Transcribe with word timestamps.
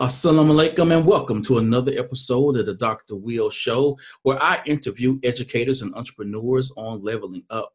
Assalamu 0.00 0.52
alaikum 0.54 0.96
and 0.96 1.04
welcome 1.04 1.42
to 1.42 1.58
another 1.58 1.90
episode 1.98 2.56
of 2.56 2.66
the 2.66 2.74
Dr. 2.74 3.16
Will 3.16 3.50
Show, 3.50 3.98
where 4.22 4.40
I 4.40 4.62
interview 4.64 5.18
educators 5.24 5.82
and 5.82 5.92
entrepreneurs 5.96 6.72
on 6.76 7.02
leveling 7.02 7.42
up. 7.50 7.72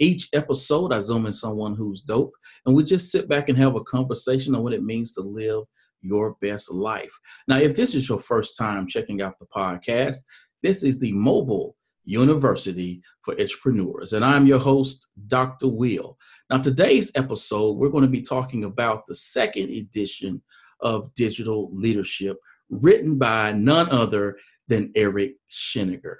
Each 0.00 0.28
episode, 0.32 0.92
I 0.92 0.98
zoom 0.98 1.26
in 1.26 1.32
someone 1.32 1.76
who's 1.76 2.02
dope, 2.02 2.32
and 2.66 2.74
we 2.74 2.82
just 2.82 3.12
sit 3.12 3.28
back 3.28 3.48
and 3.48 3.56
have 3.56 3.76
a 3.76 3.84
conversation 3.84 4.56
on 4.56 4.64
what 4.64 4.72
it 4.72 4.82
means 4.82 5.12
to 5.12 5.20
live 5.20 5.62
your 6.02 6.34
best 6.40 6.72
life. 6.72 7.16
Now, 7.46 7.58
if 7.58 7.76
this 7.76 7.94
is 7.94 8.08
your 8.08 8.18
first 8.18 8.58
time 8.58 8.88
checking 8.88 9.22
out 9.22 9.38
the 9.38 9.46
podcast, 9.46 10.16
this 10.64 10.82
is 10.82 10.98
the 10.98 11.12
mobile 11.12 11.76
university 12.04 13.00
for 13.22 13.40
entrepreneurs, 13.40 14.12
and 14.12 14.24
I'm 14.24 14.48
your 14.48 14.58
host, 14.58 15.06
Dr. 15.28 15.68
Will. 15.68 16.18
Now, 16.50 16.58
today's 16.58 17.12
episode, 17.14 17.76
we're 17.76 17.90
going 17.90 18.02
to 18.02 18.10
be 18.10 18.22
talking 18.22 18.64
about 18.64 19.06
the 19.06 19.14
second 19.14 19.70
edition 19.70 20.42
of 20.82 21.14
digital 21.14 21.70
leadership, 21.72 22.36
written 22.68 23.18
by 23.18 23.52
none 23.52 23.88
other 23.90 24.38
than 24.68 24.92
Eric 24.94 25.34
Sheninger. 25.50 26.16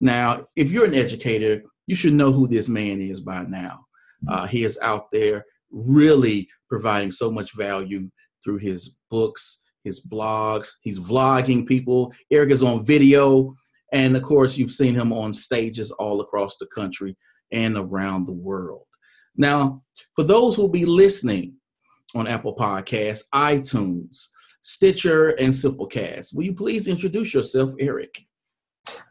Now, 0.00 0.46
if 0.56 0.70
you're 0.70 0.86
an 0.86 0.94
educator, 0.94 1.62
you 1.86 1.94
should 1.94 2.14
know 2.14 2.32
who 2.32 2.48
this 2.48 2.68
man 2.68 3.00
is 3.00 3.20
by 3.20 3.44
now. 3.44 3.86
Uh, 4.28 4.46
he 4.46 4.64
is 4.64 4.78
out 4.82 5.06
there 5.12 5.44
really 5.70 6.48
providing 6.68 7.12
so 7.12 7.30
much 7.30 7.54
value 7.56 8.10
through 8.42 8.58
his 8.58 8.98
books, 9.10 9.64
his 9.84 10.04
blogs. 10.06 10.72
He's 10.82 10.98
vlogging 10.98 11.66
people. 11.66 12.12
Eric 12.30 12.50
is 12.50 12.62
on 12.62 12.84
video. 12.84 13.54
And 13.92 14.16
of 14.16 14.22
course, 14.22 14.56
you've 14.56 14.72
seen 14.72 14.94
him 14.94 15.12
on 15.12 15.32
stages 15.32 15.90
all 15.90 16.20
across 16.20 16.56
the 16.56 16.66
country 16.66 17.16
and 17.50 17.76
around 17.76 18.26
the 18.26 18.32
world. 18.32 18.86
Now, 19.36 19.82
for 20.14 20.24
those 20.24 20.56
who 20.56 20.62
will 20.62 20.68
be 20.68 20.84
listening 20.84 21.54
on 22.14 22.26
Apple 22.26 22.54
Podcasts, 22.54 23.24
iTunes, 23.34 24.28
Stitcher, 24.62 25.30
and 25.30 25.52
Simplecast. 25.52 26.34
Will 26.34 26.44
you 26.44 26.54
please 26.54 26.88
introduce 26.88 27.34
yourself, 27.34 27.72
Eric? 27.78 28.26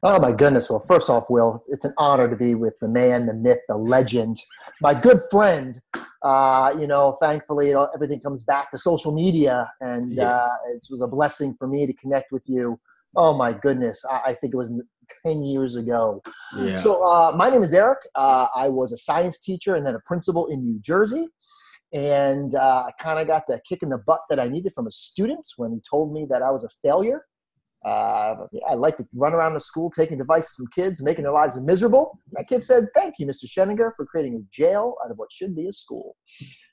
Oh 0.04 0.20
my 0.20 0.32
goodness! 0.32 0.70
Well, 0.70 0.84
first 0.86 1.10
off, 1.10 1.30
Will, 1.30 1.64
it's 1.70 1.86
an 1.86 1.94
honor 1.98 2.30
to 2.30 2.36
be 2.36 2.56
with 2.56 2.78
the 2.82 2.88
man, 2.88 3.26
the 3.26 3.34
myth, 3.34 3.60
the 3.68 3.78
legend, 3.78 4.38
my 4.82 4.94
good 4.94 5.22
friend. 5.30 5.80
Uh, 6.24 6.76
you 6.78 6.86
know, 6.86 7.18
thankfully, 7.20 7.72
know, 7.72 7.88
everything 7.96 8.20
comes 8.20 8.44
back 8.44 8.70
to 8.72 8.78
social 8.78 9.14
media, 9.14 9.72
and 9.80 10.16
yes. 10.16 10.26
uh, 10.26 10.56
it 10.74 10.84
was 10.90 11.02
a 11.02 11.08
blessing 11.08 11.56
for 11.58 11.68
me 11.68 11.88
to 11.88 11.94
connect 11.94 12.32
with 12.32 12.44
you. 12.48 12.80
Oh 13.16 13.36
my 13.36 13.54
goodness! 13.54 14.04
I, 14.06 14.22
I 14.28 14.34
think 14.34 14.54
it 14.54 14.58
was 14.58 14.72
ten 15.26 15.44
years 15.44 15.78
ago. 15.78 16.22
Yeah. 16.58 16.76
So, 16.76 17.08
uh, 17.08 17.32
my 17.36 17.50
name 17.50 17.64
is 17.64 17.74
Eric. 17.74 18.00
Uh, 18.16 18.48
I 18.54 18.68
was 18.68 18.92
a 18.92 18.98
science 18.98 19.40
teacher 19.40 19.76
and 19.76 19.86
then 19.86 19.96
a 19.96 20.02
principal 20.02 20.48
in 20.48 20.66
New 20.66 20.80
Jersey 20.82 21.28
and 21.94 22.56
uh, 22.56 22.84
I 22.88 22.92
kind 23.02 23.20
of 23.20 23.28
got 23.28 23.48
the 23.48 23.60
kick 23.68 23.84
in 23.84 23.90
the 23.90 23.98
butt 23.98 24.22
that 24.30 24.40
I 24.40 24.48
needed 24.48 24.74
from 24.74 24.88
a 24.88 24.92
student 24.92 25.48
when 25.58 25.72
he 25.74 25.80
told 25.90 26.14
me 26.14 26.26
that 26.30 26.42
I 26.42 26.50
was 26.50 26.64
a 26.64 26.70
failure. 26.82 27.26
Uh, 27.84 28.46
I 28.70 28.76
like 28.76 28.98
to 28.98 29.08
run 29.14 29.34
around 29.34 29.56
the 29.56 29.60
school 29.60 29.90
taking 29.90 30.18
devices 30.18 30.54
from 30.56 30.68
kids, 30.68 31.02
making 31.02 31.24
their 31.24 31.34
lives 31.34 31.60
miserable. 31.60 32.18
That 32.34 32.48
kid 32.48 32.64
said, 32.64 32.88
"Thank 32.94 33.18
you, 33.18 33.26
Mr. 33.26 33.46
Sheninger, 33.46 33.92
for 33.96 34.06
creating 34.06 34.36
a 34.36 34.42
jail 34.52 34.96
out 35.04 35.12
of 35.12 35.18
what 35.18 35.32
should 35.32 35.56
be 35.56 35.68
a 35.68 35.72
school." 35.72 36.16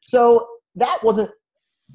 So 0.05 0.47
that 0.75 1.02
wasn't 1.02 1.30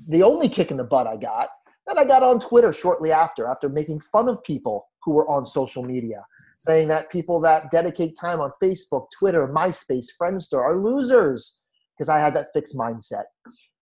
the 0.08 0.24
only 0.24 0.50
kick 0.50 0.72
in 0.72 0.78
the 0.78 0.84
butt 0.84 1.08
I 1.08 1.18
got. 1.18 1.50
Then 1.86 2.00
I 2.00 2.06
got 2.06 2.24
on 2.24 2.40
Twitter 2.40 2.74
shortly 2.74 3.12
after, 3.12 3.48
after 3.48 3.70
making 3.70 4.00
fun 4.00 4.28
of 4.28 4.44
people 4.44 4.88
who 5.04 5.12
were 5.12 5.30
on 5.30 5.46
social 5.46 5.84
media, 5.84 6.26
saying 6.58 6.88
that 6.88 7.12
people 7.12 7.40
that 7.42 7.70
dedicate 7.72 8.18
time 8.20 8.40
on 8.40 8.52
Facebook, 8.62 9.08
Twitter, 9.18 9.48
MySpace, 9.48 10.08
Friendster 10.20 10.60
are 10.60 10.78
losers 10.78 11.63
because 12.04 12.10
I 12.10 12.20
had 12.20 12.36
that 12.36 12.48
fixed 12.54 12.78
mindset. 12.78 13.24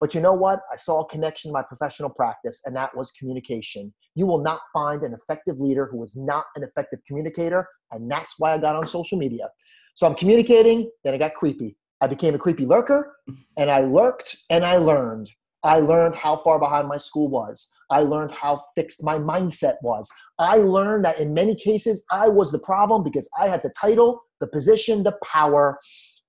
But 0.00 0.14
you 0.14 0.20
know 0.20 0.32
what? 0.32 0.60
I 0.72 0.76
saw 0.76 1.00
a 1.00 1.08
connection 1.08 1.48
in 1.48 1.52
my 1.52 1.62
professional 1.62 2.08
practice, 2.08 2.62
and 2.64 2.76
that 2.76 2.96
was 2.96 3.10
communication. 3.12 3.92
You 4.14 4.26
will 4.26 4.42
not 4.42 4.60
find 4.72 5.02
an 5.02 5.12
effective 5.12 5.58
leader 5.58 5.88
who 5.90 6.02
is 6.04 6.16
not 6.16 6.44
an 6.54 6.62
effective 6.62 7.00
communicator, 7.06 7.66
and 7.90 8.08
that's 8.08 8.34
why 8.38 8.52
I 8.52 8.58
got 8.58 8.76
on 8.76 8.86
social 8.86 9.18
media. 9.18 9.48
So 9.96 10.06
I'm 10.06 10.14
communicating, 10.14 10.88
then 11.02 11.14
I 11.14 11.18
got 11.18 11.34
creepy. 11.34 11.76
I 12.00 12.06
became 12.06 12.34
a 12.34 12.38
creepy 12.38 12.64
lurker, 12.64 13.12
and 13.56 13.70
I 13.70 13.80
lurked 13.80 14.36
and 14.50 14.64
I 14.64 14.76
learned. 14.76 15.28
I 15.64 15.78
learned 15.78 16.14
how 16.14 16.36
far 16.36 16.58
behind 16.58 16.88
my 16.88 16.96
school 16.96 17.28
was. 17.28 17.68
I 17.90 18.00
learned 18.00 18.32
how 18.32 18.62
fixed 18.76 19.04
my 19.04 19.18
mindset 19.18 19.74
was. 19.82 20.08
I 20.38 20.56
learned 20.58 21.04
that 21.04 21.18
in 21.18 21.34
many 21.34 21.54
cases, 21.54 22.04
I 22.10 22.28
was 22.28 22.50
the 22.50 22.58
problem 22.58 23.04
because 23.04 23.28
I 23.40 23.48
had 23.48 23.62
the 23.62 23.72
title, 23.80 24.20
the 24.40 24.48
position, 24.48 25.04
the 25.04 25.16
power 25.24 25.78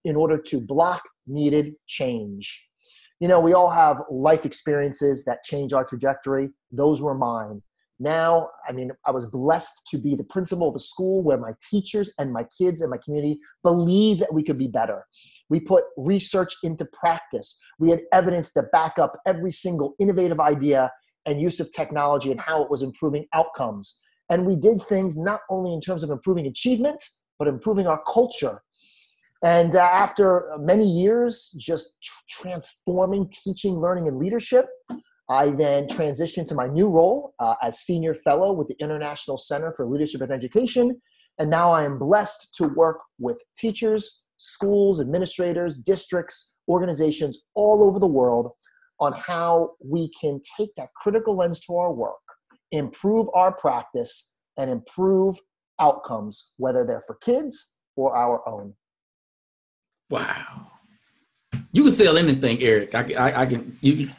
in 0.06 0.16
order 0.16 0.38
to 0.38 0.66
block 0.66 1.02
needed 1.28 1.74
change. 1.88 2.70
You 3.20 3.28
know, 3.28 3.40
we 3.40 3.54
all 3.54 3.70
have 3.70 4.02
life 4.10 4.46
experiences 4.46 5.24
that 5.26 5.44
change 5.44 5.72
our 5.74 5.86
trajectory. 5.86 6.50
Those 6.72 7.02
were 7.02 7.16
mine. 7.16 7.62
Now, 8.00 8.50
I 8.68 8.74
mean, 8.74 8.92
I 9.06 9.12
was 9.12 9.28
blessed 9.28 9.88
to 9.92 9.98
be 9.98 10.16
the 10.16 10.26
principal 10.26 10.68
of 10.68 10.76
a 10.76 10.80
school 10.80 11.24
where 11.24 11.38
my 11.38 11.54
teachers 11.70 12.14
and 12.18 12.34
my 12.34 12.46
kids 12.58 12.82
and 12.82 12.90
my 12.90 12.98
community 12.98 13.40
believe 13.64 14.20
that 14.20 14.34
we 14.34 14.44
could 14.44 14.58
be 14.58 14.68
better. 14.68 15.06
We 15.50 15.60
put 15.60 15.86
research 15.96 16.54
into 16.64 16.86
practice. 16.86 17.62
We 17.80 17.92
had 17.92 18.02
evidence 18.12 18.52
to 18.54 18.64
back 18.74 18.98
up 18.98 19.20
every 19.26 19.52
single 19.52 19.96
innovative 20.00 20.40
idea 20.40 20.92
and 21.26 21.40
use 21.40 21.60
of 21.60 21.72
technology 21.72 22.32
and 22.32 22.40
how 22.40 22.62
it 22.62 22.70
was 22.70 22.82
improving 22.82 23.26
outcomes. 23.34 24.04
And 24.30 24.46
we 24.46 24.56
did 24.56 24.82
things 24.82 25.16
not 25.16 25.42
only 25.50 25.74
in 25.74 25.80
terms 25.80 26.04
of 26.04 26.10
improving 26.10 26.48
achievement, 26.48 27.02
but 27.40 27.48
improving 27.48 27.88
our 27.88 28.02
culture 28.06 28.62
and 29.44 29.76
uh, 29.76 29.82
after 29.82 30.52
many 30.58 30.90
years 30.90 31.54
just 31.60 31.98
tr- 32.02 32.42
transforming 32.44 33.30
teaching, 33.30 33.76
learning, 33.76 34.08
and 34.08 34.18
leadership, 34.18 34.68
I 35.30 35.50
then 35.50 35.88
transitioned 35.88 36.48
to 36.48 36.56
my 36.56 36.68
new 36.68 36.88
role 36.88 37.34
uh, 37.40 37.56
as 37.62 37.80
senior 37.80 38.16
fellow 38.16 38.54
with 38.54 38.70
the 38.70 38.76
International 38.80 39.38
Center 39.38 39.74
for 39.76 39.86
Leadership 39.86 40.22
in 40.22 40.32
Education. 40.32 41.02
And 41.40 41.50
now 41.50 41.72
I 41.72 41.84
am 41.84 42.00
blessed 42.00 42.56
to 42.56 42.68
work 42.70 43.00
with 43.20 43.38
teachers, 43.58 44.26
schools, 44.38 45.02
administrators, 45.02 45.78
districts, 45.78 46.58
organizations 46.70 47.44
all 47.56 47.84
over 47.84 48.00
the 48.00 48.08
world 48.08 48.52
on 49.00 49.12
how 49.14 49.72
we 49.84 50.10
can 50.20 50.40
take 50.58 50.70
that 50.78 50.90
critical 50.96 51.36
lens 51.36 51.60
to 51.62 51.76
our 51.76 51.92
work, 51.92 52.22
improve 52.72 53.28
our 53.34 53.52
practice, 53.52 54.40
and 54.58 54.70
improve 54.70 55.38
outcomes, 55.82 56.54
whether 56.58 56.86
they're 56.86 57.04
for 57.08 57.16
kids 57.16 57.80
or 57.96 58.16
our 58.16 58.48
own. 58.48 58.74
Wow. 60.10 60.72
You 61.72 61.84
can 61.84 61.92
sell 61.92 62.18
anything, 62.18 62.62
Eric. 62.62 62.94
I, 62.96 63.14
I, 63.14 63.42
I 63.42 63.46
can. 63.46 63.78
You. 63.82 64.10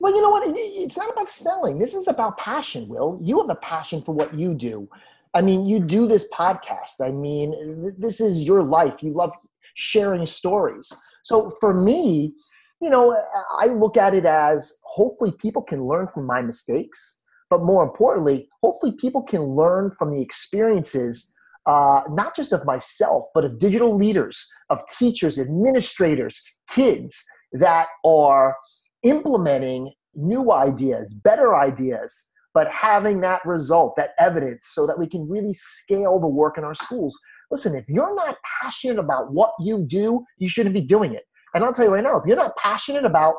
Well, 0.00 0.14
you 0.14 0.22
know 0.22 0.30
what? 0.30 0.42
It's 0.56 0.96
not 0.96 1.12
about 1.12 1.28
selling. 1.28 1.78
This 1.78 1.94
is 1.94 2.08
about 2.08 2.38
passion, 2.38 2.88
Will. 2.88 3.18
You 3.22 3.40
have 3.40 3.50
a 3.50 3.56
passion 3.56 4.02
for 4.02 4.14
what 4.14 4.34
you 4.34 4.54
do. 4.54 4.88
I 5.34 5.42
mean, 5.42 5.66
you 5.66 5.80
do 5.80 6.06
this 6.06 6.30
podcast. 6.32 7.00
I 7.00 7.10
mean, 7.10 7.94
this 7.98 8.20
is 8.20 8.42
your 8.42 8.62
life. 8.62 9.02
You 9.02 9.12
love 9.12 9.32
sharing 9.74 10.26
stories. 10.26 10.92
So 11.22 11.50
for 11.60 11.72
me, 11.72 12.34
you 12.80 12.90
know, 12.90 13.16
I 13.60 13.66
look 13.66 13.96
at 13.96 14.14
it 14.14 14.26
as 14.26 14.78
hopefully 14.84 15.32
people 15.38 15.62
can 15.62 15.84
learn 15.84 16.08
from 16.08 16.26
my 16.26 16.42
mistakes, 16.42 17.22
but 17.48 17.62
more 17.62 17.84
importantly, 17.84 18.48
hopefully 18.60 18.92
people 18.92 19.22
can 19.22 19.42
learn 19.42 19.90
from 19.90 20.10
the 20.10 20.20
experiences 20.20 21.34
uh, 21.66 22.02
not 22.10 22.34
just 22.34 22.52
of 22.52 22.64
myself, 22.64 23.24
but 23.34 23.44
of 23.44 23.58
digital 23.58 23.96
leaders, 23.96 24.46
of 24.70 24.80
teachers, 24.98 25.38
administrators, 25.38 26.42
kids 26.68 27.24
that 27.52 27.88
are 28.04 28.56
implementing 29.02 29.92
new 30.14 30.52
ideas, 30.52 31.14
better 31.24 31.56
ideas, 31.56 32.32
but 32.54 32.70
having 32.70 33.20
that 33.20 33.44
result, 33.44 33.94
that 33.96 34.10
evidence, 34.18 34.68
so 34.68 34.86
that 34.86 34.98
we 34.98 35.06
can 35.06 35.28
really 35.28 35.52
scale 35.52 36.18
the 36.18 36.28
work 36.28 36.58
in 36.58 36.64
our 36.64 36.74
schools. 36.74 37.18
Listen, 37.50 37.74
if 37.74 37.84
you're 37.88 38.14
not 38.14 38.36
passionate 38.60 38.98
about 38.98 39.32
what 39.32 39.52
you 39.60 39.86
do, 39.86 40.24
you 40.38 40.48
shouldn't 40.48 40.74
be 40.74 40.80
doing 40.80 41.14
it. 41.14 41.24
And 41.54 41.62
I'll 41.64 41.72
tell 41.72 41.84
you 41.84 41.94
right 41.94 42.02
now, 42.02 42.18
if 42.18 42.26
you're 42.26 42.36
not 42.36 42.56
passionate 42.56 43.04
about 43.04 43.36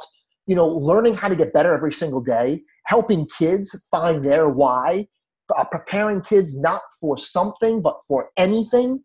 you 0.47 0.55
know 0.55 0.67
learning 0.67 1.15
how 1.15 1.29
to 1.29 1.35
get 1.35 1.53
better 1.53 1.73
every 1.73 1.91
single 1.91 2.21
day 2.21 2.61
helping 2.85 3.25
kids 3.27 3.87
find 3.89 4.25
their 4.25 4.49
why 4.49 5.07
uh, 5.57 5.63
preparing 5.65 6.21
kids 6.21 6.59
not 6.59 6.81
for 6.99 7.17
something 7.17 7.81
but 7.81 7.99
for 8.07 8.29
anything. 8.37 9.03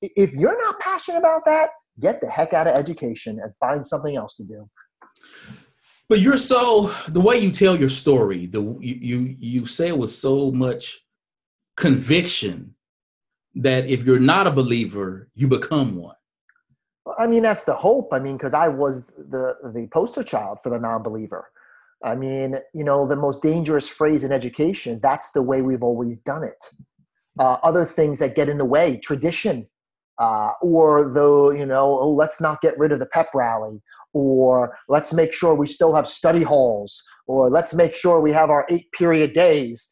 If 0.00 0.32
you're 0.34 0.60
not 0.62 0.78
passionate 0.80 1.18
about 1.18 1.44
that 1.46 1.70
get 2.00 2.20
the 2.20 2.30
heck 2.30 2.52
out 2.52 2.66
of 2.66 2.74
education 2.74 3.40
and 3.42 3.56
find 3.56 3.86
something 3.86 4.16
else 4.16 4.36
to 4.36 4.44
do. 4.44 4.68
But 6.08 6.20
you're 6.20 6.38
so 6.38 6.94
the 7.08 7.20
way 7.20 7.38
you 7.38 7.50
tell 7.50 7.76
your 7.78 7.90
story 7.90 8.46
the 8.46 8.62
you 8.80 8.94
you, 8.94 9.36
you 9.38 9.66
say 9.66 9.88
it 9.88 9.98
with 9.98 10.10
so 10.10 10.50
much 10.50 11.00
conviction 11.76 12.74
that 13.54 13.86
if 13.86 14.04
you're 14.04 14.20
not 14.20 14.46
a 14.46 14.50
believer 14.50 15.28
you 15.34 15.48
become 15.48 15.96
one. 15.96 16.14
I 17.18 17.26
mean 17.26 17.42
that's 17.42 17.64
the 17.64 17.74
hope. 17.74 18.12
I 18.12 18.20
mean 18.20 18.36
because 18.36 18.54
i 18.54 18.68
was 18.68 19.12
the 19.16 19.56
the 19.74 19.88
poster 19.92 20.22
child 20.22 20.58
for 20.62 20.70
the 20.70 20.78
non-believer 20.78 21.50
I 22.04 22.14
mean, 22.14 22.56
you 22.74 22.84
know, 22.84 23.06
the 23.06 23.16
most 23.16 23.42
dangerous 23.42 23.88
phrase 23.88 24.24
in 24.24 24.32
education, 24.32 25.00
that's 25.02 25.32
the 25.32 25.42
way 25.42 25.62
we've 25.62 25.82
always 25.82 26.18
done 26.18 26.44
it. 26.44 26.64
Uh, 27.38 27.56
other 27.62 27.84
things 27.84 28.18
that 28.20 28.36
get 28.36 28.48
in 28.48 28.58
the 28.58 28.64
way, 28.64 28.98
tradition, 28.98 29.68
uh, 30.18 30.52
or 30.62 31.12
the, 31.12 31.56
you 31.58 31.66
know, 31.66 31.98
oh, 32.00 32.12
let's 32.12 32.40
not 32.40 32.60
get 32.60 32.78
rid 32.78 32.92
of 32.92 32.98
the 32.98 33.06
pep 33.06 33.30
rally, 33.34 33.80
or 34.12 34.76
let's 34.88 35.12
make 35.12 35.32
sure 35.32 35.54
we 35.54 35.66
still 35.66 35.94
have 35.94 36.06
study 36.06 36.42
halls, 36.42 37.02
or 37.26 37.48
let's 37.50 37.74
make 37.74 37.92
sure 37.92 38.20
we 38.20 38.32
have 38.32 38.50
our 38.50 38.66
eight 38.70 38.90
period 38.92 39.32
days. 39.32 39.88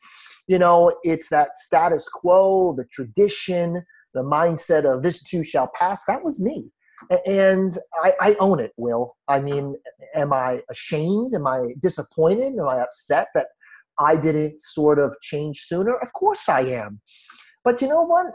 You 0.48 0.58
know, 0.58 0.96
it's 1.02 1.28
that 1.30 1.56
status 1.56 2.08
quo, 2.08 2.74
the 2.76 2.84
tradition, 2.92 3.84
the 4.14 4.22
mindset 4.22 4.84
of 4.84 5.02
this 5.02 5.22
too 5.22 5.42
shall 5.42 5.70
pass. 5.74 6.04
That 6.06 6.24
was 6.24 6.40
me. 6.40 6.70
And 7.26 7.72
I, 8.02 8.14
I 8.20 8.36
own 8.40 8.60
it, 8.60 8.72
Will. 8.76 9.16
I 9.28 9.40
mean, 9.40 9.76
am 10.14 10.32
I 10.32 10.62
ashamed? 10.70 11.34
Am 11.34 11.46
I 11.46 11.74
disappointed? 11.80 12.54
Am 12.58 12.68
I 12.68 12.80
upset 12.80 13.28
that 13.34 13.46
I 13.98 14.16
didn't 14.16 14.60
sort 14.60 14.98
of 14.98 15.14
change 15.20 15.60
sooner? 15.60 15.96
Of 15.96 16.12
course 16.12 16.48
I 16.48 16.60
am. 16.60 17.00
But 17.64 17.82
you 17.82 17.88
know 17.88 18.02
what? 18.02 18.26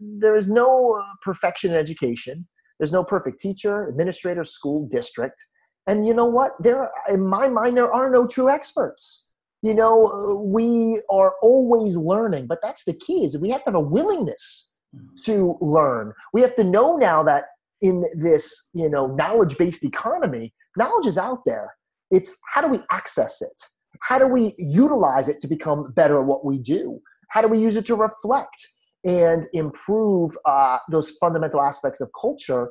There 0.00 0.36
is 0.36 0.46
no 0.46 1.00
uh, 1.00 1.04
perfection 1.22 1.70
in 1.70 1.76
education. 1.76 2.46
There's 2.78 2.92
no 2.92 3.04
perfect 3.04 3.40
teacher, 3.40 3.88
administrator, 3.88 4.44
school, 4.44 4.86
district. 4.90 5.42
And 5.86 6.06
you 6.06 6.14
know 6.14 6.26
what? 6.26 6.52
There, 6.60 6.90
in 7.08 7.26
my 7.26 7.48
mind, 7.48 7.76
there 7.76 7.92
are 7.92 8.10
no 8.10 8.26
true 8.26 8.48
experts. 8.48 9.34
You 9.62 9.74
know, 9.74 10.06
uh, 10.06 10.34
we 10.34 11.02
are 11.10 11.34
always 11.42 11.96
learning, 11.96 12.46
but 12.46 12.58
that's 12.62 12.84
the 12.84 12.94
key: 12.94 13.24
is 13.24 13.36
we 13.38 13.50
have 13.50 13.64
to 13.64 13.70
have 13.70 13.74
a 13.74 13.80
willingness 13.80 14.80
mm. 14.94 15.06
to 15.24 15.58
learn. 15.60 16.12
We 16.32 16.40
have 16.40 16.54
to 16.56 16.64
know 16.64 16.96
now 16.96 17.22
that 17.24 17.44
in 17.82 18.04
this, 18.14 18.70
you 18.74 18.88
know, 18.88 19.06
knowledge-based 19.08 19.84
economy, 19.84 20.52
knowledge 20.76 21.06
is 21.06 21.18
out 21.18 21.40
there. 21.46 21.74
It's 22.10 22.38
how 22.52 22.60
do 22.60 22.68
we 22.68 22.80
access 22.90 23.40
it? 23.40 23.62
How 24.00 24.18
do 24.18 24.26
we 24.26 24.54
utilize 24.58 25.28
it 25.28 25.40
to 25.42 25.48
become 25.48 25.92
better 25.92 26.20
at 26.20 26.26
what 26.26 26.44
we 26.44 26.58
do? 26.58 27.00
How 27.28 27.42
do 27.42 27.48
we 27.48 27.58
use 27.58 27.76
it 27.76 27.86
to 27.86 27.94
reflect? 27.94 28.66
and 29.04 29.46
improve 29.52 30.36
uh, 30.44 30.78
those 30.90 31.10
fundamental 31.12 31.60
aspects 31.60 32.00
of 32.00 32.10
culture 32.20 32.70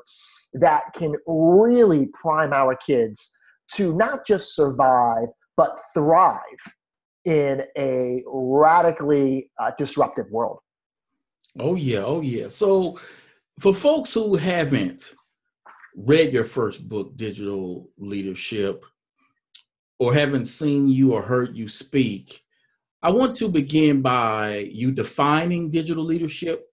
that 0.53 0.83
can 0.93 1.15
really 1.27 2.07
prime 2.13 2.53
our 2.53 2.75
kids 2.75 3.31
to 3.75 3.95
not 3.95 4.25
just 4.25 4.55
survive 4.55 5.27
but 5.57 5.79
thrive 5.93 6.41
in 7.25 7.63
a 7.77 8.23
radically 8.27 9.49
uh, 9.59 9.71
disruptive 9.77 10.25
world. 10.31 10.59
Oh 11.59 11.75
yeah, 11.75 11.99
oh 11.99 12.21
yeah. 12.21 12.47
So 12.47 12.97
for 13.59 13.73
folks 13.73 14.13
who 14.13 14.35
haven't 14.35 15.13
read 15.95 16.31
your 16.31 16.45
first 16.45 16.87
book, 16.87 17.15
Digital 17.17 17.89
Leadership, 17.97 18.85
or 19.99 20.13
haven't 20.13 20.45
seen 20.45 20.87
you 20.87 21.13
or 21.13 21.21
heard 21.21 21.57
you 21.57 21.67
speak, 21.67 22.43
I 23.01 23.11
want 23.11 23.35
to 23.37 23.49
begin 23.49 24.01
by 24.01 24.69
you 24.71 24.91
defining 24.91 25.69
digital 25.71 26.03
leadership 26.03 26.67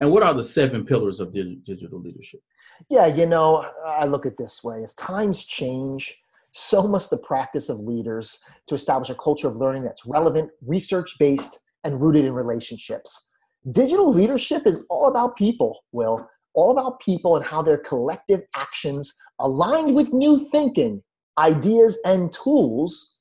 and 0.00 0.12
what 0.12 0.22
are 0.22 0.34
the 0.34 0.44
seven 0.44 0.84
pillars 0.84 1.18
of 1.18 1.32
digital 1.32 2.00
leadership? 2.00 2.40
Yeah, 2.88 3.06
you 3.06 3.26
know, 3.26 3.68
I 3.84 4.04
look 4.06 4.26
at 4.26 4.36
this 4.36 4.62
way 4.62 4.84
as 4.84 4.94
times 4.94 5.44
change, 5.44 6.20
so 6.52 6.86
must 6.86 7.10
the 7.10 7.18
practice 7.18 7.68
of 7.68 7.80
leaders 7.80 8.44
to 8.68 8.76
establish 8.76 9.10
a 9.10 9.14
culture 9.16 9.48
of 9.48 9.56
learning 9.56 9.82
that's 9.82 10.06
relevant, 10.06 10.50
research 10.62 11.16
based, 11.18 11.60
and 11.82 12.00
rooted 12.00 12.24
in 12.24 12.32
relationships. 12.32 13.36
Digital 13.72 14.12
leadership 14.12 14.66
is 14.66 14.86
all 14.88 15.08
about 15.08 15.36
people, 15.36 15.80
Will, 15.92 16.28
all 16.54 16.72
about 16.72 17.00
people 17.00 17.36
and 17.36 17.44
how 17.44 17.60
their 17.60 17.78
collective 17.78 18.42
actions 18.54 19.14
aligned 19.40 19.94
with 19.94 20.12
new 20.12 20.38
thinking, 20.50 21.02
ideas, 21.38 21.98
and 22.04 22.32
tools 22.32 23.20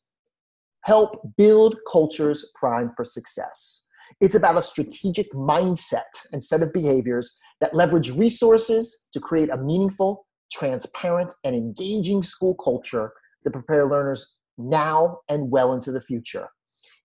help 0.84 1.22
build 1.38 1.76
cultures 1.92 2.52
primed 2.56 2.92
for 2.96 3.04
success. 3.04 3.88
It's 4.22 4.36
about 4.36 4.58
a 4.58 4.62
strategic 4.62 5.32
mindset 5.34 6.02
and 6.32 6.44
set 6.44 6.62
of 6.62 6.72
behaviors 6.72 7.38
that 7.60 7.76
leverage 7.76 8.12
resources 8.12 9.08
to 9.14 9.20
create 9.20 9.50
a 9.50 9.58
meaningful, 9.58 10.28
transparent, 10.52 11.34
and 11.44 11.56
engaging 11.56 12.24
school 12.24 12.56
culture 12.56 13.12
to 13.44 13.52
prepare 13.52 13.88
learners 13.88 14.40
now 14.58 15.20
and 15.30 15.52
well 15.52 15.74
into 15.74 15.92
the 15.92 16.02
future. 16.02 16.48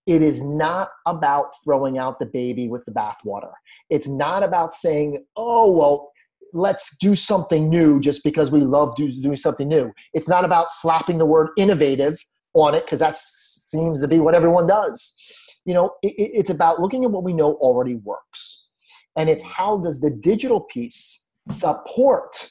It 0.07 0.23
is 0.23 0.43
not 0.43 0.89
about 1.07 1.53
throwing 1.65 1.99
out 1.99 2.19
the 2.19 2.27
baby 2.27 2.69
with 2.69 2.85
the 2.85 2.93
bathwater. 2.93 3.53
It's 3.89 4.09
not 4.09 4.43
about 4.43 4.75
saying, 4.75 5.25
oh, 5.37 5.71
well, 5.71 6.13
let's 6.53 6.97
do 6.99 7.15
something 7.15 7.69
new 7.69 8.01
just 8.01 8.25
because 8.25 8.51
we 8.51 8.61
love 8.61 8.97
doing 8.97 9.37
something 9.37 9.69
new. 9.69 9.93
It's 10.13 10.29
not 10.29 10.45
about 10.45 10.71
slapping 10.71 11.19
the 11.19 11.27
word 11.27 11.49
innovative 11.57 12.19
on 12.55 12.75
it 12.75 12.85
because 12.85 12.99
that 12.99 13.17
seems 13.19 14.01
to 14.03 14.09
be 14.09 14.21
what 14.21 14.35
everyone 14.35 14.67
does. 14.67 15.17
You 15.65 15.75
know, 15.75 15.93
it, 16.03 16.15
it's 16.17 16.51
about 16.51 16.81
looking 16.81 17.05
at 17.05 17.11
what 17.11 17.23
we 17.23 17.33
know 17.33 17.55
already 17.55 17.95
works. 17.97 18.73
And 19.17 19.31
it's 19.31 19.45
how 19.45 19.79
does 19.79 20.01
the 20.01 20.11
digital 20.11 20.61
piece 20.61 21.31
support 21.49 22.51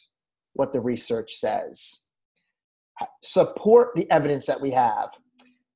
what 0.54 0.74
the 0.74 0.82
research 0.82 1.34
says, 1.34 2.08
support 3.22 3.90
the 3.96 4.10
evidence 4.12 4.46
that 4.46 4.62
we 4.62 4.72
have, 4.72 5.10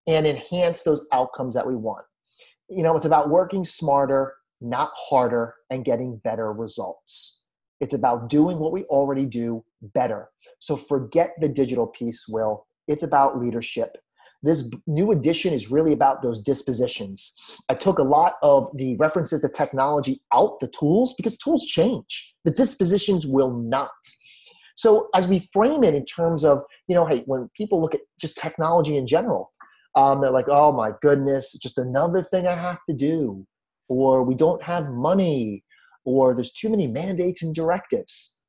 and 0.08 0.28
enhance 0.28 0.84
those 0.84 1.06
outcomes 1.12 1.56
that 1.56 1.68
we 1.68 1.76
want. 1.76 2.06
You 2.70 2.84
know, 2.84 2.96
it's 2.96 3.06
about 3.06 3.30
working 3.30 3.66
smarter, 3.66 4.34
not 4.62 4.92
harder, 4.96 5.56
and 5.70 5.86
getting 5.86 6.18
better 6.24 6.52
results. 6.52 7.48
It's 7.82 7.94
about 7.94 8.30
doing 8.30 8.60
what 8.60 8.72
we 8.72 8.84
already 8.86 9.26
do 9.26 9.64
better. 9.82 10.30
So 10.60 10.78
forget 10.78 11.32
the 11.40 11.50
digital 11.50 11.88
piece, 11.88 12.26
Will. 12.28 12.66
It's 12.88 13.04
about 13.04 13.40
leadership 13.40 13.98
this 14.46 14.70
new 14.86 15.12
edition 15.12 15.54
is 15.54 15.72
really 15.72 15.92
about 15.92 16.22
those 16.22 16.42
dispositions. 16.42 17.36
I 17.68 17.74
took 17.74 17.98
a 17.98 18.04
lot 18.04 18.36
of 18.44 18.70
the 18.76 18.96
references 18.98 19.42
to 19.42 19.50
technology 19.50 20.22
out, 20.34 20.60
the 20.60 20.68
tools, 20.68 21.16
because 21.16 21.38
tools 21.38 21.66
change. 21.66 22.36
The 22.46 22.52
dispositions 22.52 23.26
will 23.26 23.52
not. 23.52 23.90
So 24.78 25.10
as 25.16 25.28
we 25.28 25.50
frame 25.52 25.84
it 25.84 25.96
in 25.96 26.06
terms 26.06 26.44
of, 26.44 26.62
you 26.88 26.96
know, 26.96 27.06
hey, 27.06 27.24
when 27.26 27.50
people 27.56 27.82
look 27.82 27.96
at 27.96 28.02
just 28.20 28.38
technology 28.38 28.98
in 28.98 29.08
general, 29.08 29.52
um, 29.96 30.22
they're 30.22 30.32
like, 30.32 30.50
oh 30.50 30.72
my 30.72 30.92
goodness, 31.02 31.54
just 31.54 31.78
another 31.78 32.22
thing 32.22 32.48
I 32.48 32.56
have 32.56 32.80
to 32.90 32.96
do, 32.96 33.46
or 33.88 34.24
we 34.24 34.36
don't 34.36 34.62
have 34.64 34.90
money, 34.90 35.64
or 36.04 36.36
there's 36.36 36.54
too 36.54 36.70
many 36.70 36.88
mandates 36.88 37.44
and 37.44 37.54
directives. 37.54 38.44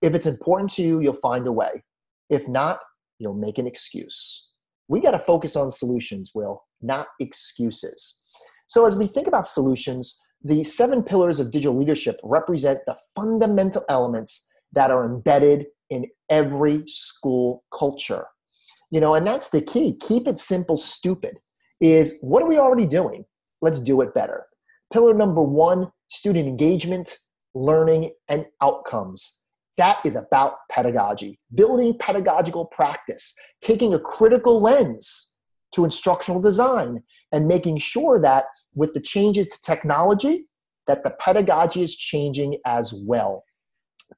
If 0.00 0.14
it's 0.14 0.26
important 0.26 0.70
to 0.72 0.82
you, 0.82 1.00
you'll 1.00 1.14
find 1.14 1.46
a 1.46 1.52
way. 1.52 1.84
If 2.28 2.48
not, 2.48 2.80
you'll 3.18 3.34
make 3.34 3.58
an 3.58 3.66
excuse 3.66 4.52
we 4.92 5.00
got 5.00 5.12
to 5.12 5.18
focus 5.18 5.56
on 5.56 5.70
solutions, 5.72 6.32
Will, 6.34 6.64
not 6.82 7.06
excuses. 7.18 8.26
So, 8.66 8.86
as 8.86 8.94
we 8.94 9.06
think 9.06 9.26
about 9.26 9.48
solutions, 9.48 10.20
the 10.42 10.64
seven 10.64 11.02
pillars 11.02 11.40
of 11.40 11.50
digital 11.50 11.78
leadership 11.78 12.20
represent 12.22 12.80
the 12.86 12.96
fundamental 13.16 13.84
elements 13.88 14.52
that 14.72 14.90
are 14.90 15.06
embedded 15.06 15.66
in 15.88 16.06
every 16.28 16.84
school 16.86 17.64
culture. 17.72 18.26
You 18.92 19.00
know, 19.00 19.14
and 19.14 19.26
that's 19.26 19.48
the 19.48 19.62
key. 19.62 19.96
Keep 19.96 20.28
it 20.28 20.38
simple, 20.38 20.76
stupid. 20.76 21.40
Is 21.80 22.18
what 22.20 22.42
are 22.42 22.48
we 22.48 22.58
already 22.58 22.86
doing? 22.86 23.24
Let's 23.62 23.80
do 23.80 24.02
it 24.02 24.14
better. 24.14 24.46
Pillar 24.92 25.14
number 25.14 25.42
one 25.42 25.90
student 26.08 26.46
engagement, 26.46 27.16
learning, 27.54 28.12
and 28.28 28.44
outcomes. 28.60 29.46
That 29.78 29.98
is 30.04 30.14
about 30.14 30.56
pedagogy, 30.70 31.40
building 31.54 31.96
pedagogical 31.98 32.66
practice, 32.66 33.34
taking 33.62 33.94
a 33.94 33.98
critical 33.98 34.60
lens 34.60 35.40
to 35.74 35.84
instructional 35.84 36.42
design, 36.42 37.02
and 37.32 37.48
making 37.48 37.78
sure 37.78 38.20
that 38.20 38.44
with 38.74 38.92
the 38.92 39.00
changes 39.00 39.48
to 39.48 39.60
technology, 39.62 40.48
that 40.86 41.02
the 41.02 41.14
pedagogy 41.18 41.82
is 41.82 41.96
changing 41.96 42.58
as 42.66 42.92
well. 43.06 43.42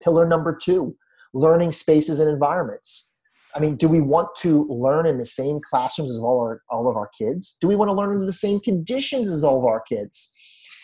Pillar 0.03 0.27
number 0.27 0.59
two, 0.61 0.97
learning 1.33 1.71
spaces 1.71 2.19
and 2.19 2.29
environments. 2.29 3.14
I 3.55 3.61
mean, 3.61 3.77
do 3.77 3.89
we 3.89 4.01
want 4.01 4.35
to 4.39 4.67
learn 4.67 5.07
in 5.07 5.19
the 5.19 5.25
same 5.25 5.61
classrooms 5.61 6.11
as 6.11 6.19
all, 6.19 6.41
our, 6.41 6.63
all 6.71 6.89
of 6.89 6.97
our 6.97 7.09
kids? 7.17 7.57
Do 7.61 7.69
we 7.69 7.77
want 7.77 7.89
to 7.89 7.93
learn 7.93 8.11
under 8.11 8.27
the 8.27 8.33
same 8.33 8.59
conditions 8.59 9.29
as 9.29 9.45
all 9.45 9.61
of 9.61 9.65
our 9.65 9.81
kids? 9.81 10.35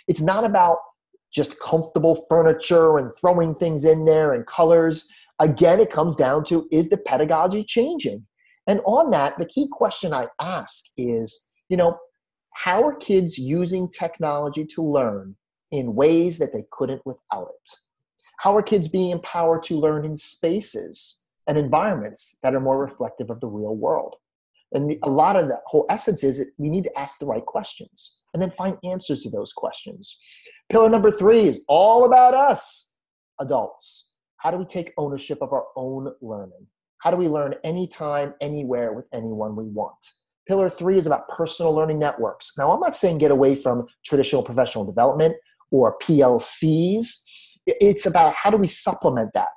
It's 0.06 0.20
not 0.20 0.44
about 0.44 0.78
just 1.32 1.58
comfortable 1.60 2.24
furniture 2.28 2.98
and 2.98 3.10
throwing 3.20 3.54
things 3.54 3.84
in 3.84 4.04
there 4.04 4.32
and 4.32 4.46
colors. 4.46 5.08
Again, 5.40 5.80
it 5.80 5.90
comes 5.90 6.16
down 6.16 6.44
to 6.44 6.68
is 6.70 6.90
the 6.90 6.96
pedagogy 6.96 7.64
changing? 7.64 8.26
And 8.66 8.80
on 8.84 9.10
that, 9.10 9.36
the 9.38 9.46
key 9.46 9.68
question 9.70 10.14
I 10.14 10.26
ask 10.40 10.84
is, 10.96 11.52
you 11.68 11.76
know, 11.76 11.98
how 12.54 12.84
are 12.84 12.94
kids 12.94 13.38
using 13.38 13.90
technology 13.90 14.64
to 14.66 14.82
learn 14.82 15.36
in 15.72 15.94
ways 15.94 16.38
that 16.38 16.52
they 16.52 16.64
couldn't 16.70 17.02
without 17.04 17.48
it? 17.48 17.70
How 18.38 18.56
are 18.56 18.62
kids 18.62 18.88
being 18.88 19.10
empowered 19.10 19.62
to 19.64 19.78
learn 19.78 20.04
in 20.04 20.16
spaces 20.16 21.19
and 21.46 21.58
environments 21.58 22.36
that 22.42 22.54
are 22.54 22.60
more 22.60 22.78
reflective 22.78 23.30
of 23.30 23.40
the 23.40 23.48
real 23.48 23.74
world? 23.74 24.16
And 24.72 24.94
a 25.02 25.10
lot 25.10 25.36
of 25.36 25.48
the 25.48 25.58
whole 25.66 25.86
essence 25.90 26.22
is 26.22 26.52
we 26.58 26.68
need 26.68 26.84
to 26.84 26.98
ask 26.98 27.18
the 27.18 27.26
right 27.26 27.44
questions 27.44 28.22
and 28.32 28.40
then 28.40 28.50
find 28.50 28.76
answers 28.84 29.22
to 29.22 29.30
those 29.30 29.52
questions. 29.52 30.20
Pillar 30.68 30.88
number 30.88 31.10
three 31.10 31.48
is 31.48 31.64
all 31.68 32.04
about 32.04 32.34
us, 32.34 32.96
adults. 33.40 34.18
How 34.36 34.50
do 34.50 34.56
we 34.56 34.64
take 34.64 34.92
ownership 34.96 35.38
of 35.42 35.52
our 35.52 35.66
own 35.76 36.12
learning? 36.22 36.66
How 36.98 37.10
do 37.10 37.16
we 37.16 37.28
learn 37.28 37.54
anytime, 37.64 38.34
anywhere 38.40 38.92
with 38.92 39.06
anyone 39.12 39.56
we 39.56 39.64
want? 39.64 39.96
Pillar 40.46 40.70
three 40.70 40.98
is 40.98 41.06
about 41.06 41.28
personal 41.28 41.72
learning 41.72 41.98
networks. 41.98 42.52
Now, 42.56 42.70
I'm 42.70 42.80
not 42.80 42.96
saying 42.96 43.18
get 43.18 43.30
away 43.30 43.54
from 43.54 43.86
traditional 44.04 44.42
professional 44.42 44.84
development 44.84 45.36
or 45.70 45.96
PLCs. 45.98 47.22
It's 47.66 48.06
about 48.06 48.34
how 48.34 48.50
do 48.50 48.56
we 48.56 48.66
supplement 48.66 49.32
that? 49.34 49.48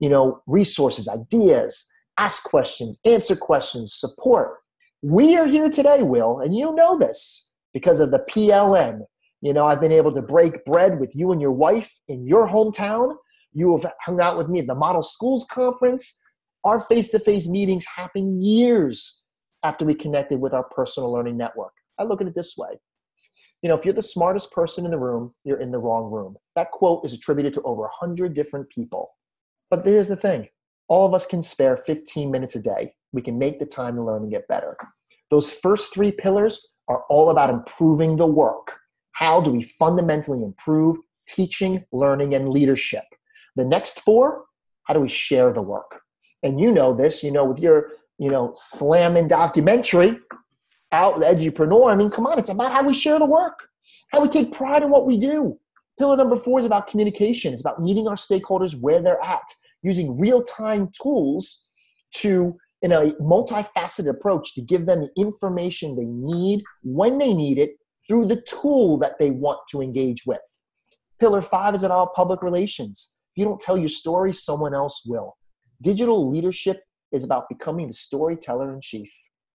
You 0.00 0.08
know, 0.08 0.42
resources, 0.46 1.08
ideas, 1.08 1.88
ask 2.18 2.42
questions, 2.44 2.98
answer 3.04 3.36
questions, 3.36 3.94
support. 3.94 4.56
We 5.02 5.36
are 5.36 5.46
here 5.46 5.70
today, 5.70 6.02
Will, 6.02 6.40
and 6.40 6.56
you 6.56 6.74
know 6.74 6.98
this 6.98 7.54
because 7.72 8.00
of 8.00 8.10
the 8.10 8.24
PLN. 8.30 9.00
You 9.40 9.54
know, 9.54 9.66
I've 9.66 9.80
been 9.80 9.92
able 9.92 10.12
to 10.14 10.22
break 10.22 10.64
bread 10.64 11.00
with 11.00 11.14
you 11.14 11.32
and 11.32 11.40
your 11.40 11.52
wife 11.52 11.92
in 12.08 12.26
your 12.26 12.48
hometown. 12.48 13.14
You 13.52 13.76
have 13.76 13.92
hung 14.04 14.20
out 14.20 14.36
with 14.36 14.48
me 14.48 14.60
at 14.60 14.66
the 14.66 14.74
Model 14.74 15.02
Schools 15.02 15.46
Conference. 15.50 16.22
Our 16.64 16.80
face 16.80 17.10
to 17.10 17.18
face 17.18 17.48
meetings 17.48 17.84
happen 17.96 18.42
years 18.42 19.28
after 19.62 19.84
we 19.84 19.94
connected 19.94 20.40
with 20.40 20.52
our 20.52 20.64
personal 20.64 21.12
learning 21.12 21.36
network. 21.36 21.72
I 21.98 22.04
look 22.04 22.20
at 22.20 22.26
it 22.26 22.34
this 22.34 22.56
way 22.56 22.78
you 23.62 23.68
know, 23.68 23.76
if 23.76 23.84
you're 23.84 23.94
the 23.94 24.02
smartest 24.02 24.52
person 24.52 24.84
in 24.84 24.90
the 24.90 24.98
room, 24.98 25.34
you're 25.44 25.60
in 25.60 25.70
the 25.70 25.78
wrong 25.78 26.10
room. 26.10 26.36
That 26.56 26.70
quote 26.70 27.04
is 27.04 27.12
attributed 27.12 27.52
to 27.54 27.62
over 27.62 27.82
100 27.82 28.34
different 28.34 28.68
people. 28.70 29.10
But 29.70 29.86
here's 29.86 30.08
the 30.08 30.16
thing 30.16 30.48
all 30.88 31.06
of 31.06 31.14
us 31.14 31.26
can 31.26 31.42
spare 31.42 31.76
15 31.86 32.30
minutes 32.30 32.56
a 32.56 32.62
day. 32.62 32.94
We 33.12 33.22
can 33.22 33.38
make 33.38 33.58
the 33.58 33.66
time 33.66 33.96
to 33.96 34.02
learn 34.02 34.22
and 34.22 34.32
get 34.32 34.48
better. 34.48 34.76
Those 35.30 35.50
first 35.50 35.94
three 35.94 36.10
pillars 36.10 36.76
are 36.88 37.04
all 37.08 37.30
about 37.30 37.50
improving 37.50 38.16
the 38.16 38.26
work. 38.26 38.78
How 39.12 39.40
do 39.40 39.50
we 39.50 39.62
fundamentally 39.62 40.42
improve 40.42 40.96
teaching, 41.28 41.84
learning, 41.92 42.34
and 42.34 42.48
leadership? 42.48 43.04
The 43.54 43.64
next 43.64 44.00
four, 44.00 44.44
how 44.84 44.94
do 44.94 45.00
we 45.00 45.08
share 45.08 45.52
the 45.52 45.62
work? 45.62 46.00
And 46.42 46.60
you 46.60 46.72
know 46.72 46.94
this, 46.94 47.22
you 47.22 47.30
know, 47.30 47.44
with 47.44 47.60
your, 47.60 47.90
you 48.18 48.30
know, 48.30 48.52
slamming 48.56 49.28
documentary, 49.28 50.18
out 50.92 51.20
the 51.20 51.26
edupreneur. 51.26 51.92
I 51.92 51.94
mean, 51.94 52.10
come 52.10 52.26
on, 52.26 52.38
it's 52.38 52.50
about 52.50 52.72
how 52.72 52.82
we 52.82 52.94
share 52.94 53.18
the 53.18 53.26
work, 53.26 53.68
how 54.10 54.20
we 54.20 54.28
take 54.28 54.52
pride 54.52 54.82
in 54.82 54.90
what 54.90 55.06
we 55.06 55.18
do. 55.18 55.58
Pillar 55.98 56.16
number 56.16 56.36
four 56.36 56.58
is 56.58 56.64
about 56.64 56.86
communication. 56.86 57.52
It's 57.52 57.62
about 57.62 57.82
meeting 57.82 58.08
our 58.08 58.16
stakeholders 58.16 58.80
where 58.80 59.02
they're 59.02 59.22
at, 59.22 59.42
using 59.82 60.18
real-time 60.18 60.90
tools 61.00 61.68
to, 62.16 62.56
in 62.82 62.92
a 62.92 63.12
multifaceted 63.20 64.10
approach, 64.10 64.54
to 64.54 64.62
give 64.62 64.86
them 64.86 65.00
the 65.02 65.10
information 65.16 65.96
they 65.96 66.04
need 66.04 66.62
when 66.82 67.18
they 67.18 67.32
need 67.32 67.58
it 67.58 67.72
through 68.06 68.26
the 68.26 68.42
tool 68.42 68.98
that 68.98 69.18
they 69.18 69.30
want 69.30 69.60
to 69.70 69.80
engage 69.80 70.26
with. 70.26 70.40
Pillar 71.18 71.42
five 71.42 71.74
is 71.74 71.82
about 71.82 72.14
public 72.14 72.42
relations. 72.42 73.20
If 73.34 73.40
you 73.40 73.44
don't 73.44 73.60
tell 73.60 73.76
your 73.76 73.88
story, 73.88 74.32
someone 74.32 74.74
else 74.74 75.02
will. 75.06 75.36
Digital 75.82 76.30
leadership 76.30 76.82
is 77.12 77.24
about 77.24 77.48
becoming 77.48 77.86
the 77.86 77.92
storyteller 77.92 78.72
in 78.74 78.80
chief. 78.80 79.10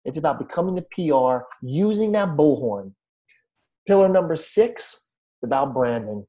It's 0.05 0.19
about 0.19 0.38
becoming 0.38 0.75
the 0.75 0.83
PR, 0.83 1.45
using 1.62 2.12
that 2.12 2.31
bullhorn. 2.31 2.93
Pillar 3.87 4.09
number 4.09 4.37
six, 4.37 5.12
is 5.43 5.47
about 5.47 5.73
branding. 5.73 6.26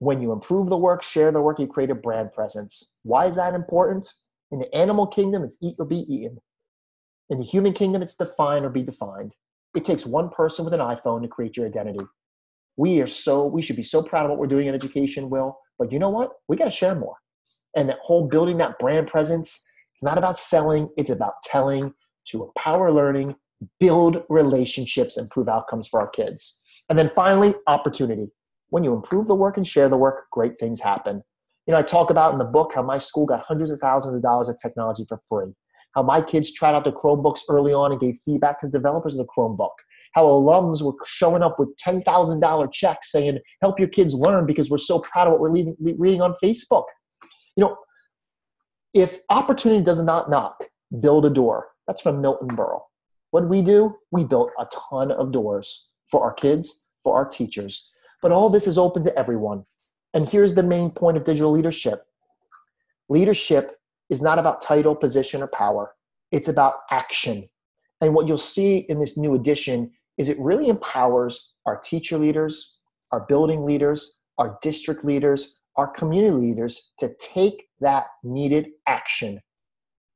When 0.00 0.20
you 0.20 0.32
improve 0.32 0.68
the 0.68 0.76
work, 0.76 1.02
share 1.02 1.32
the 1.32 1.40
work, 1.40 1.58
you 1.58 1.66
create 1.66 1.90
a 1.90 1.94
brand 1.94 2.32
presence. 2.32 3.00
Why 3.02 3.26
is 3.26 3.36
that 3.36 3.54
important? 3.54 4.12
In 4.50 4.60
the 4.60 4.74
animal 4.74 5.06
kingdom, 5.06 5.42
it's 5.42 5.58
eat 5.60 5.76
or 5.78 5.84
be 5.84 6.06
eaten. 6.12 6.38
In 7.30 7.38
the 7.38 7.44
human 7.44 7.72
kingdom, 7.72 8.02
it's 8.02 8.14
define 8.14 8.64
or 8.64 8.70
be 8.70 8.82
defined. 8.82 9.34
It 9.76 9.84
takes 9.84 10.06
one 10.06 10.30
person 10.30 10.64
with 10.64 10.72
an 10.72 10.80
iPhone 10.80 11.22
to 11.22 11.28
create 11.28 11.56
your 11.56 11.66
identity. 11.66 12.04
We 12.76 13.00
are 13.00 13.06
so 13.06 13.44
we 13.44 13.60
should 13.60 13.76
be 13.76 13.82
so 13.82 14.02
proud 14.02 14.24
of 14.24 14.30
what 14.30 14.38
we're 14.38 14.46
doing 14.46 14.68
in 14.68 14.74
education, 14.74 15.30
Will. 15.30 15.58
But 15.78 15.92
you 15.92 15.98
know 15.98 16.08
what? 16.08 16.30
We 16.48 16.56
got 16.56 16.66
to 16.66 16.70
share 16.70 16.94
more. 16.94 17.16
And 17.76 17.88
that 17.88 17.98
whole 18.02 18.28
building 18.28 18.56
that 18.58 18.78
brand 18.78 19.08
presence, 19.08 19.66
it's 19.94 20.02
not 20.02 20.16
about 20.16 20.38
selling, 20.38 20.88
it's 20.96 21.10
about 21.10 21.34
telling 21.44 21.92
to 22.28 22.44
empower 22.44 22.92
learning, 22.92 23.34
build 23.80 24.22
relationships, 24.28 25.18
improve 25.18 25.48
outcomes 25.48 25.88
for 25.88 26.00
our 26.00 26.08
kids. 26.08 26.62
And 26.88 26.98
then 26.98 27.08
finally, 27.08 27.54
opportunity. 27.66 28.30
When 28.70 28.84
you 28.84 28.94
improve 28.94 29.26
the 29.26 29.34
work 29.34 29.56
and 29.56 29.66
share 29.66 29.88
the 29.88 29.96
work, 29.96 30.26
great 30.30 30.58
things 30.58 30.80
happen. 30.80 31.22
You 31.66 31.72
know, 31.72 31.78
I 31.78 31.82
talk 31.82 32.10
about 32.10 32.32
in 32.32 32.38
the 32.38 32.44
book 32.44 32.72
how 32.74 32.82
my 32.82 32.98
school 32.98 33.26
got 33.26 33.40
hundreds 33.40 33.70
of 33.70 33.78
thousands 33.78 34.14
of 34.14 34.22
dollars 34.22 34.48
of 34.48 34.58
technology 34.60 35.04
for 35.08 35.20
free. 35.28 35.52
How 35.94 36.02
my 36.02 36.20
kids 36.20 36.52
tried 36.52 36.74
out 36.74 36.84
the 36.84 36.92
Chromebooks 36.92 37.42
early 37.48 37.72
on 37.72 37.92
and 37.92 38.00
gave 38.00 38.18
feedback 38.24 38.60
to 38.60 38.66
the 38.66 38.72
developers 38.72 39.14
of 39.14 39.26
the 39.26 39.32
Chromebook. 39.32 39.72
How 40.14 40.24
alums 40.24 40.82
were 40.82 40.94
showing 41.06 41.42
up 41.42 41.58
with 41.58 41.76
$10,000 41.76 42.72
checks 42.72 43.12
saying, 43.12 43.38
help 43.60 43.78
your 43.78 43.88
kids 43.88 44.14
learn 44.14 44.46
because 44.46 44.70
we're 44.70 44.78
so 44.78 45.00
proud 45.00 45.26
of 45.26 45.32
what 45.32 45.40
we're 45.40 45.50
leaving, 45.50 45.76
reading 45.80 46.22
on 46.22 46.34
Facebook. 46.42 46.84
You 47.56 47.64
know, 47.64 47.76
if 48.94 49.20
opportunity 49.28 49.82
does 49.82 50.02
not 50.02 50.30
knock, 50.30 50.64
build 51.00 51.26
a 51.26 51.30
door. 51.30 51.68
That's 51.86 52.00
from 52.00 52.20
Milton 52.20 52.48
Berle. 52.48 52.82
What 53.30 53.42
did 53.42 53.50
we 53.50 53.62
do? 53.62 53.96
We 54.10 54.24
built 54.24 54.50
a 54.58 54.66
ton 54.90 55.10
of 55.10 55.32
doors 55.32 55.90
for 56.10 56.22
our 56.22 56.32
kids, 56.32 56.86
for 57.02 57.14
our 57.14 57.26
teachers. 57.26 57.94
But 58.22 58.32
all 58.32 58.50
this 58.50 58.66
is 58.66 58.78
open 58.78 59.04
to 59.04 59.16
everyone. 59.18 59.64
And 60.14 60.28
here's 60.28 60.54
the 60.54 60.62
main 60.62 60.90
point 60.90 61.16
of 61.16 61.24
digital 61.24 61.52
leadership 61.52 62.00
leadership 63.08 63.78
is 64.10 64.20
not 64.20 64.38
about 64.38 64.60
title, 64.60 64.94
position, 64.94 65.42
or 65.42 65.48
power, 65.48 65.94
it's 66.30 66.48
about 66.48 66.80
action. 66.90 67.48
And 68.00 68.14
what 68.14 68.28
you'll 68.28 68.38
see 68.38 68.78
in 68.88 69.00
this 69.00 69.16
new 69.16 69.34
edition 69.34 69.90
is 70.18 70.28
it 70.28 70.38
really 70.38 70.68
empowers 70.68 71.56
our 71.66 71.78
teacher 71.78 72.18
leaders, 72.18 72.80
our 73.12 73.20
building 73.20 73.64
leaders, 73.64 74.20
our 74.36 74.58
district 74.62 75.04
leaders, 75.04 75.60
our 75.76 75.86
community 75.86 76.34
leaders 76.34 76.92
to 76.98 77.14
take 77.20 77.68
that 77.80 78.06
needed 78.22 78.68
action 78.86 79.40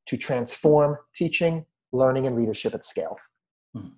to 0.06 0.16
transform 0.16 0.96
teaching, 1.14 1.64
learning, 1.92 2.26
and 2.26 2.36
leadership 2.36 2.74
at 2.74 2.84
scale. 2.84 3.16
Hmm. 3.74 3.88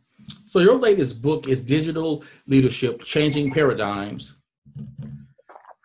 So, 0.46 0.60
your 0.60 0.76
latest 0.76 1.20
book 1.20 1.48
is 1.48 1.64
Digital 1.64 2.24
Leadership 2.46 3.02
Changing 3.02 3.50
Paradigms 3.50 4.42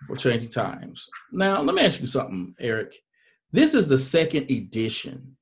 for 0.07 0.15
Changing 0.15 0.49
Times. 0.49 1.07
Now, 1.31 1.61
let 1.61 1.75
me 1.75 1.81
ask 1.81 1.99
you 1.99 2.07
something, 2.07 2.55
Eric. 2.59 2.95
This 3.51 3.73
is 3.73 3.87
the 3.87 3.97
second 3.97 4.49
edition. 4.51 5.35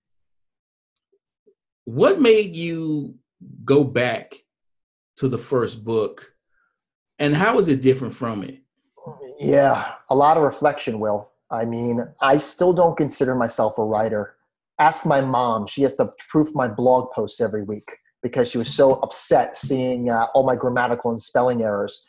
What 1.85 2.19
made 2.19 2.55
you 2.55 3.15
go 3.63 3.83
back 3.83 4.33
to 5.17 5.27
the 5.27 5.37
first 5.37 5.83
book, 5.83 6.33
and 7.19 7.35
how 7.35 7.57
is 7.59 7.67
it 7.67 7.81
different 7.81 8.13
from 8.13 8.43
it? 8.43 8.59
Yeah, 9.39 9.93
a 10.09 10.15
lot 10.15 10.37
of 10.37 10.43
reflection, 10.43 10.99
Will. 10.99 11.31
I 11.49 11.65
mean, 11.65 12.05
I 12.21 12.37
still 12.37 12.73
don't 12.73 12.97
consider 12.97 13.35
myself 13.35 13.77
a 13.77 13.83
writer 13.83 14.37
ask 14.79 15.05
my 15.05 15.21
mom. 15.21 15.67
She 15.67 15.81
has 15.83 15.95
to 15.95 16.13
proof 16.29 16.53
my 16.53 16.67
blog 16.67 17.11
posts 17.11 17.41
every 17.41 17.63
week 17.63 17.89
because 18.23 18.49
she 18.49 18.57
was 18.57 18.73
so 18.73 18.93
upset 18.95 19.55
seeing 19.55 20.09
uh, 20.09 20.25
all 20.33 20.45
my 20.45 20.55
grammatical 20.55 21.11
and 21.11 21.21
spelling 21.21 21.63
errors. 21.63 22.05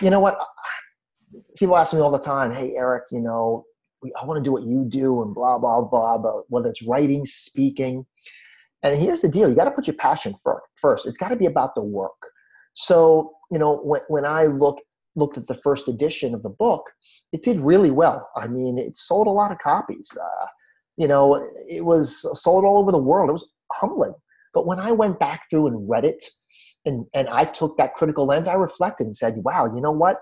You 0.00 0.10
know 0.10 0.20
what? 0.20 0.38
People 1.56 1.76
ask 1.76 1.92
me 1.94 2.00
all 2.00 2.10
the 2.10 2.18
time, 2.18 2.52
"Hey, 2.52 2.74
Eric, 2.76 3.04
you 3.10 3.20
know, 3.20 3.64
I 4.20 4.24
want 4.24 4.38
to 4.38 4.44
do 4.44 4.52
what 4.52 4.62
you 4.62 4.84
do," 4.84 5.22
and 5.22 5.34
blah 5.34 5.58
blah 5.58 5.82
blah. 5.82 6.18
But 6.18 6.44
whether 6.48 6.70
it's 6.70 6.82
writing, 6.82 7.26
speaking, 7.26 8.06
and 8.82 8.96
here's 9.00 9.22
the 9.22 9.28
deal: 9.28 9.48
you 9.48 9.54
got 9.54 9.64
to 9.64 9.70
put 9.72 9.86
your 9.86 9.96
passion 9.96 10.34
first. 10.76 11.06
It's 11.06 11.18
got 11.18 11.28
to 11.28 11.36
be 11.36 11.46
about 11.46 11.74
the 11.74 11.82
work. 11.82 12.30
So, 12.74 13.32
you 13.50 13.58
know, 13.58 13.78
when 13.78 14.02
when 14.08 14.24
I 14.24 14.44
look 14.44 14.80
looked 15.16 15.38
at 15.38 15.46
the 15.46 15.54
first 15.54 15.88
edition 15.88 16.34
of 16.34 16.42
the 16.42 16.50
book, 16.50 16.84
it 17.32 17.42
did 17.42 17.58
really 17.60 17.90
well. 17.90 18.28
I 18.36 18.46
mean, 18.46 18.78
it 18.78 18.96
sold 18.96 19.26
a 19.26 19.30
lot 19.30 19.50
of 19.50 19.58
copies. 19.58 20.08
Uh, 20.20 20.46
you 20.96 21.08
know, 21.08 21.34
it 21.68 21.84
was 21.84 22.20
sold 22.40 22.64
all 22.64 22.78
over 22.78 22.92
the 22.92 22.98
world. 22.98 23.30
It 23.30 23.32
was 23.32 23.48
humbling. 23.72 24.14
But 24.56 24.66
when 24.66 24.80
I 24.80 24.90
went 24.90 25.20
back 25.20 25.50
through 25.50 25.66
and 25.66 25.86
read 25.86 26.06
it, 26.06 26.24
and, 26.86 27.04
and 27.12 27.28
I 27.28 27.44
took 27.44 27.76
that 27.76 27.92
critical 27.92 28.24
lens, 28.24 28.48
I 28.48 28.54
reflected 28.54 29.06
and 29.06 29.14
said, 29.14 29.34
wow, 29.44 29.66
you 29.66 29.82
know 29.82 29.92
what? 29.92 30.20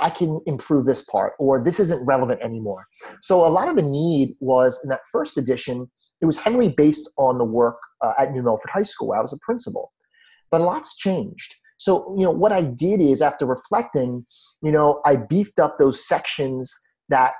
I 0.00 0.08
can 0.08 0.40
improve 0.46 0.86
this 0.86 1.02
part, 1.02 1.34
or 1.38 1.62
this 1.62 1.78
isn't 1.78 2.06
relevant 2.06 2.40
anymore. 2.40 2.86
So 3.20 3.46
a 3.46 3.52
lot 3.52 3.68
of 3.68 3.76
the 3.76 3.82
need 3.82 4.36
was 4.40 4.80
in 4.82 4.88
that 4.88 5.02
first 5.12 5.36
edition, 5.36 5.90
it 6.22 6.24
was 6.24 6.38
heavily 6.38 6.70
based 6.70 7.10
on 7.18 7.36
the 7.36 7.44
work 7.44 7.76
uh, 8.00 8.14
at 8.18 8.32
New 8.32 8.42
Milford 8.42 8.70
High 8.70 8.84
School, 8.84 9.12
I 9.12 9.20
was 9.20 9.34
a 9.34 9.38
principal. 9.42 9.92
But 10.50 10.62
a 10.62 10.64
lot's 10.64 10.96
changed. 10.96 11.54
So, 11.76 12.16
you 12.18 12.24
know, 12.24 12.30
what 12.30 12.52
I 12.52 12.62
did 12.62 13.02
is 13.02 13.20
after 13.20 13.44
reflecting, 13.44 14.24
you 14.62 14.72
know, 14.72 15.02
I 15.04 15.16
beefed 15.16 15.58
up 15.58 15.78
those 15.78 16.08
sections 16.08 16.74
that 17.10 17.32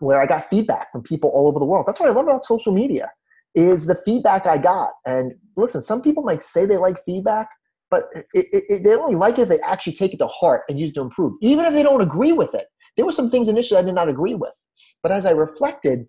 where 0.00 0.18
I 0.18 0.24
got 0.24 0.44
feedback 0.44 0.90
from 0.92 1.02
people 1.02 1.28
all 1.34 1.46
over 1.46 1.58
the 1.58 1.66
world. 1.66 1.84
That's 1.86 2.00
what 2.00 2.08
I 2.08 2.12
love 2.12 2.24
about 2.24 2.42
social 2.42 2.72
media 2.72 3.10
is 3.54 3.86
the 3.86 3.94
feedback 3.94 4.46
I 4.46 4.58
got. 4.58 4.90
And 5.06 5.34
listen, 5.56 5.82
some 5.82 6.02
people 6.02 6.22
might 6.22 6.42
say 6.42 6.66
they 6.66 6.76
like 6.76 7.04
feedback, 7.04 7.48
but 7.90 8.04
it, 8.32 8.46
it, 8.52 8.84
they 8.84 8.94
only 8.94 9.14
like 9.14 9.38
it 9.38 9.42
if 9.42 9.48
they 9.48 9.60
actually 9.60 9.92
take 9.94 10.12
it 10.12 10.18
to 10.18 10.26
heart 10.26 10.62
and 10.68 10.78
use 10.78 10.90
it 10.90 10.94
to 10.94 11.02
improve, 11.02 11.34
even 11.40 11.64
if 11.64 11.72
they 11.72 11.82
don't 11.82 12.00
agree 12.00 12.32
with 12.32 12.54
it. 12.54 12.66
There 12.96 13.06
were 13.06 13.12
some 13.12 13.30
things 13.30 13.48
initially 13.48 13.80
I 13.80 13.84
did 13.84 13.94
not 13.94 14.08
agree 14.08 14.34
with, 14.34 14.52
but 15.02 15.12
as 15.12 15.26
I 15.26 15.30
reflected, 15.30 16.06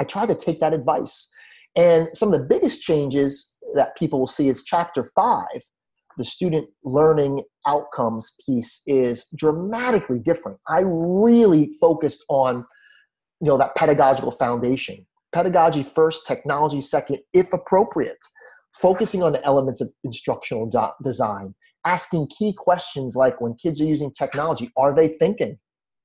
I 0.00 0.04
tried 0.04 0.28
to 0.28 0.34
take 0.34 0.60
that 0.60 0.74
advice. 0.74 1.32
And 1.76 2.08
some 2.14 2.32
of 2.32 2.40
the 2.40 2.46
biggest 2.46 2.82
changes 2.82 3.56
that 3.74 3.96
people 3.96 4.18
will 4.18 4.26
see 4.26 4.48
is 4.48 4.64
chapter 4.64 5.10
five, 5.14 5.62
the 6.16 6.24
student 6.24 6.68
learning 6.84 7.44
outcomes 7.66 8.34
piece 8.44 8.82
is 8.86 9.28
dramatically 9.36 10.18
different. 10.18 10.58
I 10.68 10.82
really 10.84 11.72
focused 11.80 12.24
on 12.28 12.64
you 13.40 13.46
know 13.46 13.56
that 13.56 13.74
pedagogical 13.76 14.32
foundation 14.32 15.06
pedagogy 15.32 15.82
first 15.82 16.26
technology 16.26 16.80
second 16.80 17.18
if 17.32 17.52
appropriate. 17.52 18.18
Focusing 18.74 19.22
on 19.22 19.32
the 19.32 19.44
elements 19.44 19.80
of 19.80 19.90
instructional 20.04 20.66
do- 20.66 20.92
design. 21.02 21.54
Asking 21.84 22.28
key 22.28 22.52
questions 22.52 23.16
like 23.16 23.40
when 23.40 23.54
kids 23.54 23.80
are 23.80 23.86
using 23.86 24.12
technology 24.12 24.70
are 24.76 24.94
they 24.94 25.08
thinking? 25.08 25.58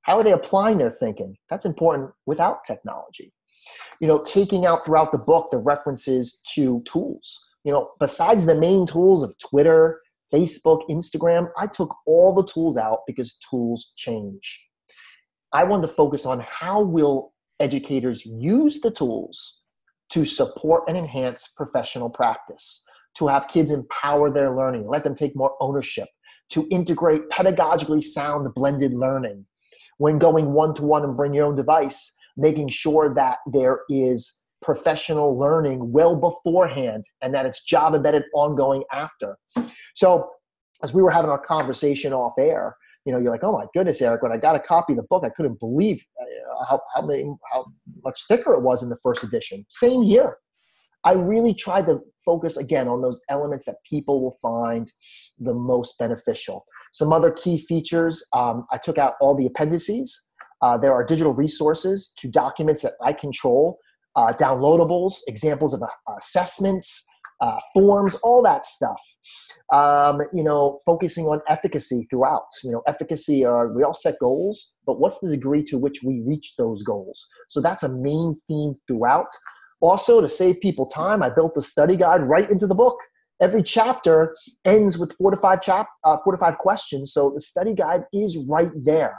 How 0.03 0.17
are 0.17 0.23
they 0.23 0.31
applying 0.31 0.77
their 0.77 0.89
thinking? 0.89 1.35
That's 1.49 1.65
important 1.65 2.11
without 2.25 2.63
technology. 2.65 3.33
You 3.99 4.07
know, 4.07 4.21
taking 4.23 4.65
out 4.65 4.85
throughout 4.85 5.11
the 5.11 5.17
book 5.17 5.49
the 5.51 5.57
references 5.57 6.41
to 6.55 6.81
tools. 6.85 7.51
You 7.63 7.71
know, 7.71 7.91
besides 7.99 8.45
the 8.45 8.55
main 8.55 8.85
tools 8.85 9.23
of 9.23 9.35
Twitter, 9.39 10.01
Facebook, 10.33 10.81
Instagram, 10.89 11.49
I 11.57 11.67
took 11.67 11.95
all 12.05 12.33
the 12.33 12.45
tools 12.45 12.77
out 12.77 13.01
because 13.07 13.37
tools 13.49 13.93
change. 13.95 14.67
I 15.53 15.63
wanted 15.63 15.87
to 15.87 15.93
focus 15.93 16.25
on 16.25 16.39
how 16.49 16.81
will 16.81 17.32
educators 17.63 18.25
use 18.25 18.81
the 18.81 18.91
tools 18.91 19.63
to 20.11 20.25
support 20.25 20.83
and 20.87 20.97
enhance 20.97 21.47
professional 21.55 22.09
practice, 22.09 22.85
to 23.15 23.27
have 23.27 23.47
kids 23.47 23.71
empower 23.71 24.29
their 24.29 24.55
learning, 24.55 24.85
let 24.87 25.03
them 25.03 25.15
take 25.15 25.35
more 25.35 25.55
ownership, 25.61 26.09
to 26.49 26.67
integrate 26.69 27.29
pedagogically 27.29 28.03
sound 28.03 28.53
blended 28.53 28.93
learning. 28.93 29.45
When 29.97 30.19
going 30.19 30.51
one 30.51 30.75
to 30.75 30.83
one 30.83 31.03
and 31.03 31.15
bring 31.15 31.33
your 31.33 31.45
own 31.45 31.55
device, 31.55 32.17
making 32.35 32.69
sure 32.69 33.13
that 33.15 33.37
there 33.51 33.81
is 33.89 34.49
professional 34.61 35.37
learning 35.37 35.91
well 35.91 36.15
beforehand 36.15 37.05
and 37.21 37.33
that 37.33 37.45
it's 37.45 37.63
job 37.63 37.95
embedded 37.95 38.23
ongoing 38.33 38.83
after. 38.91 39.37
So, 39.95 40.29
as 40.83 40.93
we 40.93 41.01
were 41.01 41.11
having 41.11 41.29
our 41.29 41.39
conversation 41.39 42.11
off 42.11 42.33
air, 42.37 42.75
you 43.05 43.11
know, 43.11 43.19
you're 43.19 43.31
like, 43.31 43.43
oh 43.43 43.57
my 43.57 43.65
goodness, 43.73 44.01
Eric, 44.01 44.21
when 44.21 44.31
I 44.31 44.37
got 44.37 44.55
a 44.55 44.59
copy 44.59 44.93
of 44.93 44.97
the 44.97 45.03
book, 45.03 45.23
I 45.25 45.29
couldn't 45.29 45.59
believe 45.59 46.05
uh, 46.19 46.65
how, 46.69 46.81
how, 46.95 47.01
many, 47.01 47.23
how 47.51 47.65
much 48.03 48.21
thicker 48.27 48.53
it 48.53 48.61
was 48.61 48.81
in 48.81 48.89
the 48.89 48.97
first 49.03 49.23
edition. 49.23 49.65
Same 49.69 50.03
year. 50.03 50.37
I 51.03 51.13
really 51.13 51.53
tried 51.53 51.85
to 51.87 51.99
focus 52.23 52.55
again 52.55 52.87
on 52.87 53.01
those 53.01 53.21
elements 53.29 53.65
that 53.65 53.75
people 53.89 54.21
will 54.21 54.37
find 54.41 54.89
the 55.37 55.53
most 55.53 55.97
beneficial. 55.99 56.65
Some 56.93 57.11
other 57.11 57.31
key 57.31 57.57
features 57.57 58.25
um, 58.33 58.65
I 58.71 58.77
took 58.77 58.97
out 58.97 59.15
all 59.19 59.35
the 59.35 59.45
appendices. 59.45 60.31
Uh, 60.61 60.77
there 60.77 60.93
are 60.93 61.03
digital 61.03 61.33
resources 61.33 62.13
to 62.19 62.29
documents 62.31 62.83
that 62.83 62.93
I 63.03 63.11
control, 63.11 63.79
uh, 64.15 64.31
downloadables, 64.31 65.19
examples 65.27 65.73
of 65.73 65.83
uh, 65.83 65.87
assessments, 66.17 67.05
uh, 67.41 67.59
forms, 67.73 68.15
all 68.23 68.41
that 68.43 68.65
stuff 68.65 69.01
um, 69.73 70.21
you 70.33 70.43
know, 70.43 70.79
focusing 70.85 71.25
on 71.25 71.41
efficacy 71.49 72.05
throughout. 72.09 72.45
You 72.63 72.71
know, 72.71 72.83
efficacy, 72.87 73.45
uh, 73.45 73.65
we 73.65 73.83
all 73.83 73.93
set 73.93 74.15
goals, 74.19 74.77
but 74.85 74.99
what's 74.99 75.19
the 75.19 75.29
degree 75.29 75.63
to 75.65 75.77
which 75.77 76.03
we 76.03 76.21
reach 76.25 76.53
those 76.57 76.83
goals? 76.83 77.25
So 77.49 77.59
that's 77.59 77.83
a 77.83 77.89
main 77.89 78.39
theme 78.47 78.75
throughout. 78.87 79.27
Also, 79.81 80.21
to 80.21 80.29
save 80.29 80.61
people 80.61 80.85
time, 80.85 81.23
I 81.23 81.29
built 81.29 81.57
a 81.57 81.61
study 81.61 81.97
guide 81.97 82.21
right 82.21 82.49
into 82.49 82.67
the 82.67 82.75
book. 82.75 82.97
Every 83.41 83.63
chapter 83.63 84.35
ends 84.63 84.97
with 84.97 85.13
four 85.17 85.31
to 85.31 85.37
five 85.37 85.61
chap, 85.61 85.87
uh, 86.03 86.17
four 86.23 86.33
to 86.33 86.39
five 86.39 86.57
questions. 86.59 87.11
So 87.11 87.31
the 87.33 87.41
study 87.41 87.73
guide 87.73 88.03
is 88.13 88.37
right 88.47 88.71
there. 88.75 89.17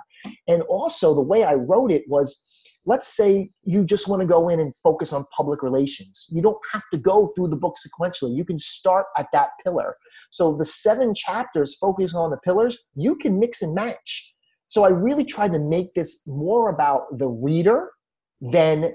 And 0.48 0.62
also, 0.62 1.14
the 1.14 1.20
way 1.20 1.44
I 1.44 1.54
wrote 1.54 1.90
it 1.90 2.04
was 2.06 2.48
let's 2.86 3.16
say 3.16 3.50
you 3.62 3.84
just 3.84 4.08
want 4.08 4.20
to 4.20 4.26
go 4.26 4.48
in 4.48 4.60
and 4.60 4.74
focus 4.82 5.12
on 5.12 5.24
public 5.36 5.62
relations. 5.62 6.26
You 6.30 6.42
don't 6.42 6.58
have 6.72 6.82
to 6.92 6.98
go 6.98 7.32
through 7.34 7.48
the 7.48 7.56
book 7.56 7.76
sequentially. 7.76 8.36
You 8.36 8.44
can 8.44 8.58
start 8.58 9.06
at 9.16 9.26
that 9.32 9.50
pillar. 9.64 9.96
So 10.30 10.56
the 10.56 10.66
seven 10.66 11.14
chapters 11.14 11.76
focus 11.76 12.14
on 12.14 12.30
the 12.30 12.36
pillars, 12.38 12.78
you 12.94 13.16
can 13.16 13.38
mix 13.38 13.62
and 13.62 13.74
match. 13.74 14.34
So 14.68 14.84
I 14.84 14.88
really 14.88 15.24
tried 15.24 15.52
to 15.52 15.58
make 15.58 15.94
this 15.94 16.26
more 16.26 16.68
about 16.68 17.18
the 17.18 17.28
reader 17.28 17.90
than 18.40 18.94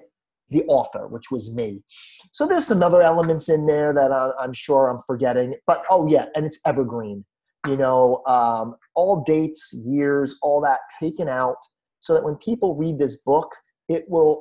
the 0.49 0.63
author, 0.65 1.07
which 1.07 1.31
was 1.31 1.55
me. 1.55 1.83
So 2.31 2.47
there's 2.47 2.67
some 2.67 2.83
other 2.83 3.01
elements 3.01 3.49
in 3.49 3.65
there 3.65 3.93
that 3.93 4.11
I'm 4.39 4.53
sure 4.53 4.89
I'm 4.89 5.01
forgetting. 5.05 5.55
But 5.67 5.83
oh, 5.89 6.07
yeah, 6.07 6.25
and 6.35 6.45
it's 6.45 6.59
evergreen. 6.65 7.25
You 7.67 7.77
know, 7.77 8.23
um, 8.25 8.75
all 8.95 9.23
dates, 9.23 9.73
years, 9.85 10.35
all 10.41 10.61
that 10.61 10.79
taken 10.99 11.27
out 11.27 11.57
so 11.99 12.13
that 12.13 12.23
when 12.23 12.35
people 12.35 12.75
read 12.75 12.97
this 12.97 13.21
book, 13.21 13.49
it 13.89 14.05
will 14.07 14.39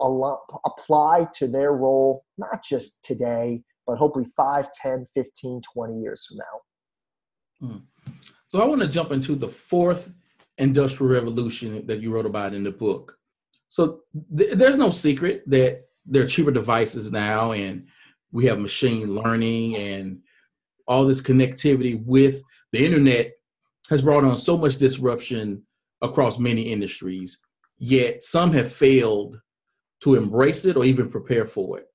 apply 0.66 1.26
to 1.34 1.48
their 1.48 1.72
role, 1.72 2.24
not 2.36 2.62
just 2.62 3.04
today, 3.04 3.62
but 3.86 3.96
hopefully 3.96 4.26
5, 4.36 4.68
10, 4.80 5.06
15, 5.14 5.62
20 5.74 5.98
years 5.98 6.26
from 6.26 6.36
now. 6.36 7.66
Hmm. 7.66 8.12
So 8.48 8.62
I 8.62 8.66
want 8.66 8.82
to 8.82 8.88
jump 8.88 9.10
into 9.10 9.34
the 9.34 9.48
fourth 9.48 10.14
industrial 10.58 11.12
revolution 11.12 11.86
that 11.86 12.00
you 12.00 12.12
wrote 12.12 12.26
about 12.26 12.54
in 12.54 12.62
the 12.62 12.70
book. 12.70 13.16
So 13.70 14.00
th- 14.36 14.54
there's 14.54 14.76
no 14.76 14.90
secret 14.90 15.42
that 15.46 15.86
there 16.04 16.22
are 16.22 16.28
cheaper 16.28 16.50
devices 16.50 17.10
now, 17.10 17.52
and 17.52 17.86
we 18.32 18.46
have 18.46 18.58
machine 18.58 19.14
learning 19.14 19.76
and 19.76 20.20
all 20.86 21.06
this 21.06 21.22
connectivity 21.22 22.02
with 22.04 22.42
the 22.72 22.84
internet 22.84 23.32
has 23.88 24.02
brought 24.02 24.24
on 24.24 24.36
so 24.36 24.58
much 24.58 24.76
disruption 24.76 25.62
across 26.02 26.38
many 26.38 26.62
industries 26.62 27.38
yet 27.78 28.22
some 28.22 28.52
have 28.52 28.72
failed 28.72 29.40
to 30.00 30.14
embrace 30.14 30.64
it 30.64 30.76
or 30.76 30.84
even 30.84 31.10
prepare 31.10 31.46
for 31.46 31.78
it. 31.78 31.86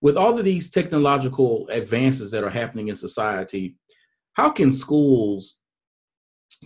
With 0.00 0.16
all 0.16 0.38
of 0.38 0.44
these 0.44 0.70
technological 0.70 1.68
advances 1.68 2.30
that 2.30 2.44
are 2.44 2.50
happening 2.50 2.88
in 2.88 2.94
society, 2.94 3.76
how 4.34 4.50
can 4.50 4.70
schools 4.70 5.60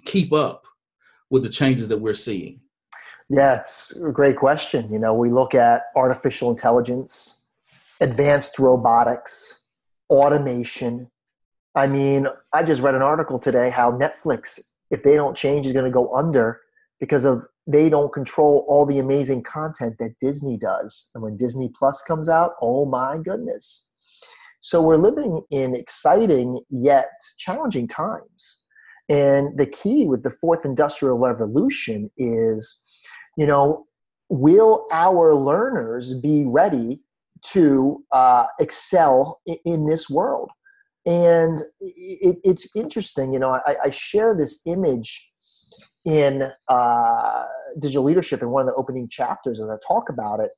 keep 0.04 0.32
up 0.32 0.64
with 1.30 1.42
the 1.42 1.48
changes 1.48 1.88
that 1.88 1.98
we're 1.98 2.14
seeing? 2.14 2.60
Yeah, 3.28 3.60
it's 3.60 3.96
a 3.96 4.10
great 4.10 4.36
question. 4.36 4.92
You 4.92 4.98
know, 4.98 5.14
we 5.14 5.30
look 5.30 5.54
at 5.54 5.82
artificial 5.94 6.50
intelligence, 6.50 7.42
advanced 8.00 8.58
robotics, 8.58 9.62
automation. 10.10 11.08
I 11.76 11.86
mean, 11.86 12.26
I 12.52 12.64
just 12.64 12.82
read 12.82 12.96
an 12.96 13.02
article 13.02 13.38
today 13.38 13.70
how 13.70 13.92
Netflix, 13.92 14.58
if 14.90 15.04
they 15.04 15.14
don't 15.14 15.36
change, 15.36 15.66
is 15.66 15.72
going 15.72 15.84
to 15.84 15.90
go 15.92 16.12
under 16.14 16.60
because 16.98 17.24
of 17.24 17.46
they 17.66 17.88
don't 17.88 18.12
control 18.12 18.64
all 18.68 18.86
the 18.86 18.98
amazing 18.98 19.42
content 19.42 19.96
that 19.98 20.18
Disney 20.20 20.56
does. 20.56 21.10
And 21.14 21.22
when 21.22 21.36
Disney 21.36 21.70
Plus 21.74 22.02
comes 22.02 22.28
out, 22.28 22.52
oh 22.60 22.84
my 22.84 23.18
goodness. 23.18 23.94
So 24.60 24.82
we're 24.82 24.96
living 24.96 25.40
in 25.50 25.74
exciting 25.74 26.60
yet 26.70 27.10
challenging 27.38 27.88
times. 27.88 28.66
And 29.08 29.58
the 29.58 29.66
key 29.66 30.06
with 30.06 30.22
the 30.22 30.30
fourth 30.30 30.64
industrial 30.64 31.18
revolution 31.18 32.10
is, 32.16 32.86
you 33.36 33.46
know, 33.46 33.86
will 34.28 34.86
our 34.92 35.34
learners 35.34 36.18
be 36.20 36.44
ready 36.46 37.00
to 37.42 38.04
uh, 38.12 38.46
excel 38.60 39.40
in, 39.46 39.56
in, 39.64 39.86
this 39.86 40.08
world? 40.08 40.50
And 41.06 41.58
it, 41.80 42.38
it's 42.44 42.74
interesting, 42.76 43.32
you 43.32 43.40
know, 43.40 43.58
I, 43.66 43.76
I 43.86 43.90
share 43.90 44.36
this 44.36 44.60
image 44.66 45.29
in 46.04 46.50
uh, 46.68 47.44
digital 47.78 48.04
leadership 48.04 48.42
in 48.42 48.50
one 48.50 48.62
of 48.62 48.66
the 48.66 48.74
opening 48.74 49.08
chapters 49.08 49.60
as 49.60 49.68
I 49.68 49.76
talk 49.86 50.08
about 50.08 50.40
it, 50.40 50.50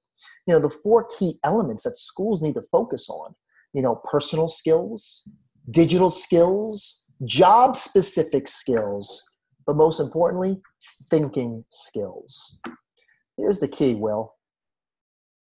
you 0.46 0.54
know, 0.54 0.60
the 0.60 0.70
four 0.70 1.06
key 1.18 1.38
elements 1.44 1.84
that 1.84 1.98
schools 1.98 2.42
need 2.42 2.54
to 2.54 2.64
focus 2.70 3.08
on, 3.08 3.34
you 3.72 3.82
know, 3.82 3.96
personal 4.10 4.48
skills, 4.48 5.28
digital 5.70 6.10
skills, 6.10 7.06
job 7.24 7.76
specific 7.76 8.48
skills, 8.48 9.22
but 9.66 9.76
most 9.76 10.00
importantly, 10.00 10.60
thinking 11.10 11.64
skills. 11.70 12.60
Here's 13.36 13.60
the 13.60 13.68
key, 13.68 13.94
Will. 13.94 14.34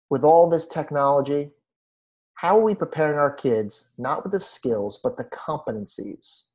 With 0.09 0.25
all 0.25 0.49
this 0.49 0.67
technology, 0.67 1.51
how 2.35 2.59
are 2.59 2.63
we 2.63 2.75
preparing 2.75 3.19
our 3.19 3.33
kids, 3.33 3.95
not 3.99 4.23
with 4.23 4.33
the 4.33 4.41
skills, 4.41 4.99
but 5.03 5.17
the 5.17 5.25
competencies 5.25 6.51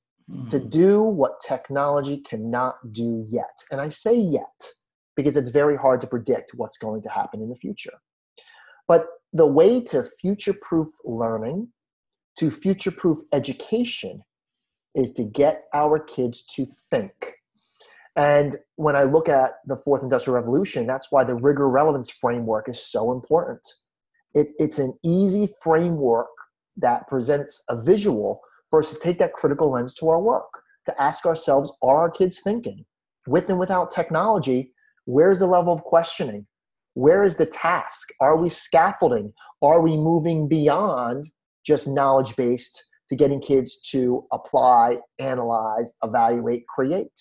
to 0.49 0.59
mm. 0.59 0.69
do 0.69 1.01
what 1.01 1.39
technology 1.41 2.17
cannot 2.17 2.75
do 2.91 3.23
yet. 3.27 3.63
And 3.71 3.79
I 3.79 3.89
say 3.89 4.15
yet 4.15 4.69
because 5.15 5.37
it's 5.37 5.49
very 5.49 5.77
hard 5.77 6.01
to 6.01 6.07
predict 6.07 6.51
what's 6.55 6.77
going 6.77 7.01
to 7.03 7.09
happen 7.09 7.41
in 7.41 7.49
the 7.49 7.55
future. 7.55 7.93
But 8.87 9.07
the 9.33 9.45
way 9.45 9.81
to 9.85 10.03
future 10.03 10.55
proof 10.61 10.89
learning, 11.03 11.69
to 12.39 12.51
future 12.51 12.91
proof 12.91 13.19
education, 13.33 14.23
is 14.93 15.11
to 15.13 15.23
get 15.23 15.63
our 15.73 15.99
kids 15.99 16.43
to 16.55 16.67
think. 16.89 17.33
And 18.15 18.55
when 18.77 18.95
I 18.95 19.03
look 19.03 19.27
at 19.27 19.55
the 19.65 19.75
fourth 19.75 20.03
industrial 20.03 20.39
revolution, 20.39 20.87
that's 20.87 21.11
why 21.11 21.23
the 21.23 21.35
rigor 21.35 21.69
relevance 21.69 22.09
framework 22.09 22.69
is 22.69 22.81
so 22.81 23.11
important. 23.11 23.67
It, 24.33 24.53
it's 24.57 24.79
an 24.79 24.97
easy 25.03 25.49
framework 25.61 26.27
that 26.77 27.07
presents 27.07 27.63
a 27.69 27.81
visual 27.81 28.41
for 28.75 28.79
us 28.79 28.91
to 28.91 28.99
take 28.99 29.17
that 29.19 29.31
critical 29.31 29.71
lens 29.71 29.93
to 29.93 30.09
our 30.09 30.19
work, 30.19 30.61
to 30.85 31.01
ask 31.01 31.25
ourselves, 31.25 31.77
are 31.81 31.95
our 31.95 32.11
kids 32.11 32.41
thinking? 32.41 32.83
With 33.25 33.49
and 33.49 33.57
without 33.57 33.89
technology, 33.89 34.73
where's 35.05 35.39
the 35.39 35.45
level 35.45 35.71
of 35.71 35.81
questioning? 35.83 36.45
Where 36.93 37.23
is 37.23 37.37
the 37.37 37.45
task? 37.45 38.09
Are 38.19 38.35
we 38.35 38.49
scaffolding? 38.49 39.31
Are 39.61 39.79
we 39.79 39.95
moving 39.95 40.49
beyond 40.49 41.29
just 41.65 41.87
knowledge 41.87 42.35
based 42.35 42.83
to 43.07 43.15
getting 43.15 43.39
kids 43.39 43.81
to 43.91 44.25
apply, 44.33 44.97
analyze, 45.19 45.93
evaluate, 46.03 46.67
create? 46.67 47.17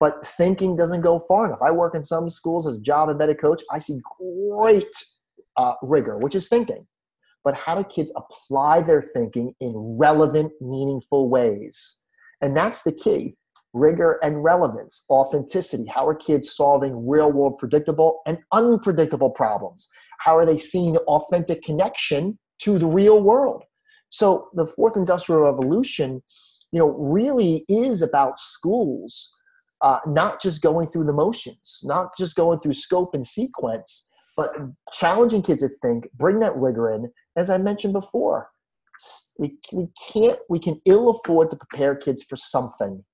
But 0.00 0.26
thinking 0.26 0.76
doesn't 0.76 1.02
go 1.02 1.20
far 1.20 1.46
enough. 1.46 1.62
I 1.64 1.70
work 1.70 1.94
in 1.94 2.02
some 2.02 2.28
schools 2.28 2.66
as 2.66 2.74
a 2.74 2.80
job 2.80 3.10
embedded 3.10 3.40
coach. 3.40 3.62
I 3.70 3.78
see 3.78 4.00
great 4.50 4.96
uh, 5.56 5.74
rigor, 5.84 6.18
which 6.18 6.34
is 6.34 6.48
thinking 6.48 6.84
but 7.44 7.54
how 7.54 7.74
do 7.74 7.84
kids 7.84 8.12
apply 8.16 8.80
their 8.80 9.02
thinking 9.02 9.54
in 9.60 9.98
relevant, 10.00 10.52
meaningful 10.60 11.28
ways? 11.28 12.06
And 12.40 12.56
that's 12.56 12.82
the 12.82 12.92
key 12.92 13.36
rigor 13.74 14.20
and 14.22 14.42
relevance, 14.42 15.04
authenticity. 15.10 15.84
How 15.92 16.06
are 16.06 16.14
kids 16.14 16.54
solving 16.54 17.08
real 17.08 17.32
world 17.32 17.58
predictable 17.58 18.20
and 18.24 18.38
unpredictable 18.52 19.30
problems? 19.30 19.88
How 20.20 20.38
are 20.38 20.46
they 20.46 20.58
seeing 20.58 20.96
authentic 20.96 21.62
connection 21.62 22.38
to 22.60 22.78
the 22.78 22.86
real 22.86 23.22
world? 23.22 23.64
So 24.10 24.48
the 24.54 24.66
fourth 24.66 24.96
industrial 24.96 25.42
revolution, 25.42 26.22
you 26.70 26.78
know, 26.78 26.90
really 26.90 27.64
is 27.68 28.00
about 28.00 28.38
schools 28.38 29.34
uh, 29.82 29.98
not 30.06 30.40
just 30.40 30.62
going 30.62 30.88
through 30.88 31.04
the 31.04 31.12
motions, 31.12 31.80
not 31.84 32.16
just 32.16 32.36
going 32.36 32.60
through 32.60 32.72
scope 32.74 33.12
and 33.12 33.26
sequence, 33.26 34.13
but 34.36 34.56
challenging 34.92 35.42
kids 35.42 35.62
to 35.62 35.68
think, 35.68 36.08
bring 36.14 36.40
that 36.40 36.56
rigor 36.56 36.92
in. 36.92 37.12
As 37.36 37.50
I 37.50 37.58
mentioned 37.58 37.92
before, 37.92 38.50
we, 39.38 39.56
we 39.72 39.88
can't, 40.12 40.38
we 40.48 40.58
can 40.58 40.80
ill 40.84 41.10
afford 41.10 41.50
to 41.50 41.56
prepare 41.56 41.94
kids 41.94 42.22
for 42.22 42.36
something. 42.36 43.04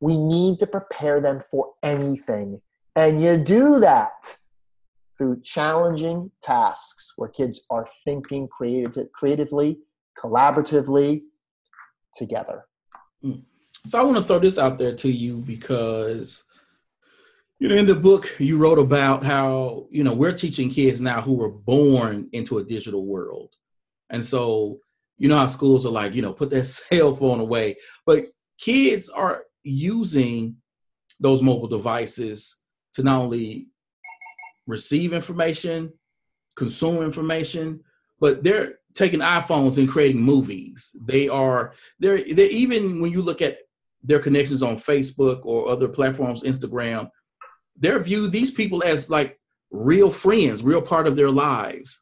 We 0.00 0.16
need 0.18 0.58
to 0.60 0.66
prepare 0.66 1.20
them 1.20 1.42
for 1.50 1.72
anything. 1.82 2.60
And 2.96 3.22
you 3.22 3.38
do 3.38 3.80
that 3.80 4.36
through 5.16 5.40
challenging 5.42 6.30
tasks 6.42 7.12
where 7.16 7.28
kids 7.28 7.62
are 7.70 7.86
thinking 8.04 8.48
creative, 8.48 9.12
creatively, 9.12 9.78
collaboratively, 10.18 11.22
together. 12.16 12.66
Mm. 13.24 13.42
So 13.86 14.00
I 14.00 14.02
want 14.02 14.16
to 14.16 14.24
throw 14.24 14.38
this 14.38 14.58
out 14.58 14.78
there 14.78 14.94
to 14.94 15.10
you 15.10 15.38
because 15.38 16.44
you 17.58 17.68
know 17.68 17.76
in 17.76 17.86
the 17.86 17.94
book 17.94 18.34
you 18.38 18.58
wrote 18.58 18.78
about 18.78 19.24
how 19.24 19.86
you 19.90 20.04
know 20.04 20.14
we're 20.14 20.32
teaching 20.32 20.70
kids 20.70 21.00
now 21.00 21.20
who 21.20 21.34
were 21.34 21.50
born 21.50 22.28
into 22.32 22.58
a 22.58 22.64
digital 22.64 23.06
world. 23.06 23.54
And 24.10 24.24
so 24.24 24.80
you 25.18 25.28
know 25.28 25.36
how 25.36 25.46
schools 25.46 25.86
are 25.86 25.90
like, 25.90 26.14
you 26.14 26.22
know, 26.22 26.32
put 26.32 26.50
that 26.50 26.64
cell 26.64 27.14
phone 27.14 27.40
away, 27.40 27.76
but 28.06 28.24
kids 28.58 29.08
are 29.08 29.44
using 29.62 30.56
those 31.20 31.42
mobile 31.42 31.68
devices 31.68 32.60
to 32.94 33.02
not 33.02 33.20
only 33.20 33.68
receive 34.66 35.12
information, 35.12 35.92
consume 36.56 37.02
information, 37.02 37.80
but 38.20 38.42
they're 38.42 38.78
taking 38.94 39.20
iPhones 39.20 39.78
and 39.78 39.88
creating 39.88 40.22
movies. 40.22 40.96
They 41.04 41.28
are 41.28 41.74
they're 41.98 42.18
they 42.18 42.48
even 42.48 43.00
when 43.00 43.12
you 43.12 43.22
look 43.22 43.42
at 43.42 43.58
their 44.02 44.18
connections 44.18 44.62
on 44.62 44.76
Facebook 44.76 45.40
or 45.44 45.68
other 45.68 45.88
platforms, 45.88 46.42
Instagram, 46.42 47.08
they're 47.76 48.00
viewed 48.00 48.32
these 48.32 48.50
people 48.50 48.82
as 48.82 49.10
like 49.10 49.38
real 49.70 50.10
friends, 50.10 50.62
real 50.62 50.82
part 50.82 51.06
of 51.06 51.16
their 51.16 51.30
lives. 51.30 52.00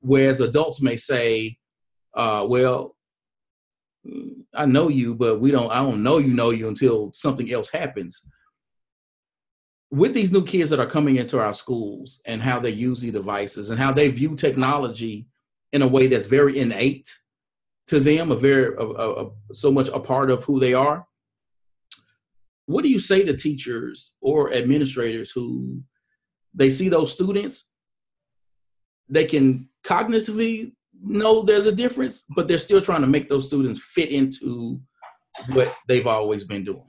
Whereas 0.00 0.40
adults 0.40 0.82
may 0.82 0.96
say, 0.96 1.58
uh, 2.14 2.46
well, 2.48 2.96
I 4.54 4.66
know 4.66 4.88
you, 4.88 5.14
but 5.14 5.40
we 5.40 5.50
don't, 5.50 5.70
I 5.70 5.76
don't 5.76 6.02
know 6.02 6.18
you 6.18 6.34
know 6.34 6.50
you 6.50 6.68
until 6.68 7.12
something 7.14 7.50
else 7.50 7.70
happens. 7.70 8.28
With 9.90 10.12
these 10.12 10.32
new 10.32 10.44
kids 10.44 10.70
that 10.70 10.80
are 10.80 10.86
coming 10.86 11.16
into 11.16 11.38
our 11.38 11.52
schools 11.52 12.20
and 12.26 12.42
how 12.42 12.60
they 12.60 12.70
use 12.70 13.00
the 13.00 13.10
devices 13.10 13.70
and 13.70 13.78
how 13.78 13.92
they 13.92 14.08
view 14.08 14.34
technology 14.34 15.26
in 15.72 15.82
a 15.82 15.88
way 15.88 16.06
that's 16.06 16.26
very 16.26 16.58
innate 16.58 17.16
to 17.86 18.00
them, 18.00 18.30
a 18.30 18.36
very, 18.36 18.74
a, 18.76 18.82
a, 18.82 19.30
so 19.52 19.70
much 19.70 19.88
a 19.88 20.00
part 20.00 20.30
of 20.30 20.44
who 20.44 20.58
they 20.58 20.74
are 20.74 21.06
what 22.66 22.82
do 22.82 22.90
you 22.90 22.98
say 22.98 23.24
to 23.24 23.36
teachers 23.36 24.14
or 24.20 24.52
administrators 24.52 25.30
who 25.30 25.82
they 26.54 26.70
see 26.70 26.88
those 26.88 27.12
students? 27.12 27.72
They 29.08 29.24
can 29.24 29.68
cognitively 29.84 30.72
know 31.02 31.42
there's 31.42 31.66
a 31.66 31.72
difference 31.72 32.24
but 32.34 32.48
they're 32.48 32.56
still 32.56 32.80
trying 32.80 33.02
to 33.02 33.06
make 33.06 33.28
those 33.28 33.48
students 33.48 33.82
fit 33.82 34.08
into 34.10 34.80
what 35.48 35.74
they've 35.88 36.06
always 36.06 36.44
been 36.44 36.64
doing. 36.64 36.86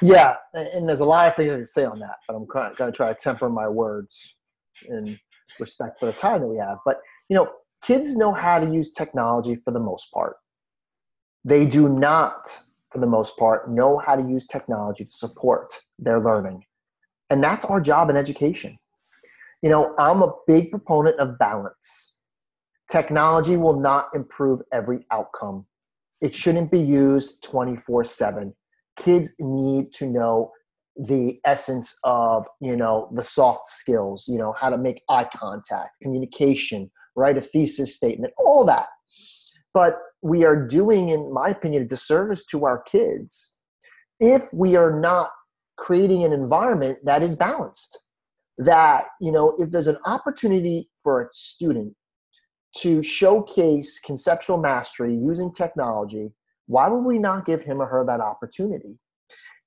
Yeah 0.00 0.36
and 0.54 0.88
there's 0.88 1.00
a 1.00 1.04
lot 1.04 1.28
of 1.28 1.34
things 1.36 1.52
i 1.52 1.56
can 1.56 1.66
say 1.66 1.84
on 1.84 1.98
that 1.98 2.16
but 2.26 2.34
i'm 2.34 2.46
going 2.46 2.74
to 2.74 2.92
try 2.92 3.08
to 3.08 3.14
temper 3.14 3.50
my 3.50 3.68
words 3.68 4.34
in 4.88 5.18
respect 5.58 5.98
for 5.98 6.06
the 6.06 6.12
time 6.12 6.40
that 6.40 6.46
we 6.46 6.58
have. 6.58 6.78
But 6.84 6.98
you 7.28 7.36
know 7.36 7.48
kids 7.82 8.16
know 8.16 8.32
how 8.32 8.58
to 8.58 8.70
use 8.70 8.90
technology 8.90 9.56
for 9.64 9.70
the 9.70 9.80
most 9.80 10.12
part. 10.12 10.36
They 11.44 11.66
do 11.66 11.88
not 11.88 12.58
for 12.90 12.98
the 12.98 13.06
most 13.06 13.38
part, 13.38 13.70
know 13.70 13.98
how 13.98 14.16
to 14.16 14.28
use 14.28 14.46
technology 14.46 15.04
to 15.04 15.10
support 15.10 15.72
their 15.98 16.20
learning. 16.20 16.64
And 17.30 17.42
that's 17.42 17.64
our 17.64 17.80
job 17.80 18.10
in 18.10 18.16
education. 18.16 18.78
You 19.62 19.70
know, 19.70 19.94
I'm 19.98 20.22
a 20.22 20.32
big 20.46 20.70
proponent 20.70 21.18
of 21.18 21.38
balance. 21.38 22.22
Technology 22.90 23.56
will 23.56 23.78
not 23.78 24.08
improve 24.14 24.60
every 24.72 25.04
outcome. 25.10 25.66
It 26.20 26.34
shouldn't 26.34 26.70
be 26.70 26.80
used 26.80 27.42
24 27.42 28.04
7. 28.04 28.54
Kids 28.96 29.34
need 29.38 29.92
to 29.94 30.06
know 30.06 30.52
the 30.96 31.38
essence 31.44 31.96
of, 32.02 32.46
you 32.60 32.76
know, 32.76 33.08
the 33.14 33.22
soft 33.22 33.68
skills, 33.68 34.26
you 34.28 34.38
know, 34.38 34.52
how 34.52 34.68
to 34.70 34.78
make 34.78 35.02
eye 35.08 35.28
contact, 35.32 35.90
communication, 36.02 36.90
write 37.14 37.36
a 37.36 37.40
thesis 37.40 37.94
statement, 37.94 38.32
all 38.38 38.64
that. 38.64 38.88
But 39.74 39.98
we 40.22 40.44
are 40.44 40.66
doing, 40.66 41.10
in 41.10 41.32
my 41.32 41.50
opinion, 41.50 41.84
a 41.84 41.86
disservice 41.86 42.44
to 42.46 42.64
our 42.64 42.82
kids 42.82 43.60
if 44.20 44.52
we 44.52 44.74
are 44.76 44.98
not 44.98 45.30
creating 45.76 46.24
an 46.24 46.32
environment 46.32 46.98
that 47.04 47.22
is 47.22 47.36
balanced. 47.36 47.98
That, 48.58 49.06
you 49.20 49.30
know, 49.30 49.54
if 49.58 49.70
there's 49.70 49.86
an 49.86 49.98
opportunity 50.04 50.90
for 51.04 51.22
a 51.22 51.28
student 51.32 51.94
to 52.78 53.02
showcase 53.04 54.00
conceptual 54.00 54.58
mastery 54.58 55.14
using 55.14 55.52
technology, 55.52 56.32
why 56.66 56.88
would 56.88 57.04
we 57.04 57.18
not 57.18 57.46
give 57.46 57.62
him 57.62 57.80
or 57.80 57.86
her 57.86 58.04
that 58.04 58.20
opportunity? 58.20 58.98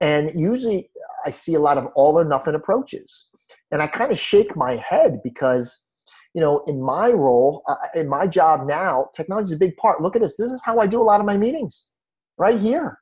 And 0.02 0.32
usually 0.36 0.90
I 1.26 1.30
see 1.30 1.54
a 1.54 1.60
lot 1.60 1.78
of 1.78 1.88
all 1.96 2.20
or 2.20 2.26
nothing 2.26 2.56
approaches. 2.56 3.34
And 3.72 3.82
I 3.82 3.88
kind 3.88 4.12
of 4.12 4.20
shake 4.20 4.56
my 4.56 4.76
head 4.76 5.22
because 5.24 5.91
you 6.34 6.42
know, 6.42 6.64
in 6.68 6.82
my 6.82 7.12
role, 7.12 7.64
uh, 7.68 7.76
in 7.96 8.08
my 8.08 8.26
job 8.26 8.66
now, 8.66 9.08
technology 9.14 9.48
is 9.48 9.52
a 9.54 9.58
big 9.58 9.76
part. 9.78 10.02
Look 10.02 10.16
at 10.16 10.22
this. 10.22 10.38
This 10.38 10.52
is 10.52 10.62
how 10.64 10.80
I 10.80 10.88
do 10.88 11.02
a 11.02 11.04
lot 11.04 11.20
of 11.20 11.26
my 11.26 11.38
meetings, 11.38 11.96
right 12.38 12.58
here. 12.58 13.00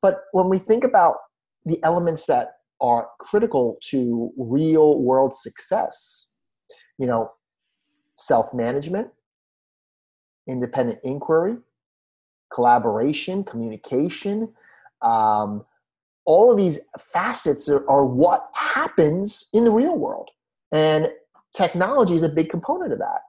But 0.00 0.20
when 0.32 0.48
we 0.48 0.58
think 0.58 0.84
about 0.84 1.16
the 1.64 1.82
elements 1.82 2.26
that 2.26 2.52
are 2.80 3.08
critical 3.20 3.78
to 3.90 4.32
real 4.36 5.00
world 5.00 5.34
success, 5.34 6.32
you 6.98 7.06
know, 7.06 7.32
self 8.16 8.54
management, 8.54 9.08
independent 10.48 11.00
inquiry, 11.04 11.56
collaboration, 12.52 13.44
communication, 13.44 14.52
um, 15.02 15.64
all 16.24 16.50
of 16.50 16.56
these 16.56 16.88
facets 16.98 17.68
are, 17.68 17.88
are 17.88 18.06
what 18.06 18.48
happens 18.54 19.50
in 19.52 19.64
the 19.64 19.70
real 19.70 19.96
world. 19.96 20.30
And 20.72 21.10
technology 21.54 22.14
is 22.14 22.22
a 22.22 22.28
big 22.28 22.50
component 22.50 22.92
of 22.92 22.98
that. 22.98 23.20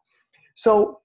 So 0.56 1.00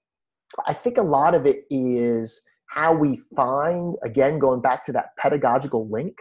I 0.67 0.73
think 0.73 0.97
a 0.97 1.03
lot 1.03 1.35
of 1.35 1.45
it 1.45 1.65
is 1.69 2.43
how 2.67 2.93
we 2.93 3.17
find, 3.35 3.95
again, 4.03 4.39
going 4.39 4.61
back 4.61 4.85
to 4.85 4.91
that 4.93 5.09
pedagogical 5.17 5.89
link. 5.89 6.15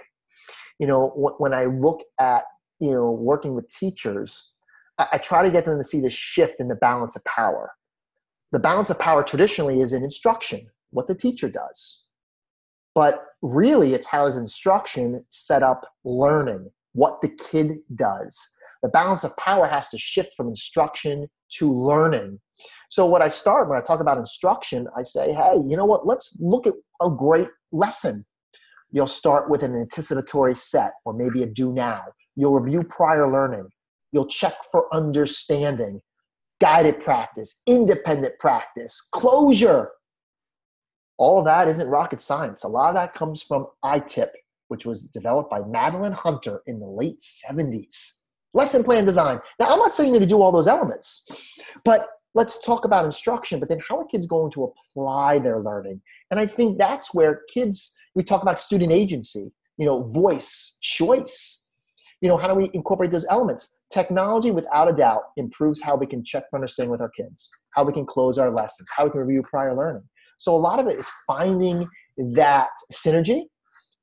You 0.79 0.87
know, 0.87 1.13
when 1.39 1.53
I 1.53 1.65
look 1.65 2.03
at, 2.19 2.45
you 2.81 2.91
know, 2.93 3.11
working 3.11 3.55
with 3.55 3.69
teachers, 3.69 4.55
I 4.99 5.19
try 5.19 5.43
to 5.43 5.51
get 5.51 5.65
them 5.65 5.79
to 5.79 5.85
see 5.85 6.01
the 6.01 6.11
shift 6.11 6.61
in 6.61 6.69
the 6.69 6.75
balance 6.75 7.17
of 7.17 7.25
power. 7.25 7.73
The 8.53 8.59
balance 8.59 8.91
of 8.91 8.99
power 8.99 9.23
traditionally 9.23 9.81
is 9.81 9.93
in 9.93 10.03
instruction, 10.03 10.67
what 10.91 11.07
the 11.07 11.15
teacher 11.15 11.49
does. 11.49 12.09
But 12.95 13.25
really, 13.43 13.95
it's 13.95 14.09
how 14.09 14.27
is 14.27 14.37
instruction 14.37 15.25
set 15.29 15.63
up 15.63 15.87
learning, 16.05 16.71
what 16.93 17.21
the 17.21 17.29
kid 17.29 17.79
does 17.95 18.59
the 18.83 18.89
balance 18.89 19.25
of 19.25 19.37
power 19.37 19.67
has 19.67 19.89
to 19.91 19.99
shift 19.99 20.35
from 20.37 20.49
instruction 20.49 21.29
to 21.59 21.73
learning. 21.73 22.41
So, 22.91 23.07
what 23.07 23.23
I 23.23 23.29
start 23.29 23.69
when 23.69 23.79
I 23.79 23.83
talk 23.83 24.01
about 24.01 24.19
instruction, 24.19 24.89
I 24.97 25.03
say, 25.03 25.33
hey, 25.33 25.57
you 25.69 25.77
know 25.77 25.85
what? 25.85 26.07
Let's 26.07 26.37
look 26.41 26.67
at 26.67 26.75
a 27.01 27.11
great 27.11 27.49
lesson. 27.73 28.25
You'll 28.91 29.07
start 29.07 29.51
with 29.51 29.63
an 29.63 29.77
anticipatory 29.77 30.57
set 30.57 30.93
or 31.05 31.13
maybe 31.13 31.43
a 31.43 31.47
do 31.47 31.73
now. 31.73 32.03
You'll 32.37 32.59
review 32.59 32.83
prior 32.83 33.31
learning. 33.31 33.69
You'll 34.13 34.27
check 34.27 34.55
for 34.73 34.93
understanding, 34.93 36.01
guided 36.61 37.01
practice, 37.01 37.63
independent 37.67 38.39
practice, 38.41 39.09
closure. 39.13 39.91
All 41.19 41.39
of 41.39 41.45
that 41.45 41.69
isn't 41.69 41.87
rocket 41.87 42.21
science. 42.21 42.65
A 42.65 42.69
lot 42.69 42.89
of 42.89 42.95
that 42.95 43.15
comes 43.15 43.43
from 43.43 43.67
ITIP, 43.85 44.31
which 44.71 44.87
was 44.87 45.03
developed 45.03 45.51
by 45.51 45.61
Madeline 45.61 46.13
Hunter 46.13 46.63
in 46.67 46.79
the 46.79 46.87
late 46.87 47.21
70s 47.21 48.21
lesson 48.55 48.85
plan 48.85 49.05
design. 49.05 49.41
Now, 49.59 49.69
I'm 49.69 49.79
not 49.79 49.95
saying 49.95 50.09
you 50.09 50.21
need 50.21 50.27
to 50.27 50.29
do 50.29 50.41
all 50.41 50.53
those 50.53 50.69
elements, 50.69 51.29
but 51.85 52.09
let's 52.35 52.65
talk 52.65 52.85
about 52.85 53.05
instruction. 53.05 53.61
But 53.61 53.69
then, 53.69 53.81
how 53.89 53.99
are 53.99 54.07
kids 54.07 54.27
going 54.27 54.53
to 54.53 54.65
apply 54.65 55.39
their 55.41 55.61
learning? 55.61 56.01
And 56.31 56.39
I 56.39 56.47
think 56.47 56.79
that's 56.79 57.15
where 57.15 57.43
kids, 57.53 57.97
we 58.15 58.23
talk 58.23 58.43
about 58.43 58.61
student 58.61 58.93
agency, 58.93 59.53
you 59.77 59.87
know, 59.87 60.05
voice, 60.05 60.79
choice. 60.83 61.69
You 62.21 62.29
know, 62.29 62.37
how 62.37 62.49
do 62.49 62.55
we 62.55 62.71
incorporate 62.75 63.11
those 63.11 63.27
elements? 63.31 63.83
Technology, 63.91 64.51
without 64.51 64.91
a 64.91 64.93
doubt, 64.93 65.23
improves 65.39 65.83
how 65.83 65.97
we 65.97 66.07
can 66.07 66.23
check 66.23 66.45
for 66.51 66.57
understanding 66.59 66.91
with 66.91 67.01
our 67.01 67.09
kids, 67.09 67.49
how 67.71 67.83
we 67.83 67.95
can 67.95 68.05
close 68.05 68.39
our 68.39 68.51
lessons, 68.51 68.89
how 68.95 69.05
we 69.05 69.11
can 69.11 69.21
review 69.21 69.43
prior 69.43 69.75
learning. 69.75 70.03
So, 70.39 70.55
a 70.55 70.59
lot 70.59 70.79
of 70.79 70.87
it 70.87 70.99
is 70.99 71.11
finding 71.27 71.89
that 72.35 72.69
synergy 72.93 73.45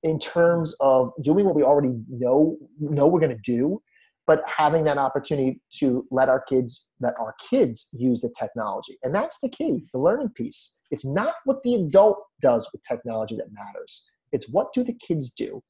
in 0.07 0.19
terms 0.19 0.75
of 0.79 1.11
doing 1.21 1.45
what 1.45 1.55
we 1.55 1.63
already 1.63 1.93
know 2.09 2.57
know 2.79 3.07
we're 3.07 3.19
going 3.19 3.35
to 3.35 3.41
do 3.43 3.81
but 4.27 4.43
having 4.45 4.83
that 4.83 4.97
opportunity 4.97 5.61
to 5.71 6.05
let 6.11 6.27
our 6.27 6.41
kids 6.41 6.85
let 6.99 7.17
our 7.17 7.33
kids 7.49 7.87
use 7.97 8.21
the 8.21 8.33
technology. 8.37 8.97
And 9.01 9.15
that's 9.15 9.39
the 9.41 9.49
key 9.49 9.85
the 9.93 9.99
learning 9.99 10.29
piece. 10.35 10.83
It's 10.91 11.05
not 11.05 11.35
what 11.45 11.63
the 11.63 11.75
adult 11.75 12.21
does 12.41 12.69
with 12.71 12.83
technology 12.83 13.37
that 13.37 13.51
matters. 13.51 14.11
It's 14.33 14.49
what 14.49 14.73
do 14.73 14.83
the 14.83 14.93
kids 14.93 15.31
do? 15.31 15.63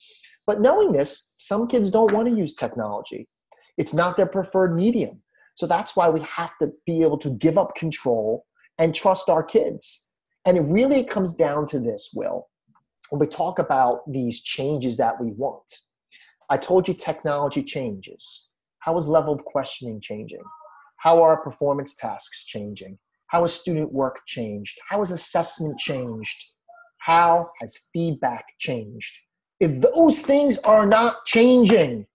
But 0.48 0.60
knowing 0.60 0.92
this 0.92 1.36
some 1.38 1.68
kids 1.68 1.92
don't 1.92 2.12
want 2.12 2.28
to 2.28 2.36
use 2.36 2.56
technology. 2.56 3.30
It's 3.78 3.94
not 3.94 4.18
their 4.18 4.26
preferred 4.26 4.76
medium. 4.76 5.22
So 5.56 5.68
that's 5.68 5.96
why 5.96 6.10
we 6.10 6.22
have 6.22 6.52
to 6.62 6.72
be 6.86 7.04
able 7.04 7.20
to 7.20 7.30
give 7.30 7.58
up 7.58 7.76
control 7.76 8.46
and 8.80 8.94
trust 8.94 9.30
our 9.30 9.44
kids. 9.44 10.16
And 10.46 10.58
it 10.58 10.62
really 10.62 11.04
comes 11.04 11.36
down 11.36 11.68
to 11.68 11.80
this 11.80 12.12
will 12.16 12.48
when 13.10 13.20
we 13.20 13.28
talk 13.28 13.60
about 13.60 14.02
these 14.12 14.42
changes 14.42 14.98
that 14.98 15.20
we 15.22 15.32
want 15.32 15.64
I 16.50 16.58
told 16.58 16.88
you 16.88 16.94
technology 16.94 17.62
changes. 17.62 18.52
How 18.80 18.98
is 18.98 19.08
level 19.08 19.34
of 19.34 19.44
questioning 19.44 20.00
changing? 20.00 20.44
How 20.98 21.22
are 21.22 21.42
performance 21.42 21.96
tasks 21.96 22.46
changing? 22.46 22.98
How 23.28 23.42
has 23.42 23.54
student 23.54 23.92
work 23.92 24.20
changed? 24.26 24.80
How 24.90 25.00
has 25.00 25.12
assessment 25.12 25.78
changed? 25.78 26.46
How 27.00 27.50
has 27.60 27.78
feedback 27.92 28.46
changed? 28.60 29.20
If 29.60 29.82
those 29.82 30.22
things 30.22 30.58
are 30.60 30.86
not 30.86 31.26
changing 31.26 32.06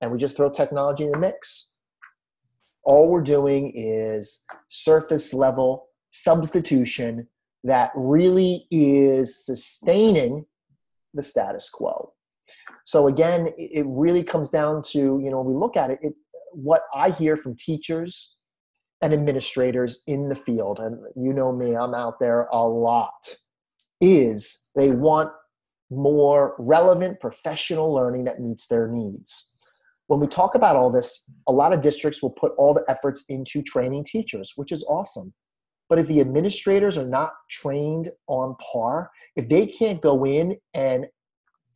and 0.00 0.12
we 0.12 0.18
just 0.18 0.36
throw 0.36 0.50
technology 0.50 1.04
in 1.04 1.12
the 1.12 1.18
mix, 1.18 1.78
all 2.84 3.08
we're 3.08 3.20
doing 3.20 3.72
is 3.74 4.44
surface 4.68 5.34
level 5.34 5.88
substitution 6.10 7.26
that 7.64 7.90
really 7.94 8.66
is 8.70 9.44
sustaining 9.44 10.44
the 11.14 11.22
status 11.22 11.68
quo. 11.68 12.12
So 12.84 13.06
again, 13.06 13.48
it 13.56 13.86
really 13.86 14.24
comes 14.24 14.50
down 14.50 14.82
to 14.84 14.98
you 14.98 15.30
know 15.30 15.40
when 15.40 15.54
we 15.54 15.58
look 15.58 15.76
at 15.76 15.90
it, 15.90 15.98
it 16.02 16.14
what 16.52 16.82
I 16.94 17.10
hear 17.10 17.36
from 17.36 17.56
teachers 17.56 18.36
and 19.00 19.12
administrators 19.12 20.02
in 20.06 20.28
the 20.28 20.36
field, 20.36 20.78
and 20.78 20.98
you 21.16 21.32
know 21.32 21.52
me, 21.52 21.74
I'm 21.74 21.94
out 21.94 22.20
there 22.20 22.48
a 22.52 22.68
lot, 22.68 23.34
is 24.00 24.70
they 24.76 24.90
want 24.90 25.30
more 25.90 26.54
relevant 26.58 27.20
professional 27.20 27.92
learning 27.92 28.24
that 28.24 28.40
meets 28.40 28.66
their 28.68 28.88
needs. 28.88 29.58
When 30.06 30.20
we 30.20 30.26
talk 30.26 30.54
about 30.54 30.76
all 30.76 30.90
this, 30.90 31.32
a 31.46 31.52
lot 31.52 31.72
of 31.72 31.80
districts 31.80 32.22
will 32.22 32.34
put 32.34 32.52
all 32.56 32.74
the 32.74 32.84
efforts 32.88 33.24
into 33.28 33.62
training 33.62 34.04
teachers, 34.04 34.52
which 34.56 34.72
is 34.72 34.84
awesome. 34.84 35.32
But 35.88 35.98
if 35.98 36.06
the 36.06 36.20
administrators 36.20 36.96
are 36.96 37.06
not 37.06 37.32
trained 37.50 38.10
on 38.26 38.56
par, 38.56 39.10
if 39.36 39.48
they 39.48 39.66
can't 39.66 40.00
go 40.00 40.24
in 40.24 40.56
and 40.74 41.06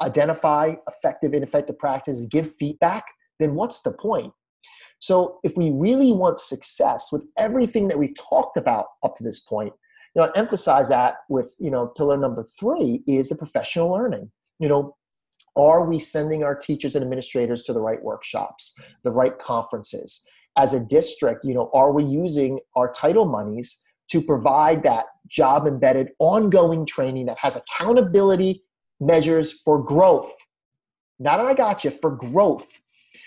identify 0.02 0.74
effective, 0.88 1.34
ineffective 1.34 1.78
practices, 1.78 2.28
give 2.28 2.54
feedback, 2.56 3.04
then 3.38 3.54
what's 3.54 3.82
the 3.82 3.92
point? 3.92 4.32
So 4.98 5.40
if 5.42 5.56
we 5.56 5.70
really 5.70 6.12
want 6.12 6.38
success 6.38 7.10
with 7.12 7.26
everything 7.36 7.88
that 7.88 7.98
we've 7.98 8.16
talked 8.16 8.56
about 8.56 8.86
up 9.02 9.16
to 9.16 9.24
this 9.24 9.40
point, 9.40 9.72
you 10.14 10.22
know, 10.22 10.30
emphasize 10.34 10.88
that 10.88 11.16
with, 11.28 11.54
you 11.58 11.70
know, 11.70 11.88
pillar 11.88 12.16
number 12.16 12.46
three 12.58 13.02
is 13.06 13.28
the 13.28 13.36
professional 13.36 13.90
learning. 13.90 14.30
You 14.58 14.68
know, 14.68 14.96
are 15.56 15.84
we 15.84 15.98
sending 15.98 16.42
our 16.44 16.54
teachers 16.54 16.94
and 16.94 17.02
administrators 17.02 17.62
to 17.64 17.72
the 17.72 17.80
right 17.80 18.02
workshops, 18.02 18.78
the 19.02 19.10
right 19.10 19.38
conferences? 19.38 20.26
As 20.56 20.72
a 20.72 20.84
district, 20.86 21.44
you 21.44 21.52
know, 21.52 21.70
are 21.74 21.92
we 21.92 22.02
using 22.02 22.60
our 22.74 22.90
title 22.90 23.26
monies 23.26 23.82
to 24.10 24.20
provide 24.20 24.82
that 24.84 25.06
job 25.28 25.66
embedded 25.66 26.10
ongoing 26.18 26.86
training 26.86 27.26
that 27.26 27.38
has 27.38 27.56
accountability 27.56 28.62
measures 29.00 29.52
for 29.52 29.82
growth. 29.82 30.32
Not 31.18 31.40
I 31.40 31.54
got 31.54 31.84
you, 31.84 31.90
for 31.90 32.10
growth. 32.10 32.80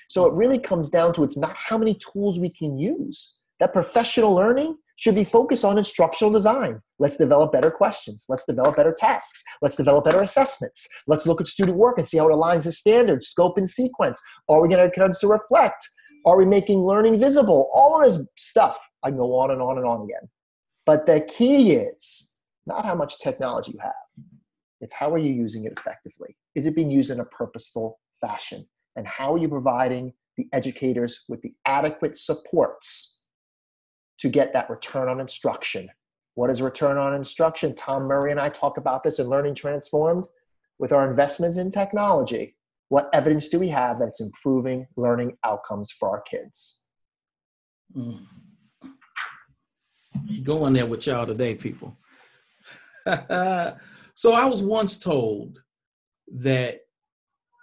So 0.10 0.26
it 0.26 0.34
really 0.34 0.60
comes 0.60 0.90
down 0.90 1.14
to 1.14 1.24
it's 1.24 1.38
not 1.38 1.56
how 1.56 1.78
many 1.78 1.96
tools 1.96 2.40
we 2.40 2.50
can 2.50 2.78
use. 2.78 3.42
That 3.60 3.74
professional 3.74 4.34
learning 4.34 4.78
should 4.96 5.16
be 5.16 5.24
focused 5.24 5.64
on 5.64 5.78
instructional 5.78 6.32
design. 6.32 6.82
Let's 6.98 7.16
develop 7.16 7.54
better 7.54 7.72
questions. 7.72 8.26
Let's 8.28 8.46
develop 8.46 8.76
better 8.76 8.94
tasks. 8.98 9.44
Let's 9.62 9.78
develop 9.78 10.06
better 10.06 10.22
assessments. 10.22 10.88
Let's 11.08 11.26
look 11.26 11.40
at 11.40 11.48
student 11.48 11.78
work 11.78 11.98
and 11.98 12.08
see 12.08 12.18
how 12.18 12.28
it 12.28 12.34
aligns 12.34 12.64
to 12.64 12.72
standards, 12.72 13.28
scope, 13.28 13.58
and 13.58 13.70
sequence. 13.70 14.22
Are 14.50 14.62
we 14.62 14.68
going 14.68 14.90
to 14.90 15.20
to 15.22 15.28
reflect? 15.28 15.88
Are 16.26 16.38
we 16.38 16.46
making 16.46 16.80
learning 16.80 17.20
visible? 17.20 17.72
All 17.74 18.04
of 18.04 18.12
this 18.12 18.28
stuff. 18.38 18.78
I 19.04 19.10
can 19.10 19.18
go 19.18 19.34
on 19.38 19.52
and 19.52 19.62
on 19.62 19.78
and 19.78 19.86
on 19.86 20.02
again. 20.02 20.30
But 20.86 21.06
the 21.06 21.22
key 21.22 21.74
is 21.74 22.36
not 22.66 22.86
how 22.86 22.96
much 22.96 23.20
technology 23.20 23.74
you 23.74 23.80
have 23.80 23.94
it's 24.82 24.94
how 24.94 25.12
are 25.14 25.18
you 25.18 25.32
using 25.32 25.66
it 25.66 25.74
effectively? 25.78 26.38
Is 26.56 26.66
it 26.66 26.76
being 26.76 26.92
used 26.92 27.12
in 27.12 27.20
a 27.20 27.26
purposeful 27.26 28.00
fashion? 28.22 28.68
And 28.96 29.06
how 29.06 29.34
are 29.34 29.38
you 29.38 29.50
providing 29.50 30.14
the 30.38 30.48
educators 30.54 31.26
with 31.28 31.42
the 31.42 31.54
adequate 31.66 32.18
supports 32.18 33.26
to 34.20 34.30
get 34.30 34.54
that 34.54 34.70
return 34.70 35.10
on 35.10 35.20
instruction? 35.20 35.90
What 36.36 36.50
is 36.50 36.62
return 36.62 36.98
on 36.98 37.14
instruction? 37.14 37.76
Tom 37.76 38.04
Murray 38.04 38.32
and 38.32 38.40
I 38.40 38.50
talk 38.50 38.78
about 38.78 39.04
this 39.04 39.20
in 39.20 39.28
Learning 39.28 39.56
Transformed 39.56 40.26
with 40.78 40.94
our 40.94 41.10
investments 41.10 41.58
in 41.58 41.72
technology. 41.72 42.56
What 42.88 43.10
evidence 43.14 43.50
do 43.50 43.60
we 43.60 43.70
have 43.70 44.00
that 44.00 44.08
it's 44.08 44.22
improving 44.22 44.88
learning 44.96 45.38
outcomes 45.44 45.92
for 45.92 46.10
our 46.10 46.22
kids? 46.22 46.86
Mm. 47.96 48.26
Going 50.44 50.74
there 50.74 50.86
with 50.86 51.08
y'all 51.08 51.26
today, 51.26 51.56
people. 51.56 51.98
So 54.20 54.34
I 54.34 54.44
was 54.44 54.62
once 54.62 54.98
told 54.98 55.64
that 56.28 56.82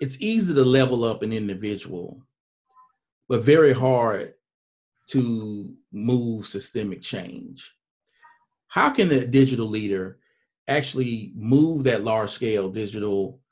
it's 0.00 0.22
easy 0.22 0.54
to 0.54 0.64
level 0.64 1.04
up 1.04 1.22
an 1.22 1.30
individual, 1.30 2.22
but 3.28 3.44
very 3.44 3.74
hard 3.74 4.32
to 5.10 5.74
move 5.92 6.48
systemic 6.48 7.02
change. 7.02 7.70
How 8.68 8.88
can 8.88 9.12
a 9.12 9.26
digital 9.26 9.66
leader 9.66 10.18
actually 10.66 11.34
move 11.36 11.84
that 11.84 12.04
large 12.04 12.30
scale 12.30 12.70
digital 12.70 13.42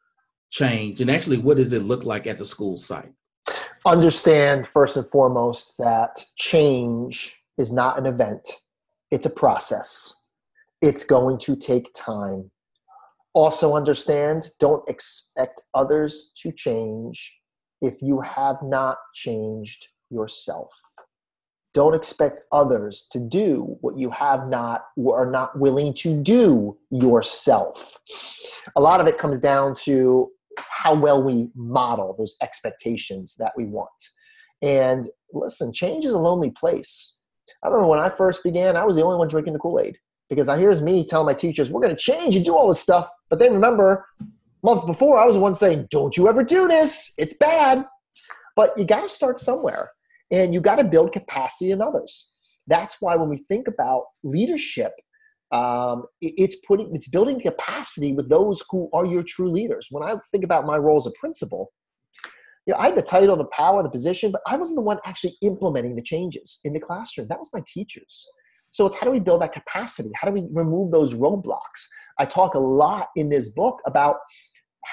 change? 0.49 1.03
And 1.03 1.11
actually, 1.11 1.37
what 1.37 1.59
does 1.59 1.75
it 1.75 1.83
look 1.83 2.05
like 2.05 2.27
at 2.27 2.39
the 2.39 2.45
school 2.47 2.79
site? 2.79 3.13
Understand 3.85 4.67
first 4.67 4.97
and 4.97 5.07
foremost 5.11 5.75
that 5.79 6.25
change 6.37 7.39
is 7.59 7.71
not 7.71 7.99
an 7.99 8.07
event, 8.07 8.51
it's 9.15 9.27
a 9.27 9.31
process. 9.31 10.27
It's 10.83 11.05
going 11.05 11.39
to 11.43 11.55
take 11.55 11.95
time. 11.95 12.51
Also 13.33 13.77
understand 13.77 14.49
don't 14.59 14.83
expect 14.89 15.63
others 15.73 16.33
to 16.43 16.51
change 16.51 17.41
if 17.81 17.95
you 18.03 18.21
have 18.23 18.57
not 18.61 18.97
changed 19.15 19.87
yourself. 20.11 20.73
Don't 21.75 21.95
expect 21.95 22.41
others 22.51 23.07
to 23.13 23.21
do 23.21 23.77
what 23.83 23.97
you 23.97 24.11
have 24.11 24.49
not 24.49 24.87
or 24.97 25.23
are 25.23 25.31
not 25.31 25.57
willing 25.57 25.95
to 25.95 26.21
do 26.21 26.77
yourself. 26.91 27.97
A 28.75 28.81
lot 28.81 29.01
of 29.01 29.07
it 29.07 29.17
comes 29.17 29.39
down 29.39 29.77
to 29.85 30.29
how 30.59 30.93
well 30.93 31.23
we 31.23 31.51
model 31.55 32.17
those 32.19 32.35
expectations 32.43 33.37
that 33.39 33.53
we 33.57 33.65
want. 33.65 33.91
And 34.61 35.05
listen 35.33 35.73
change 35.73 36.05
is 36.05 36.15
a 36.15 36.19
lonely 36.19 36.51
place 36.51 37.21
i 37.65 37.69
remember 37.69 37.89
when 37.89 37.99
i 37.99 38.09
first 38.09 38.45
began 38.45 38.77
i 38.77 38.85
was 38.85 38.95
the 38.97 39.03
only 39.03 39.17
one 39.17 39.29
drinking 39.29 39.53
the 39.53 39.59
kool-aid 39.59 39.97
because 40.29 40.49
I 40.49 40.59
here's 40.59 40.83
me 40.83 41.07
telling 41.07 41.27
my 41.27 41.35
teachers, 41.35 41.71
we're 41.71 41.81
going 41.81 41.95
to 41.95 42.01
change 42.01 42.37
and 42.37 42.45
do 42.45 42.57
all 42.57 42.69
this 42.69 42.81
stuff. 42.81 43.09
But 43.31 43.39
then 43.39 43.53
remember, 43.53 44.07
month 44.63 44.87
before, 44.87 45.19
I 45.19 45.25
was 45.25 45.35
the 45.35 45.41
one 45.41 45.55
saying, 45.55 45.89
don't 45.91 46.17
you 46.17 46.29
ever 46.29 46.43
do 46.43 46.69
this. 46.69 47.13
It's 47.19 47.37
bad. 47.37 47.85
But 48.57 48.77
you 48.79 48.85
got 48.85 49.03
to 49.03 49.09
start 49.09 49.41
somewhere 49.41 49.91
and 50.31 50.55
you 50.55 50.61
got 50.61 50.77
to 50.77 50.85
build 50.85 51.13
capacity 51.13 51.73
in 51.73 51.83
others. 51.83 52.39
That's 52.67 52.97
why 53.01 53.17
when 53.17 53.29
we 53.29 53.45
think 53.49 53.69
about 53.69 54.05
leadership, 54.23 54.93
um, 55.53 56.05
it's 56.21 56.57
putting 56.67 56.95
it's 56.95 57.09
building 57.09 57.39
capacity 57.39 58.13
with 58.13 58.29
those 58.29 58.63
who 58.71 58.89
are 58.93 59.05
your 59.05 59.23
true 59.23 59.51
leaders. 59.51 59.89
When 59.91 60.03
I 60.03 60.17
think 60.33 60.43
about 60.43 60.67
my 60.67 60.77
role 60.77 60.97
as 60.97 61.07
a 61.07 61.13
principal, 61.13 61.71
you 62.67 62.73
know, 62.73 62.79
I 62.79 62.87
had 62.87 62.97
the 62.97 63.03
title, 63.03 63.37
the 63.37 63.47
power, 63.47 63.83
the 63.83 63.91
position, 63.91 64.31
but 64.31 64.41
I 64.47 64.57
wasn't 64.57 64.77
the 64.77 64.83
one 64.83 64.99
actually 65.05 65.37
implementing 65.43 65.97
the 65.97 66.03
changes 66.03 66.61
in 66.65 66.73
the 66.73 66.81
classroom. 66.81 67.29
That 67.29 67.39
was 67.39 67.51
my 67.53 67.61
teachers. 67.67 68.27
So 68.71 68.87
it's 68.87 68.97
how 68.97 69.05
do 69.05 69.13
we 69.13 69.21
build 69.21 69.43
that 69.43 69.53
capacity? 69.53 70.11
How 70.21 70.27
do 70.27 70.35
we 70.35 70.49
remove 70.51 70.91
those 70.91 71.15
roadblocks? 71.15 71.87
I 72.19 72.25
talk 72.25 72.55
a 72.55 72.59
lot 72.59 73.09
in 73.17 73.29
this 73.29 73.51
book 73.51 73.81
about 73.87 74.17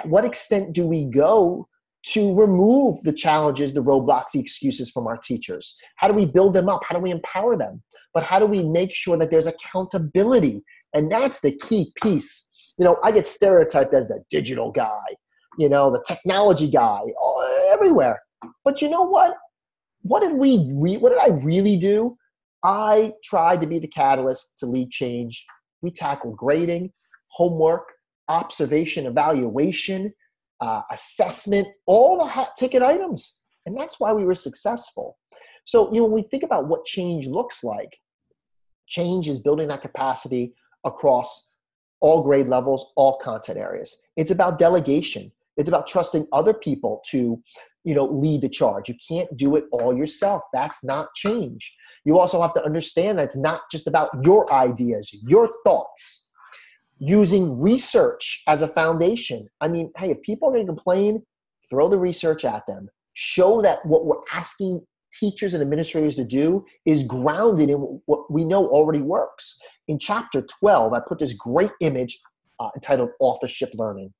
what 0.03 0.25
extent 0.25 0.73
do 0.73 0.85
we 0.85 1.05
go 1.05 1.67
to 2.03 2.33
remove 2.35 3.01
the 3.03 3.13
challenges, 3.13 3.73
the 3.73 3.83
roadblocks, 3.83 4.31
the 4.33 4.39
excuses 4.39 4.89
from 4.89 5.07
our 5.07 5.17
teachers? 5.17 5.77
How 5.97 6.07
do 6.07 6.13
we 6.13 6.25
build 6.25 6.53
them 6.53 6.69
up? 6.69 6.83
How 6.87 6.95
do 6.95 7.01
we 7.01 7.11
empower 7.11 7.55
them? 7.55 7.81
But 8.13 8.23
how 8.23 8.39
do 8.39 8.45
we 8.45 8.63
make 8.63 8.93
sure 8.93 9.17
that 9.17 9.31
there's 9.31 9.47
accountability? 9.47 10.63
And 10.93 11.11
that's 11.11 11.39
the 11.39 11.51
key 11.51 11.93
piece. 12.01 12.51
You 12.77 12.85
know, 12.85 12.97
I 13.03 13.11
get 13.11 13.27
stereotyped 13.27 13.93
as 13.93 14.07
the 14.07 14.23
digital 14.29 14.71
guy, 14.71 15.01
you 15.57 15.69
know, 15.69 15.91
the 15.91 16.03
technology 16.07 16.69
guy, 16.69 17.01
everywhere. 17.71 18.19
But 18.63 18.81
you 18.81 18.89
know 18.89 19.03
what? 19.03 19.35
What 20.03 20.21
did 20.21 20.33
we 20.33 20.71
re- 20.73 20.97
what 20.97 21.09
did 21.09 21.19
I 21.19 21.35
really 21.43 21.77
do? 21.77 22.17
I 22.63 23.13
tried 23.23 23.61
to 23.61 23.67
be 23.67 23.79
the 23.79 23.87
catalyst 23.87 24.59
to 24.59 24.65
lead 24.65 24.91
change. 24.91 25.45
We 25.81 25.91
tackled 25.91 26.37
grading, 26.37 26.91
homework, 27.27 27.91
observation, 28.27 29.05
evaluation, 29.05 30.13
uh, 30.59 30.81
assessment, 30.91 31.67
all 31.85 32.17
the 32.17 32.25
hot 32.25 32.55
ticket 32.57 32.81
items. 32.81 33.45
And 33.65 33.77
that's 33.77 33.99
why 33.99 34.13
we 34.13 34.23
were 34.23 34.35
successful. 34.35 35.17
So, 35.65 35.91
you 35.93 35.99
know, 35.99 36.05
when 36.05 36.13
we 36.13 36.21
think 36.23 36.43
about 36.43 36.67
what 36.67 36.85
change 36.85 37.27
looks 37.27 37.63
like, 37.63 37.97
change 38.87 39.27
is 39.27 39.39
building 39.39 39.67
that 39.69 39.81
capacity 39.81 40.53
across 40.83 41.51
all 41.99 42.23
grade 42.23 42.47
levels, 42.47 42.91
all 42.95 43.17
content 43.17 43.57
areas. 43.57 44.09
It's 44.15 44.31
about 44.31 44.57
delegation. 44.57 45.31
It's 45.57 45.69
about 45.69 45.87
trusting 45.87 46.27
other 46.31 46.53
people 46.53 47.01
to, 47.11 47.41
you 47.83 47.95
know, 47.95 48.05
lead 48.05 48.41
the 48.41 48.49
charge. 48.49 48.89
You 48.89 48.95
can't 49.07 49.35
do 49.37 49.55
it 49.55 49.65
all 49.71 49.95
yourself. 49.95 50.41
That's 50.53 50.83
not 50.83 51.07
change. 51.15 51.75
You 52.05 52.17
also 52.17 52.41
have 52.41 52.53
to 52.55 52.63
understand 52.63 53.17
that 53.17 53.25
it's 53.25 53.37
not 53.37 53.61
just 53.71 53.87
about 53.87 54.09
your 54.23 54.51
ideas, 54.51 55.23
your 55.27 55.49
thoughts. 55.65 56.29
Using 56.99 57.59
research 57.59 58.43
as 58.47 58.61
a 58.61 58.67
foundation. 58.67 59.47
I 59.59 59.67
mean, 59.67 59.91
hey, 59.97 60.11
if 60.11 60.21
people 60.21 60.47
are 60.47 60.51
going 60.51 60.67
to 60.67 60.71
complain, 60.71 61.23
throw 61.67 61.89
the 61.89 61.97
research 61.97 62.45
at 62.45 62.63
them. 62.67 62.89
Show 63.13 63.61
that 63.63 63.83
what 63.85 64.05
we're 64.05 64.21
asking 64.31 64.85
teachers 65.19 65.53
and 65.53 65.61
administrators 65.61 66.15
to 66.15 66.23
do 66.23 66.63
is 66.85 67.03
grounded 67.03 67.69
in 67.69 67.77
what 68.05 68.31
we 68.31 68.43
know 68.43 68.67
already 68.67 69.01
works. 69.01 69.59
In 69.87 69.99
chapter 69.99 70.41
12, 70.59 70.93
I 70.93 70.99
put 71.07 71.19
this 71.19 71.33
great 71.33 71.71
image 71.81 72.19
uh, 72.59 72.69
entitled 72.75 73.09
Authorship 73.19 73.71
Learning. 73.73 74.13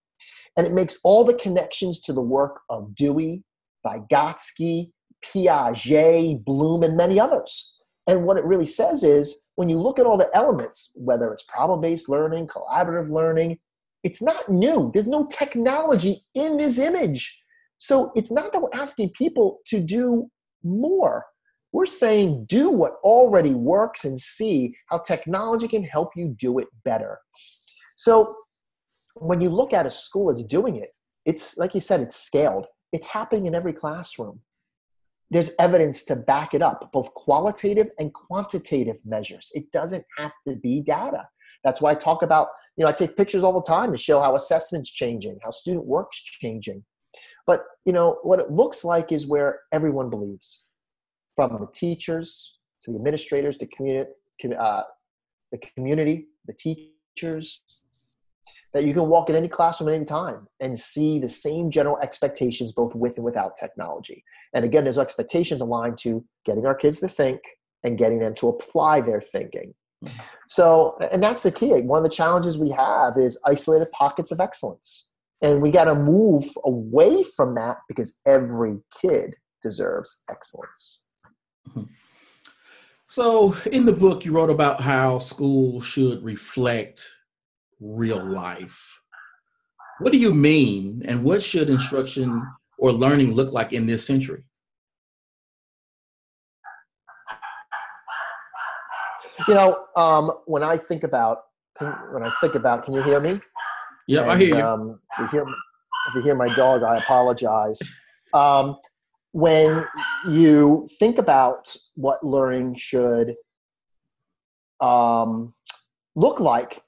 And 0.58 0.68
it 0.68 0.74
makes 0.74 0.98
all 1.04 1.24
the 1.24 1.34
connections 1.34 2.02
to 2.02 2.14
the 2.14 2.22
work 2.22 2.60
of 2.70 2.94
Dewey, 2.96 3.44
Vygotsky, 3.86 4.92
Piaget, 5.24 6.44
Bloom, 6.44 6.84
and 6.84 6.98
many 6.98 7.20
others. 7.20 7.82
And 8.08 8.26
what 8.26 8.38
it 8.38 8.46
really 8.46 8.66
says 8.66 9.04
is 9.04 9.50
when 9.56 9.70
you 9.70 9.80
look 9.80 10.00
at 10.00 10.06
all 10.06 10.18
the 10.18 10.30
elements, 10.36 10.98
whether 11.00 11.32
it's 11.32 11.44
problem 11.44 11.82
based 11.82 12.10
learning, 12.10 12.48
collaborative 12.48 13.10
learning, 13.10 13.60
it's 14.04 14.22
not 14.22 14.50
new. 14.50 14.92
There's 14.94 15.08
no 15.08 15.28
technology 15.28 16.26
in 16.34 16.58
this 16.58 16.80
image. 16.80 17.40
So 17.78 18.12
it's 18.16 18.32
not 18.32 18.52
that 18.52 18.62
we're 18.62 18.70
asking 18.74 19.12
people 19.12 19.60
to 19.68 19.80
do 19.80 20.30
more. 20.64 21.26
We're 21.72 21.86
saying 21.86 22.46
do 22.50 22.70
what 22.70 22.96
already 23.04 23.54
works 23.54 24.04
and 24.04 24.20
see 24.20 24.76
how 24.90 25.00
technology 25.00 25.68
can 25.68 25.84
help 25.84 26.10
you 26.16 26.36
do 26.38 26.60
it 26.60 26.68
better. 26.84 27.20
So 27.96 28.36
when 29.22 29.40
you 29.40 29.50
look 29.50 29.72
at 29.72 29.86
a 29.86 29.92
school 29.92 30.34
that's 30.34 30.48
doing 30.48 30.78
it, 30.78 30.90
it's 31.26 31.58
like 31.58 31.74
you 31.76 31.80
said, 31.80 32.02
it's 32.02 32.18
scaled. 32.18 32.66
It's 32.92 33.08
happening 33.08 33.46
in 33.46 33.56
every 33.56 33.74
classroom. 33.74 34.42
There's 35.30 35.52
evidence 35.60 36.04
to 36.06 36.16
back 36.16 36.54
it 36.54 36.62
up, 36.62 36.92
both 36.92 37.14
qualitative 37.14 37.90
and 38.00 38.14
quantitative 38.14 38.98
measures. 39.06 39.50
It 39.54 39.72
doesn't 39.72 40.04
have 40.18 40.32
to 40.48 40.56
be 40.56 40.82
data. 40.82 41.28
That's 41.64 41.82
why 41.82 41.92
I 41.92 41.96
talk 41.96 42.24
about, 42.24 42.48
you 42.76 42.84
know, 42.84 42.90
I 42.90 42.94
take 42.94 43.16
pictures 43.16 43.44
all 43.44 43.54
the 43.54 43.62
time 43.62 43.92
to 43.92 43.98
show 43.98 44.20
how 44.20 44.36
assessment's 44.36 44.92
changing, 44.92 45.38
how 45.44 45.52
student 45.52 45.86
work's 45.86 46.22
changing. 46.22 46.84
But 47.46 47.64
you 47.86 47.94
know 47.94 48.18
what 48.24 48.40
it 48.40 48.52
looks 48.52 48.84
like 48.84 49.12
is 49.12 49.28
where 49.28 49.60
everyone 49.72 50.10
believes, 50.10 50.70
from 51.36 51.58
the 51.60 51.68
teachers 51.74 52.58
to 52.82 52.92
the 52.92 52.98
administrators, 52.98 53.58
the 53.58 53.68
community, 53.68 54.10
uh, 54.60 54.84
the 55.52 55.60
community, 55.76 56.28
the 56.48 56.54
teachers, 56.54 57.64
that 58.74 58.86
you 58.86 58.94
can 58.94 59.08
walk 59.08 59.30
in 59.30 59.36
any 59.36 59.48
classroom 59.48 59.90
at 59.90 59.96
any 59.96 60.06
time 60.06 60.48
and 60.60 60.80
see 60.80 61.20
the 61.20 61.30
same 61.30 61.72
general 61.72 61.98
expectations 62.00 62.72
both 62.72 62.96
with 62.96 63.16
and 63.18 63.26
without 63.26 63.58
technology. 63.58 64.24
And 64.54 64.64
again, 64.64 64.86
those 64.86 64.98
expectations 64.98 65.62
aligned 65.62 65.98
to 66.00 66.26
getting 66.46 66.66
our 66.66 66.76
kids 66.76 67.00
to 67.02 67.08
think 67.08 67.42
and 67.84 67.98
getting 67.98 68.20
them 68.20 68.36
to 68.36 68.48
apply 68.48 69.02
their 69.02 69.22
thinking. 69.22 69.74
Mm-hmm. 70.04 70.20
So, 70.48 70.98
and 71.12 71.22
that's 71.22 71.44
the 71.44 71.52
key. 71.52 71.82
One 71.82 71.98
of 71.98 72.04
the 72.04 72.10
challenges 72.10 72.58
we 72.58 72.70
have 72.70 73.18
is 73.18 73.40
isolated 73.46 73.92
pockets 73.92 74.32
of 74.32 74.40
excellence. 74.40 75.10
And 75.42 75.62
we 75.62 75.72
got 75.72 75.86
to 75.86 75.96
move 75.96 76.46
away 76.66 77.24
from 77.36 77.56
that 77.56 77.78
because 77.88 78.20
every 78.28 78.78
kid 79.02 79.36
deserves 79.64 80.24
excellence. 80.30 81.06
Mm-hmm. 81.70 81.84
So, 83.08 83.56
in 83.70 83.86
the 83.86 83.92
book, 83.92 84.24
you 84.24 84.32
wrote 84.32 84.50
about 84.50 84.82
how 84.82 85.20
school 85.20 85.82
should 85.82 86.24
reflect 86.24 87.06
real 87.82 88.24
life. 88.24 89.02
What 90.00 90.12
do 90.12 90.18
you 90.18 90.34
mean, 90.34 91.04
and 91.06 91.24
what 91.24 91.44
should 91.44 91.70
instruction 91.70 92.42
or 92.78 92.92
learning 92.92 93.34
look 93.34 93.52
like 93.52 93.74
in 93.74 93.86
this 93.86 94.06
century? 94.06 94.46
You 99.48 99.54
know, 99.56 99.86
um, 99.96 100.32
when 100.46 100.64
I 100.64 100.78
think 100.78 101.04
about 101.04 101.40
when 102.12 102.24
I 102.24 102.32
think 102.42 102.56
about, 102.56 102.84
can 102.84 102.94
you 102.94 103.02
hear 103.02 103.20
me? 103.20 103.40
Yeah, 104.08 104.30
I 104.30 104.38
hear 104.38 104.56
you. 104.56 104.62
Um, 104.64 105.00
if 105.14 105.20
you 105.20 105.28
hear 105.28 105.46
if 106.08 106.16
you 106.16 106.22
hear 106.22 106.36
my 106.36 106.54
dog, 106.56 106.84
I 106.84 106.98
apologize. 106.98 107.80
Um, 108.34 108.78
when 109.34 109.86
you 110.28 110.88
think 111.00 111.18
about 111.18 111.76
what 111.96 112.24
learning 112.24 112.76
should 112.76 113.36
um, 114.80 115.54
look 116.16 116.40
like, 116.40 116.82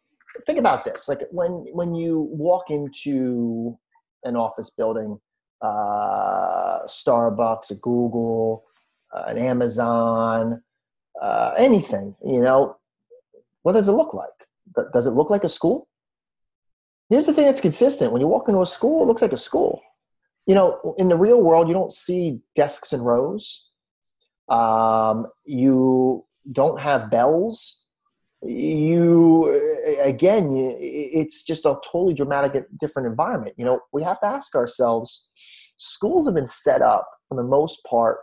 think 0.45 0.59
about 0.59 0.85
this. 0.85 1.07
Like 1.07 1.19
when 1.31 1.65
when 1.71 1.95
you 1.95 2.27
walk 2.31 2.69
into 2.69 3.77
an 4.23 4.35
office 4.35 4.69
building, 4.71 5.19
uh, 5.61 6.79
Starbucks, 6.85 7.71
a 7.71 7.75
Google, 7.75 8.63
uh, 9.13 9.23
an 9.27 9.37
Amazon, 9.37 10.61
uh, 11.21 11.53
anything, 11.57 12.15
you 12.25 12.41
know, 12.41 12.77
what 13.61 13.73
does 13.73 13.87
it 13.87 13.93
look 13.93 14.13
like? 14.13 14.29
Does 14.91 15.07
it 15.07 15.11
look 15.11 15.29
like 15.29 15.43
a 15.43 15.49
school? 15.49 15.87
Here's 17.09 17.25
the 17.25 17.33
thing 17.33 17.45
that's 17.45 17.61
consistent. 17.61 18.11
When 18.11 18.21
you 18.21 18.27
walk 18.27 18.47
into 18.47 18.61
a 18.61 18.65
school, 18.65 19.03
it 19.03 19.07
looks 19.07 19.21
like 19.21 19.33
a 19.33 19.37
school. 19.37 19.81
You 20.45 20.55
know, 20.55 20.95
in 20.97 21.09
the 21.09 21.17
real 21.17 21.41
world, 21.41 21.67
you 21.67 21.73
don't 21.73 21.93
see 21.93 22.39
desks 22.55 22.91
and 22.91 23.05
rows. 23.05 23.69
Um, 24.49 25.27
you 25.45 26.25
don't 26.51 26.79
have 26.79 27.09
bells. 27.09 27.82
You, 28.45 29.99
again, 30.03 30.49
it's 30.53 31.43
just 31.43 31.65
a 31.65 31.75
totally 31.91 32.13
dramatic, 32.13 32.65
different 32.77 33.07
environment. 33.07 33.55
You 33.57 33.65
know, 33.65 33.79
we 33.91 34.03
have 34.03 34.19
to 34.21 34.27
ask 34.27 34.55
ourselves 34.55 35.29
schools 35.77 36.25
have 36.25 36.35
been 36.35 36.47
set 36.47 36.81
up 36.81 37.07
for 37.29 37.35
the 37.35 37.43
most 37.43 37.85
part 37.89 38.19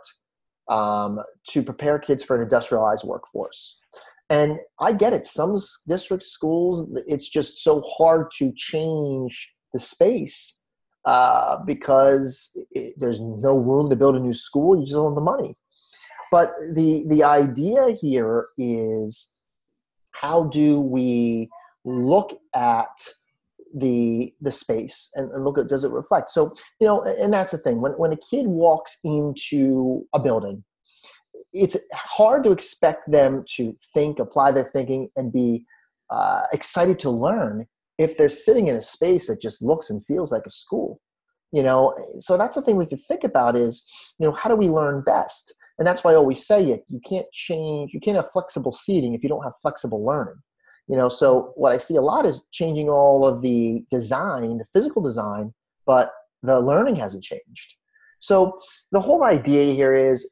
um, 0.69 1.19
to 1.49 1.63
prepare 1.63 1.99
kids 1.99 2.23
for 2.23 2.35
an 2.35 2.43
industrialized 2.43 3.03
workforce. 3.05 3.83
And 4.29 4.59
I 4.79 4.93
get 4.93 5.13
it. 5.13 5.25
Some 5.25 5.57
district 5.87 6.23
schools, 6.23 6.89
it's 7.05 7.29
just 7.29 7.63
so 7.63 7.83
hard 7.97 8.27
to 8.37 8.53
change 8.55 9.53
the 9.73 9.79
space 9.79 10.65
uh, 11.05 11.57
because 11.65 12.51
it, 12.71 12.93
there's 12.97 13.19
no 13.19 13.57
room 13.57 13.89
to 13.89 13.95
build 13.95 14.15
a 14.15 14.19
new 14.19 14.33
school. 14.33 14.77
You 14.77 14.83
just 14.83 14.93
don't 14.93 15.11
have 15.11 15.15
the 15.15 15.21
money. 15.21 15.55
But 16.31 16.53
the 16.73 17.03
the 17.09 17.23
idea 17.23 17.89
here 18.01 18.47
is 18.57 19.40
how 20.21 20.45
do 20.45 20.79
we 20.79 21.49
look 21.83 22.39
at 22.55 22.87
the 23.75 24.33
the 24.41 24.51
space 24.51 25.09
and, 25.15 25.31
and, 25.31 25.45
look 25.45 25.57
at 25.57 25.67
does 25.67 25.83
it 25.83 25.91
reflect 25.91 26.29
so 26.29 26.53
you 26.79 26.87
know 26.87 27.01
and 27.03 27.33
that's 27.33 27.53
the 27.53 27.57
thing 27.57 27.79
when, 27.81 27.93
when 27.93 28.11
a 28.11 28.17
kid 28.17 28.45
walks 28.45 28.99
into 29.03 30.05
a 30.13 30.19
building 30.19 30.63
it's 31.53 31.77
hard 31.93 32.43
to 32.45 32.51
expect 32.51 33.11
them 33.11 33.43
to 33.55 33.75
think, 33.93 34.19
apply 34.19 34.51
their 34.51 34.65
thinking, 34.65 35.09
and 35.15 35.33
be 35.33 35.65
uh, 36.09 36.43
excited 36.53 36.99
to 36.99 37.09
learn 37.09 37.67
if 37.97 38.17
they're 38.17 38.29
sitting 38.29 38.67
in 38.67 38.75
a 38.75 38.81
space 38.81 39.27
that 39.27 39.41
just 39.41 39.61
looks 39.61 39.89
and 39.89 40.05
feels 40.05 40.31
like 40.31 40.45
a 40.45 40.51
school. 40.51 40.99
You 41.51 41.63
know, 41.63 41.93
so 42.19 42.37
that's 42.37 42.55
the 42.55 42.61
thing 42.61 42.77
we 42.77 42.85
have 42.85 42.91
to 42.91 42.97
think 43.09 43.25
about 43.25 43.57
is, 43.57 43.85
you 44.17 44.25
know, 44.25 44.33
how 44.33 44.49
do 44.49 44.55
we 44.55 44.69
learn 44.69 45.01
best? 45.01 45.53
And 45.81 45.87
that's 45.87 46.03
why 46.03 46.11
I 46.11 46.15
always 46.15 46.45
say 46.45 46.69
it. 46.69 46.85
You 46.89 46.99
can't 47.03 47.25
change. 47.33 47.91
You 47.91 47.99
can't 47.99 48.15
have 48.15 48.31
flexible 48.31 48.71
seating 48.71 49.15
if 49.15 49.23
you 49.23 49.29
don't 49.29 49.41
have 49.41 49.53
flexible 49.63 50.05
learning. 50.05 50.35
You 50.87 50.95
know, 50.95 51.09
so 51.09 51.53
what 51.55 51.71
I 51.71 51.79
see 51.79 51.95
a 51.95 52.03
lot 52.03 52.23
is 52.23 52.45
changing 52.51 52.87
all 52.87 53.25
of 53.25 53.41
the 53.41 53.83
design, 53.89 54.59
the 54.59 54.65
physical 54.73 55.01
design, 55.01 55.55
but 55.87 56.11
the 56.43 56.59
learning 56.59 56.97
hasn't 56.97 57.23
changed. 57.23 57.73
So 58.19 58.59
the 58.91 59.01
whole 59.01 59.23
idea 59.23 59.73
here 59.73 59.95
is 59.95 60.31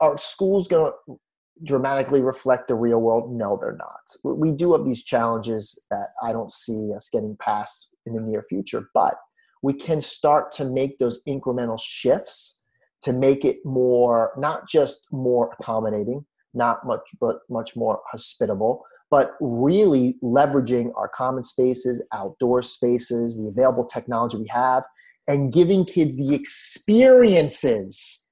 are 0.00 0.18
schools 0.18 0.68
going 0.68 0.92
to 0.92 1.16
dramatically 1.64 2.20
reflect 2.20 2.68
the 2.68 2.74
real 2.74 3.00
world? 3.00 3.34
No, 3.34 3.58
they're 3.58 3.78
not. 3.78 4.36
We 4.36 4.50
do 4.50 4.74
have 4.74 4.84
these 4.84 5.04
challenges 5.06 5.82
that 5.90 6.08
I 6.22 6.32
don't 6.32 6.52
see 6.52 6.92
us 6.94 7.08
getting 7.10 7.34
past 7.40 7.96
in 8.04 8.12
the 8.12 8.20
near 8.20 8.44
future, 8.46 8.90
but 8.92 9.14
we 9.62 9.72
can 9.72 10.02
start 10.02 10.52
to 10.52 10.66
make 10.66 10.98
those 10.98 11.24
incremental 11.26 11.80
shifts 11.82 12.61
to 13.02 13.12
make 13.12 13.44
it 13.44 13.58
more, 13.64 14.32
not 14.36 14.68
just 14.68 15.12
more 15.12 15.54
accommodating, 15.58 16.24
not 16.54 16.86
much, 16.86 17.00
but 17.20 17.40
much 17.48 17.74
more 17.76 18.00
hospitable, 18.10 18.84
but 19.10 19.32
really 19.40 20.16
leveraging 20.22 20.92
our 20.96 21.08
common 21.08 21.44
spaces, 21.44 22.04
outdoor 22.12 22.62
spaces, 22.62 23.38
the 23.38 23.48
available 23.48 23.84
technology 23.84 24.36
we 24.38 24.48
have, 24.48 24.82
and 25.28 25.52
giving 25.52 25.84
kids 25.84 26.16
the 26.16 26.34
experiences 26.34 28.22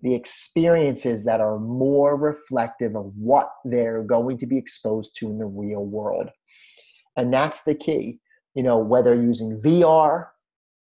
the 0.00 0.14
experiences 0.14 1.24
that 1.24 1.40
are 1.40 1.58
more 1.58 2.16
reflective 2.16 2.94
of 2.94 3.12
what 3.16 3.50
they're 3.64 4.02
going 4.02 4.38
to 4.38 4.46
be 4.46 4.56
exposed 4.56 5.16
to 5.16 5.28
in 5.28 5.38
the 5.38 5.46
real 5.46 5.84
world. 5.84 6.28
And 7.16 7.32
that's 7.32 7.64
the 7.64 7.74
key. 7.74 8.20
You 8.54 8.62
know, 8.62 8.78
whether 8.78 9.14
using 9.14 9.60
VR, 9.60 10.28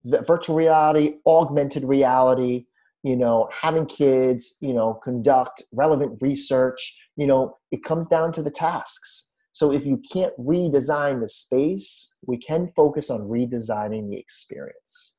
virtual 0.04 0.56
reality, 0.56 1.16
augmented 1.26 1.84
reality, 1.84 2.66
you 3.04 3.16
know, 3.16 3.48
having 3.52 3.84
kids, 3.84 4.56
you 4.60 4.72
know, 4.72 4.94
conduct 5.04 5.62
relevant 5.72 6.18
research, 6.22 7.06
you 7.16 7.26
know, 7.26 7.58
it 7.70 7.84
comes 7.84 8.06
down 8.06 8.32
to 8.32 8.42
the 8.42 8.50
tasks. 8.50 9.34
So 9.52 9.70
if 9.70 9.84
you 9.86 10.02
can't 10.10 10.32
redesign 10.38 11.20
the 11.20 11.28
space, 11.28 12.16
we 12.26 12.38
can 12.38 12.66
focus 12.66 13.10
on 13.10 13.20
redesigning 13.20 14.10
the 14.10 14.18
experience. 14.18 15.18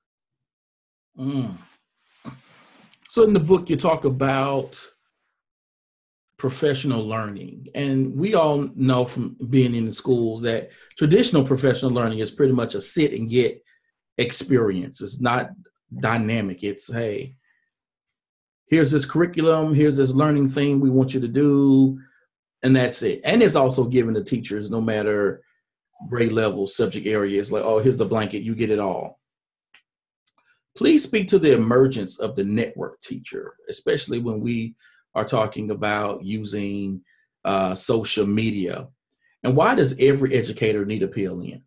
Mm. 1.18 1.58
So 3.08 3.24
in 3.24 3.34
the 3.34 3.40
book, 3.40 3.70
you 3.70 3.78
talk 3.78 4.04
about 4.04 4.84
professional 6.38 7.06
learning. 7.06 7.68
And 7.76 8.16
we 8.16 8.34
all 8.34 8.68
know 8.76 9.06
from 9.06 9.38
being 9.50 9.76
in 9.76 9.86
the 9.86 9.94
schools 9.94 10.42
that 10.42 10.72
traditional 10.98 11.46
professional 11.46 11.92
learning 11.92 12.20
is 12.20 12.32
pretty 12.32 12.52
much 12.52 12.74
a 12.74 12.82
sit 12.82 13.14
and 13.14 13.30
get 13.30 13.64
experience. 14.18 15.02
It's 15.02 15.22
not 15.22 15.52
dynamic. 16.00 16.64
It's, 16.64 16.92
hey, 16.92 17.36
here's 18.68 18.92
this 18.92 19.06
curriculum, 19.06 19.74
here's 19.74 19.98
this 19.98 20.14
learning 20.14 20.50
thing 20.50 20.80
we 20.80 20.90
want 20.90 21.14
you 21.14 21.20
to 21.20 21.28
do, 21.28 22.00
and 22.64 22.76
that's 22.76 23.02
it. 23.04 23.22
And 23.24 23.44
it's 23.44 23.56
also 23.56 23.86
given 23.86 24.14
to 24.16 24.24
teachers, 24.24 24.72
no 24.72 24.82
matter 24.82 25.42
grade 26.10 26.32
level, 26.32 26.68
subject 26.68 27.08
areas, 27.08 27.52
like, 27.52 27.64
oh, 27.64 27.80
here's 27.80 27.98
the 27.98 28.06
blanket, 28.06 28.44
you 28.44 28.56
get 28.56 28.70
it 28.70 28.80
all. 28.80 29.20
Please 30.76 31.04
speak 31.04 31.28
to 31.30 31.40
the 31.40 31.54
emergence 31.54 32.20
of 32.20 32.36
the 32.36 32.44
network 32.44 33.00
teacher, 33.00 33.56
especially 33.70 34.20
when 34.20 34.42
we 34.42 34.76
are 35.14 35.24
talking 35.24 35.72
about 35.72 36.24
using 36.24 37.02
uh, 37.46 37.74
social 37.74 38.26
media. 38.26 38.88
And 39.44 39.56
why 39.56 39.76
does 39.76 40.00
every 40.02 40.34
educator 40.34 40.86
need 40.86 41.04
a 41.04 41.08
PLN? 41.08 41.62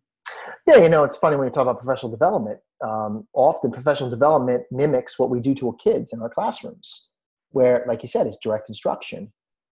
Yeah, 0.67 0.77
you 0.77 0.89
know, 0.89 1.03
it's 1.03 1.15
funny 1.15 1.37
when 1.37 1.47
you 1.47 1.51
talk 1.51 1.63
about 1.63 1.81
professional 1.81 2.11
development. 2.11 2.59
Um, 2.81 3.27
often, 3.33 3.71
professional 3.71 4.09
development 4.09 4.63
mimics 4.71 5.19
what 5.19 5.29
we 5.29 5.39
do 5.39 5.53
to 5.55 5.69
our 5.69 5.75
kids 5.75 6.13
in 6.13 6.21
our 6.21 6.29
classrooms, 6.29 7.09
where, 7.51 7.83
like 7.87 8.01
you 8.01 8.07
said, 8.07 8.27
it's 8.27 8.37
direct 8.37 8.69
instruction. 8.69 9.31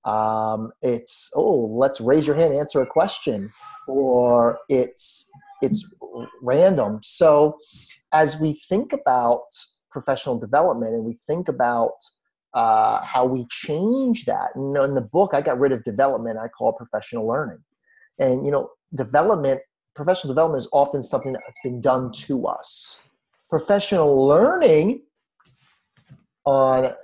Um, 0.04 0.72
it's 0.82 1.30
oh, 1.34 1.66
let's 1.72 2.00
raise 2.00 2.26
your 2.26 2.36
hand, 2.36 2.54
answer 2.54 2.80
a 2.80 2.86
question, 2.86 3.50
or 3.86 4.58
it's 4.68 5.30
it's 5.62 5.94
random. 6.42 7.00
So, 7.02 7.58
as 8.12 8.40
we 8.40 8.54
think 8.68 8.92
about 8.92 9.44
professional 9.90 10.38
development 10.38 10.94
and 10.94 11.04
we 11.04 11.18
think 11.26 11.48
about 11.48 11.94
uh, 12.54 13.00
how 13.02 13.24
we 13.24 13.46
change 13.50 14.24
that. 14.24 14.50
And 14.54 14.76
in 14.76 14.94
the 14.94 15.00
book, 15.00 15.32
I 15.34 15.40
got 15.40 15.58
rid 15.58 15.72
of 15.72 15.84
development. 15.84 16.38
I 16.38 16.48
call 16.48 16.70
it 16.70 16.76
professional 16.76 17.26
learning. 17.26 17.58
And 18.18 18.44
you 18.44 18.52
know, 18.52 18.70
development, 18.94 19.60
professional 19.94 20.32
development 20.32 20.62
is 20.62 20.68
often 20.72 21.02
something 21.02 21.32
that's 21.32 21.60
been 21.62 21.80
done 21.80 22.12
to 22.12 22.46
us. 22.46 23.08
Professional 23.48 24.26
learning 24.26 25.02
on 26.44 26.86
uh, 26.86 26.94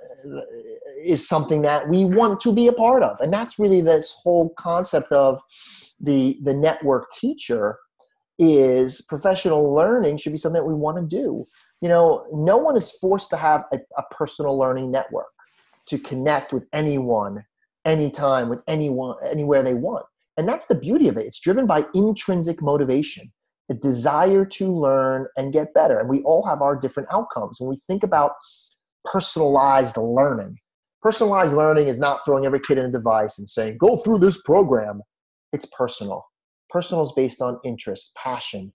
is 1.03 1.27
something 1.27 1.61
that 1.61 1.87
we 1.89 2.05
want 2.05 2.39
to 2.41 2.53
be 2.53 2.67
a 2.67 2.73
part 2.73 3.03
of, 3.03 3.19
and 3.19 3.31
that's 3.31 3.59
really 3.59 3.81
this 3.81 4.19
whole 4.23 4.49
concept 4.57 5.11
of 5.11 5.39
the 5.99 6.37
the 6.43 6.53
network 6.53 7.11
teacher 7.11 7.77
is 8.39 9.01
professional 9.01 9.73
learning 9.73 10.17
should 10.17 10.31
be 10.31 10.37
something 10.37 10.61
that 10.61 10.67
we 10.67 10.73
want 10.73 10.97
to 10.97 11.03
do. 11.03 11.45
You 11.81 11.89
know, 11.89 12.25
no 12.31 12.57
one 12.57 12.77
is 12.77 12.91
forced 12.91 13.29
to 13.31 13.37
have 13.37 13.65
a, 13.71 13.79
a 13.97 14.03
personal 14.11 14.57
learning 14.57 14.91
network 14.91 15.27
to 15.87 15.97
connect 15.97 16.53
with 16.53 16.65
anyone, 16.73 17.43
anytime, 17.85 18.49
with 18.49 18.61
anyone, 18.67 19.15
anywhere 19.25 19.63
they 19.63 19.73
want. 19.73 20.05
And 20.37 20.47
that's 20.47 20.67
the 20.67 20.75
beauty 20.75 21.07
of 21.07 21.17
it. 21.17 21.25
It's 21.25 21.39
driven 21.39 21.65
by 21.65 21.85
intrinsic 21.95 22.61
motivation, 22.61 23.31
a 23.69 23.73
desire 23.73 24.45
to 24.45 24.71
learn 24.71 25.27
and 25.35 25.51
get 25.51 25.73
better. 25.73 25.99
And 25.99 26.07
we 26.07 26.21
all 26.21 26.45
have 26.45 26.61
our 26.61 26.75
different 26.75 27.09
outcomes. 27.11 27.59
When 27.59 27.69
we 27.69 27.79
think 27.87 28.03
about 28.03 28.33
personalized 29.03 29.97
learning, 29.97 30.57
personalized 31.01 31.55
learning 31.55 31.87
is 31.87 31.97
not 31.97 32.23
throwing 32.23 32.45
every 32.45 32.59
kid 32.59 32.77
in 32.77 32.85
a 32.85 32.91
device 32.91 33.39
and 33.39 33.49
saying, 33.49 33.77
go 33.79 33.97
through 33.97 34.19
this 34.19 34.41
program. 34.43 35.01
It's 35.53 35.65
personal. 35.65 36.25
Personal 36.69 37.03
is 37.03 37.13
based 37.13 37.41
on 37.41 37.59
interest, 37.63 38.13
passion, 38.21 38.73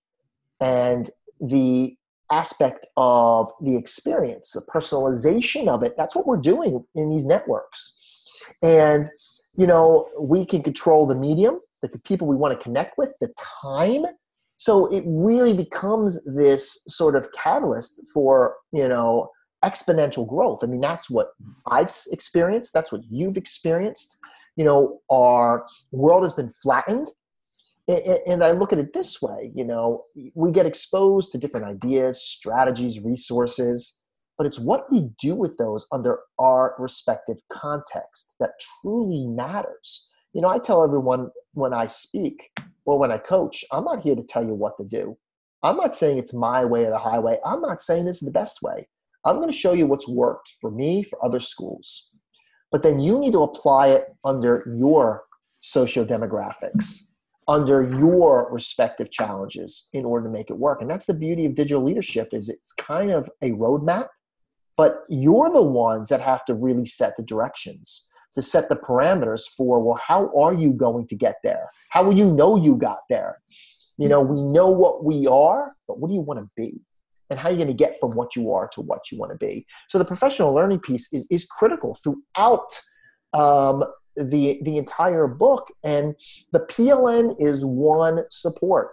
and 0.60 1.10
the 1.40 1.94
aspect 2.30 2.86
of 2.96 3.50
the 3.60 3.76
experience, 3.76 4.52
the 4.52 4.62
personalization 4.74 5.68
of 5.68 5.82
it. 5.82 5.94
That's 5.96 6.16
what 6.16 6.26
we're 6.26 6.38
doing 6.38 6.84
in 6.94 7.10
these 7.10 7.26
networks. 7.26 8.00
And, 8.62 9.04
you 9.56 9.66
know, 9.66 10.08
we 10.18 10.44
can 10.46 10.62
control 10.62 11.06
the 11.06 11.14
medium, 11.14 11.60
the 11.82 11.88
people 12.04 12.26
we 12.26 12.36
want 12.36 12.58
to 12.58 12.62
connect 12.62 12.96
with, 12.96 13.12
the 13.20 13.32
time. 13.62 14.04
So 14.56 14.86
it 14.92 15.02
really 15.06 15.52
becomes 15.52 16.24
this 16.34 16.84
sort 16.86 17.16
of 17.16 17.30
catalyst 17.32 18.02
for, 18.12 18.56
you 18.72 18.88
know, 18.88 19.30
exponential 19.64 20.28
growth. 20.28 20.60
I 20.62 20.66
mean, 20.66 20.80
that's 20.80 21.10
what 21.10 21.30
I've 21.70 21.92
experienced. 22.12 22.72
That's 22.72 22.92
what 22.92 23.02
you've 23.10 23.36
experienced. 23.36 24.16
You 24.56 24.64
know, 24.64 25.00
our 25.10 25.66
world 25.90 26.22
has 26.22 26.32
been 26.32 26.50
flattened 26.50 27.08
and 27.88 28.44
I 28.44 28.52
look 28.52 28.72
at 28.72 28.78
it 28.78 28.92
this 28.92 29.20
way, 29.20 29.50
you 29.54 29.64
know, 29.64 30.04
we 30.34 30.52
get 30.52 30.66
exposed 30.66 31.32
to 31.32 31.38
different 31.38 31.66
ideas, 31.66 32.22
strategies, 32.22 33.00
resources, 33.00 34.01
but 34.42 34.48
it's 34.48 34.58
what 34.58 34.90
we 34.90 35.08
do 35.20 35.36
with 35.36 35.56
those 35.56 35.86
under 35.92 36.18
our 36.36 36.74
respective 36.76 37.36
context 37.48 38.34
that 38.40 38.50
truly 38.58 39.24
matters. 39.24 40.10
You 40.32 40.40
know, 40.40 40.48
I 40.48 40.58
tell 40.58 40.82
everyone 40.82 41.30
when 41.54 41.72
I 41.72 41.86
speak 41.86 42.50
or 42.84 42.98
when 42.98 43.12
I 43.12 43.18
coach, 43.18 43.64
I'm 43.70 43.84
not 43.84 44.02
here 44.02 44.16
to 44.16 44.22
tell 44.24 44.44
you 44.44 44.54
what 44.54 44.76
to 44.78 44.84
do. 44.84 45.16
I'm 45.62 45.76
not 45.76 45.94
saying 45.94 46.18
it's 46.18 46.34
my 46.34 46.64
way 46.64 46.86
or 46.86 46.90
the 46.90 46.98
highway. 46.98 47.38
I'm 47.46 47.60
not 47.60 47.82
saying 47.82 48.04
this 48.04 48.20
is 48.20 48.26
the 48.26 48.36
best 48.36 48.62
way. 48.62 48.88
I'm 49.24 49.36
going 49.36 49.46
to 49.46 49.56
show 49.56 49.74
you 49.74 49.86
what's 49.86 50.08
worked 50.08 50.56
for 50.60 50.72
me, 50.72 51.04
for 51.04 51.24
other 51.24 51.38
schools. 51.38 52.16
But 52.72 52.82
then 52.82 52.98
you 52.98 53.20
need 53.20 53.34
to 53.34 53.44
apply 53.44 53.90
it 53.90 54.06
under 54.24 54.64
your 54.76 55.22
socio 55.60 56.04
demographics 56.04 57.12
under 57.48 57.82
your 57.98 58.48
respective 58.52 59.10
challenges 59.10 59.88
in 59.92 60.04
order 60.04 60.26
to 60.26 60.32
make 60.32 60.48
it 60.48 60.56
work 60.56 60.80
and 60.80 60.88
that's 60.88 61.06
the 61.06 61.14
beauty 61.14 61.44
of 61.44 61.56
digital 61.56 61.82
leadership 61.82 62.28
is 62.32 62.48
it's 62.48 62.72
kind 62.72 63.10
of 63.10 63.28
a 63.42 63.50
roadmap 63.50 64.06
but 64.76 65.04
you're 65.08 65.50
the 65.50 65.62
ones 65.62 66.08
that 66.08 66.20
have 66.20 66.44
to 66.46 66.54
really 66.54 66.86
set 66.86 67.16
the 67.16 67.22
directions 67.22 68.10
to 68.34 68.42
set 68.42 68.68
the 68.68 68.76
parameters 68.76 69.42
for 69.56 69.82
well 69.82 70.00
how 70.06 70.32
are 70.36 70.54
you 70.54 70.72
going 70.72 71.06
to 71.06 71.16
get 71.16 71.36
there? 71.42 71.70
How 71.90 72.02
will 72.04 72.16
you 72.16 72.32
know 72.32 72.56
you 72.56 72.76
got 72.76 73.00
there? 73.08 73.40
You 73.98 74.08
know 74.08 74.20
we 74.20 74.42
know 74.42 74.68
what 74.68 75.04
we 75.04 75.26
are 75.26 75.74
but 75.86 75.98
what 75.98 76.08
do 76.08 76.14
you 76.14 76.20
want 76.20 76.40
to 76.40 76.48
be? 76.56 76.80
And 77.30 77.38
how 77.38 77.48
are 77.48 77.52
you 77.52 77.58
going 77.58 77.68
to 77.68 77.74
get 77.74 77.98
from 77.98 78.12
what 78.12 78.36
you 78.36 78.52
are 78.52 78.68
to 78.74 78.82
what 78.82 79.10
you 79.10 79.18
want 79.18 79.32
to 79.32 79.38
be? 79.38 79.66
So 79.88 79.98
the 79.98 80.04
professional 80.04 80.52
learning 80.52 80.80
piece 80.80 81.12
is, 81.12 81.26
is 81.30 81.46
critical 81.46 81.98
throughout 82.02 82.78
um, 83.32 83.84
the 84.16 84.60
the 84.62 84.76
entire 84.76 85.26
book. 85.26 85.68
And 85.82 86.14
the 86.52 86.60
pln 86.60 87.36
is 87.38 87.64
one 87.64 88.24
support 88.30 88.90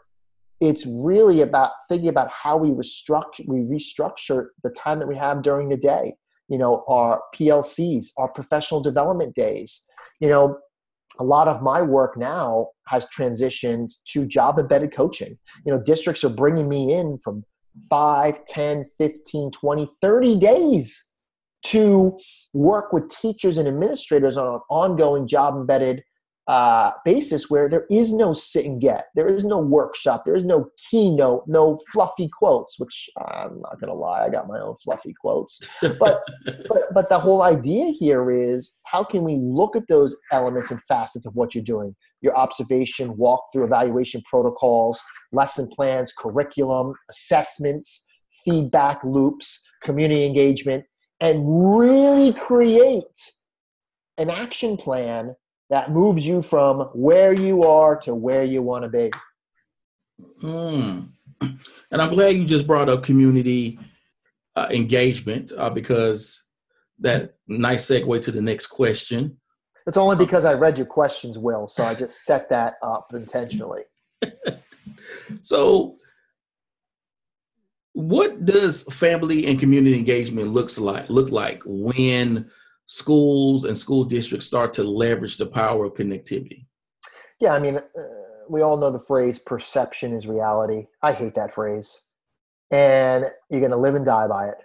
it's 0.59 0.85
really 0.85 1.41
about 1.41 1.71
thinking 1.87 2.09
about 2.09 2.29
how 2.29 2.57
we 2.57 2.69
restructure 2.69 3.47
we 3.47 3.59
restructure 3.59 4.47
the 4.63 4.69
time 4.71 4.99
that 4.99 5.07
we 5.07 5.15
have 5.15 5.41
during 5.41 5.69
the 5.69 5.77
day. 5.77 6.15
You 6.47 6.57
know 6.57 6.83
our 6.87 7.21
plcs 7.35 8.07
our 8.17 8.27
professional 8.29 8.81
development 8.81 9.35
days. 9.35 9.85
You 10.19 10.29
know 10.29 10.57
a 11.19 11.23
lot 11.23 11.47
of 11.47 11.61
my 11.61 11.81
work 11.81 12.17
now 12.17 12.69
has 12.87 13.05
transitioned 13.15 13.93
to 14.07 14.25
job 14.25 14.59
embedded 14.59 14.93
coaching. 14.93 15.37
You 15.65 15.73
know 15.73 15.81
districts 15.81 16.23
are 16.23 16.29
bringing 16.29 16.67
me 16.67 16.93
in 16.93 17.17
from 17.23 17.43
5 17.89 18.45
10 18.45 18.85
15 18.97 19.51
20 19.51 19.91
30 20.01 20.39
days 20.39 21.17
to 21.61 22.17
work 22.53 22.93
with 22.93 23.09
teachers 23.09 23.57
and 23.57 23.67
administrators 23.67 24.37
on 24.37 24.47
an 24.55 24.59
ongoing 24.69 25.27
job 25.27 25.55
embedded 25.55 26.03
uh, 26.49 26.89
basis 27.05 27.47
where 27.47 27.69
there 27.69 27.85
is 27.91 28.11
no 28.11 28.33
sit 28.33 28.65
and 28.65 28.81
get, 28.81 29.05
there 29.13 29.27
is 29.27 29.45
no 29.45 29.59
workshop, 29.59 30.25
there 30.25 30.35
is 30.35 30.43
no 30.43 30.67
keynote, 30.89 31.43
no 31.45 31.79
fluffy 31.93 32.27
quotes. 32.27 32.79
Which 32.79 33.07
I'm 33.19 33.61
not 33.61 33.79
gonna 33.79 33.93
lie, 33.93 34.25
I 34.25 34.29
got 34.29 34.47
my 34.47 34.59
own 34.59 34.75
fluffy 34.83 35.13
quotes. 35.13 35.61
But 35.79 35.99
but, 36.67 36.91
but 36.91 37.09
the 37.09 37.19
whole 37.19 37.43
idea 37.43 37.91
here 37.91 38.31
is 38.31 38.81
how 38.87 39.03
can 39.03 39.23
we 39.23 39.35
look 39.35 39.75
at 39.75 39.87
those 39.87 40.17
elements 40.31 40.71
and 40.71 40.81
facets 40.87 41.27
of 41.27 41.35
what 41.35 41.53
you're 41.53 41.63
doing? 41.63 41.95
Your 42.21 42.35
observation, 42.35 43.13
walkthrough, 43.13 43.65
evaluation 43.65 44.23
protocols, 44.27 44.99
lesson 45.31 45.69
plans, 45.71 46.11
curriculum, 46.17 46.95
assessments, 47.11 48.07
feedback 48.43 49.03
loops, 49.03 49.69
community 49.83 50.25
engagement, 50.25 50.83
and 51.19 51.43
really 51.77 52.33
create 52.33 53.03
an 54.17 54.31
action 54.31 54.77
plan 54.77 55.35
that 55.69 55.91
moves 55.91 56.25
you 56.25 56.41
from 56.41 56.81
where 56.93 57.33
you 57.33 57.63
are 57.63 57.95
to 57.97 58.15
where 58.15 58.43
you 58.43 58.61
want 58.61 58.83
to 58.83 58.89
be. 58.89 59.11
Mm. 60.41 61.09
And 61.91 62.01
I'm 62.01 62.13
glad 62.13 62.35
you 62.35 62.45
just 62.45 62.67
brought 62.67 62.89
up 62.89 63.03
community 63.03 63.79
uh, 64.55 64.67
engagement 64.69 65.51
uh, 65.57 65.69
because 65.71 66.43
that 66.99 67.35
nice 67.47 67.85
segue 67.89 68.21
to 68.21 68.31
the 68.31 68.41
next 68.41 68.67
question. 68.67 69.37
It's 69.87 69.97
only 69.97 70.15
because 70.15 70.45
I 70.45 70.53
read 70.53 70.77
your 70.77 70.85
questions, 70.85 71.39
Will, 71.39 71.67
so 71.67 71.83
I 71.83 71.95
just 71.95 72.25
set 72.25 72.49
that 72.49 72.75
up 72.83 73.11
intentionally. 73.13 73.83
so 75.41 75.97
What 77.93 78.45
does 78.45 78.83
family 78.93 79.47
and 79.47 79.59
community 79.59 79.97
engagement 79.97 80.49
looks 80.49 80.77
like 80.77 81.09
look 81.09 81.31
like 81.31 81.63
when 81.65 82.49
schools 82.89 83.65
and 83.65 83.77
school 83.77 84.03
districts 84.03 84.47
start 84.47 84.73
to 84.73 84.83
leverage 84.83 85.37
the 85.37 85.45
power 85.45 85.85
of 85.85 85.93
connectivity? 85.93 86.65
Yeah, 87.39 87.53
I 87.53 87.59
mean, 87.59 87.77
uh, 87.77 88.01
we 88.49 88.61
all 88.61 88.77
know 88.77 88.91
the 88.91 88.99
phrase 88.99 89.37
"perception 89.37 90.13
is 90.13 90.27
reality." 90.27 90.87
I 91.03 91.13
hate 91.13 91.35
that 91.35 91.53
phrase, 91.53 92.03
and 92.71 93.25
you're 93.49 93.61
going 93.61 93.71
to 93.71 93.77
live 93.77 93.95
and 93.95 94.05
die 94.05 94.27
by 94.27 94.47
it. 94.49 94.57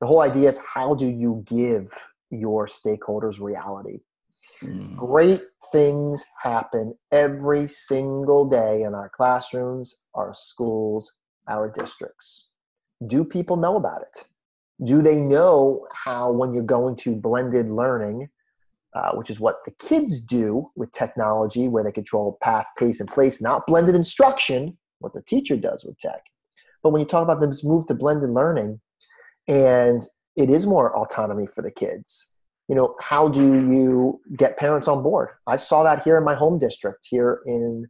The 0.00 0.06
whole 0.06 0.20
idea 0.20 0.50
is 0.50 0.60
how 0.74 0.94
do 0.94 1.06
you 1.06 1.42
give 1.46 1.90
your 2.30 2.66
stakeholders 2.66 3.40
reality? 3.40 4.00
Mm. 4.62 4.96
Great 4.96 5.42
things 5.72 6.24
happen 6.42 6.94
every 7.10 7.68
single 7.68 8.44
day 8.44 8.82
in 8.82 8.94
our 8.94 9.08
classrooms, 9.08 10.08
our 10.14 10.34
schools, 10.34 11.16
our 11.48 11.70
districts. 11.70 12.52
Do 13.06 13.24
people 13.24 13.56
know 13.56 13.76
about 13.76 14.02
it? 14.02 14.28
Do 14.84 15.02
they 15.02 15.16
know 15.16 15.86
how, 15.92 16.32
when 16.32 16.52
you're 16.54 16.64
going 16.64 16.96
to 16.96 17.14
blended 17.14 17.70
learning, 17.70 18.28
uh, 18.94 19.12
which 19.14 19.30
is 19.30 19.40
what 19.40 19.56
the 19.64 19.70
kids 19.72 20.20
do 20.20 20.70
with 20.76 20.92
technology, 20.92 21.68
where 21.68 21.84
they 21.84 21.92
control 21.92 22.38
path, 22.42 22.66
pace, 22.78 23.00
and 23.00 23.08
place, 23.08 23.40
not 23.40 23.66
blended 23.66 23.94
instruction, 23.94 24.76
what 24.98 25.14
the 25.14 25.22
teacher 25.22 25.56
does 25.56 25.84
with 25.84 25.98
tech. 25.98 26.22
But 26.82 26.90
when 26.90 27.00
you 27.00 27.06
talk 27.06 27.22
about 27.22 27.40
this 27.40 27.64
move 27.64 27.86
to 27.86 27.94
blended 27.94 28.30
learning, 28.30 28.80
and 29.48 30.02
it 30.36 30.50
is 30.50 30.66
more 30.66 30.96
autonomy 30.96 31.46
for 31.46 31.62
the 31.62 31.70
kids, 31.70 32.38
you 32.68 32.74
know, 32.74 32.94
how 33.00 33.28
do 33.28 33.42
you 33.42 34.20
get 34.36 34.56
parents 34.56 34.88
on 34.88 35.02
board? 35.02 35.30
I 35.46 35.56
saw 35.56 35.82
that 35.82 36.04
here 36.04 36.16
in 36.16 36.24
my 36.24 36.34
home 36.34 36.58
district, 36.58 37.06
here 37.08 37.40
in 37.46 37.86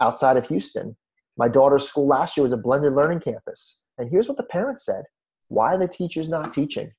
outside 0.00 0.36
of 0.36 0.46
Houston. 0.48 0.96
My 1.36 1.48
daughter's 1.48 1.88
school 1.88 2.06
last 2.06 2.36
year 2.36 2.44
was 2.44 2.52
a 2.52 2.56
blended 2.56 2.92
learning 2.92 3.20
campus. 3.20 3.88
And 3.98 4.08
here's 4.10 4.28
what 4.28 4.36
the 4.36 4.44
parents 4.44 4.84
said 4.84 5.04
Why 5.54 5.74
are 5.74 5.78
the 5.78 5.88
teachers 5.88 6.28
not 6.28 6.52
teaching? 6.52 6.92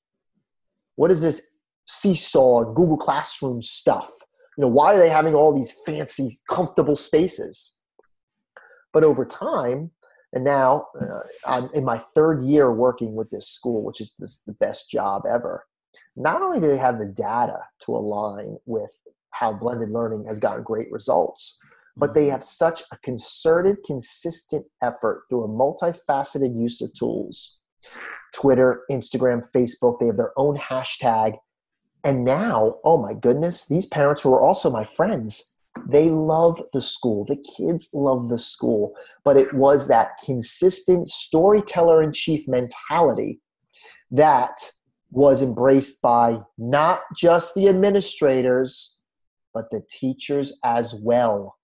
What 0.96 1.12
is 1.12 1.22
this 1.22 1.56
seesaw 1.88 2.74
Google 2.74 2.98
Classroom 2.98 3.62
stuff? 3.62 4.10
You 4.58 4.62
know, 4.62 4.70
why 4.70 4.94
are 4.94 4.98
they 4.98 5.10
having 5.10 5.36
all 5.36 5.54
these 5.54 5.74
fancy, 5.86 6.38
comfortable 6.50 6.96
spaces? 6.96 7.82
But 8.94 9.04
over 9.04 9.26
time, 9.26 9.92
and 10.32 10.46
now 10.46 10.88
uh, 11.00 11.20
I'm 11.46 11.70
in 11.74 11.84
my 11.84 11.98
third 12.16 12.42
year 12.44 12.72
working 12.72 13.14
with 13.14 13.30
this 13.30 13.50
school, 13.50 13.84
which 13.84 14.00
is 14.00 14.14
this, 14.18 14.42
the 14.48 14.54
best 14.54 14.90
job 14.90 15.24
ever. 15.30 15.66
Not 16.16 16.42
only 16.42 16.62
do 16.62 16.68
they 16.68 16.78
have 16.78 16.98
the 16.98 17.06
data 17.06 17.60
to 17.82 17.92
align 17.92 18.58
with 18.66 18.92
how 19.32 19.52
blended 19.52 19.92
learning 19.92 20.26
has 20.28 20.40
gotten 20.40 20.64
great 20.64 20.90
results, 20.92 21.62
but 21.98 22.14
they 22.14 22.28
have 22.28 22.44
such 22.44 22.84
a 22.94 22.98
concerted, 22.98 23.78
consistent 23.86 24.66
effort 24.82 25.24
through 25.28 25.44
a 25.44 25.50
multifaceted 25.50 26.58
use 26.58 26.82
of 26.82 26.94
tools 26.94 27.62
Twitter, 28.34 28.82
Instagram, 28.92 29.44
Facebook. 29.52 30.00
They 30.00 30.08
have 30.08 30.18
their 30.18 30.34
own 30.38 30.58
hashtag. 30.58 31.38
And 32.04 32.24
now, 32.24 32.78
oh 32.84 32.98
my 32.98 33.14
goodness, 33.14 33.68
these 33.68 33.88
parents 33.88 34.22
who 34.22 34.34
are 34.34 34.42
also 34.42 34.70
my 34.70 34.84
friends, 34.84 35.60
they 35.88 36.10
love 36.10 36.62
the 36.74 36.82
school. 36.82 37.26
The 37.26 37.44
kids 37.58 37.90
love 37.94 38.30
the 38.30 38.38
school. 38.38 38.94
But 39.24 39.38
it 39.38 39.54
was 39.54 39.88
that 39.88 40.20
consistent 40.24 41.08
storyteller 41.08 42.02
in 42.04 42.14
chief 42.14 42.48
mentality 42.48 43.42
that 44.12 44.72
was 45.12 45.42
embraced 45.42 46.02
by 46.02 46.40
not 46.58 47.02
just 47.16 47.56
the 47.56 47.68
administrators, 47.68 49.02
but 49.54 49.72
the 49.72 49.82
teachers 49.90 50.60
as 50.64 51.02
well 51.04 51.58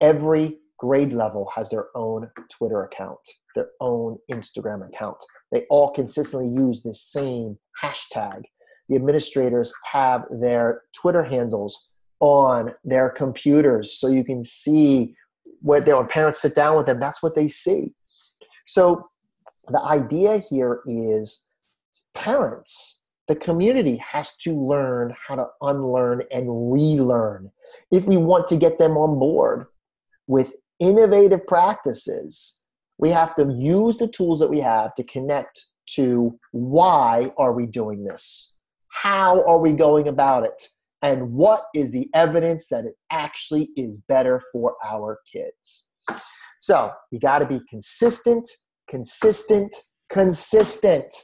every 0.00 0.58
grade 0.78 1.12
level 1.12 1.50
has 1.54 1.70
their 1.70 1.86
own 1.94 2.30
Twitter 2.50 2.84
account, 2.84 3.18
their 3.54 3.70
own 3.80 4.18
Instagram 4.32 4.86
account. 4.86 5.16
They 5.52 5.64
all 5.70 5.90
consistently 5.90 6.48
use 6.48 6.82
the 6.82 6.94
same 6.94 7.58
hashtag. 7.82 8.42
The 8.88 8.96
administrators 8.96 9.72
have 9.92 10.24
their 10.30 10.82
Twitter 10.94 11.24
handles 11.24 11.90
on 12.20 12.72
their 12.84 13.10
computers 13.10 13.92
so 13.92 14.08
you 14.08 14.24
can 14.24 14.42
see 14.42 15.14
what 15.60 15.84
their 15.84 16.02
parents 16.04 16.40
sit 16.40 16.54
down 16.54 16.76
with 16.76 16.86
them, 16.86 17.00
that's 17.00 17.22
what 17.22 17.34
they 17.34 17.48
see. 17.48 17.92
So 18.66 19.08
the 19.68 19.80
idea 19.80 20.38
here 20.38 20.80
is 20.86 21.52
parents, 22.14 23.08
the 23.26 23.36
community 23.36 23.96
has 23.96 24.36
to 24.38 24.52
learn 24.52 25.14
how 25.26 25.36
to 25.36 25.46
unlearn 25.60 26.22
and 26.32 26.72
relearn 26.72 27.50
if 27.90 28.04
we 28.04 28.16
want 28.16 28.48
to 28.48 28.56
get 28.56 28.78
them 28.78 28.96
on 28.96 29.18
board 29.18 29.66
with 30.26 30.52
innovative 30.80 31.46
practices, 31.46 32.64
we 32.98 33.10
have 33.10 33.34
to 33.36 33.54
use 33.58 33.96
the 33.96 34.08
tools 34.08 34.40
that 34.40 34.50
we 34.50 34.60
have 34.60 34.94
to 34.96 35.04
connect 35.04 35.64
to 35.94 36.38
why 36.52 37.32
are 37.38 37.52
we 37.52 37.66
doing 37.66 38.04
this? 38.04 38.60
How 38.88 39.44
are 39.44 39.58
we 39.58 39.72
going 39.72 40.08
about 40.08 40.44
it? 40.44 40.68
And 41.00 41.32
what 41.32 41.66
is 41.74 41.92
the 41.92 42.10
evidence 42.12 42.68
that 42.68 42.84
it 42.84 42.94
actually 43.10 43.70
is 43.76 44.00
better 44.08 44.42
for 44.52 44.74
our 44.84 45.20
kids? 45.32 45.90
So 46.60 46.90
you 47.12 47.20
got 47.20 47.38
to 47.38 47.46
be 47.46 47.60
consistent, 47.70 48.50
consistent, 48.88 49.74
consistent, 50.10 51.14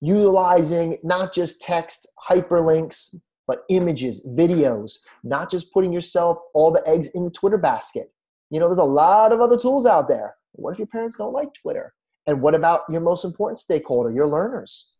utilizing 0.00 0.96
not 1.02 1.34
just 1.34 1.60
text, 1.60 2.08
hyperlinks, 2.30 3.14
but 3.46 3.60
images, 3.68 4.26
videos, 4.26 4.92
not 5.22 5.50
just 5.50 5.72
putting 5.74 5.92
yourself 5.92 6.38
all 6.54 6.70
the 6.70 6.86
eggs 6.88 7.10
in 7.14 7.24
the 7.24 7.30
Twitter 7.30 7.58
basket. 7.58 8.06
You 8.50 8.58
know, 8.58 8.68
there's 8.68 8.78
a 8.78 8.84
lot 8.84 9.32
of 9.32 9.40
other 9.42 9.58
tools 9.58 9.84
out 9.84 10.08
there. 10.08 10.34
What 10.54 10.72
if 10.72 10.78
your 10.78 10.86
parents 10.86 11.16
don't 11.16 11.32
like 11.32 11.52
Twitter? 11.54 11.92
And 12.26 12.40
what 12.40 12.54
about 12.54 12.82
your 12.88 13.00
most 13.00 13.24
important 13.24 13.58
stakeholder, 13.58 14.10
your 14.10 14.26
learners? 14.26 14.96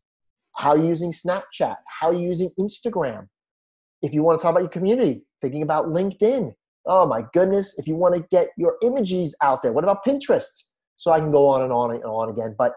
How 0.57 0.71
are 0.71 0.79
you 0.79 0.89
using 0.89 1.11
Snapchat? 1.11 1.77
How 2.01 2.09
are 2.09 2.15
you 2.15 2.29
using 2.29 2.51
Instagram? 2.59 3.29
If 4.03 4.13
you 4.13 4.23
want 4.23 4.39
to 4.39 4.43
talk 4.43 4.53
about 4.53 4.61
your 4.61 4.69
community, 4.69 5.23
thinking 5.41 5.63
about 5.63 5.87
LinkedIn. 5.87 6.53
Oh 6.87 7.07
my 7.07 7.25
goodness, 7.33 7.79
if 7.79 7.87
you 7.87 7.97
want 7.97 8.15
to 8.15 8.25
get 8.31 8.49
your 8.59 8.77
images 8.83 9.35
out 9.43 9.63
there, 9.63 9.73
what 9.73 9.85
about 9.85 10.05
Pinterest? 10.05 10.65
So 10.97 11.11
I 11.11 11.19
can 11.19 11.31
go 11.31 11.47
on 11.47 11.63
and 11.63 11.73
on 11.73 11.93
and 11.93 12.05
on 12.05 12.29
again. 12.29 12.55
But 12.57 12.75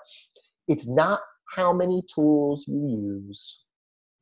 it's 0.68 0.88
not 0.88 1.20
how 1.56 1.74
many 1.74 2.04
tools 2.14 2.68
you 2.68 2.88
use 3.28 3.66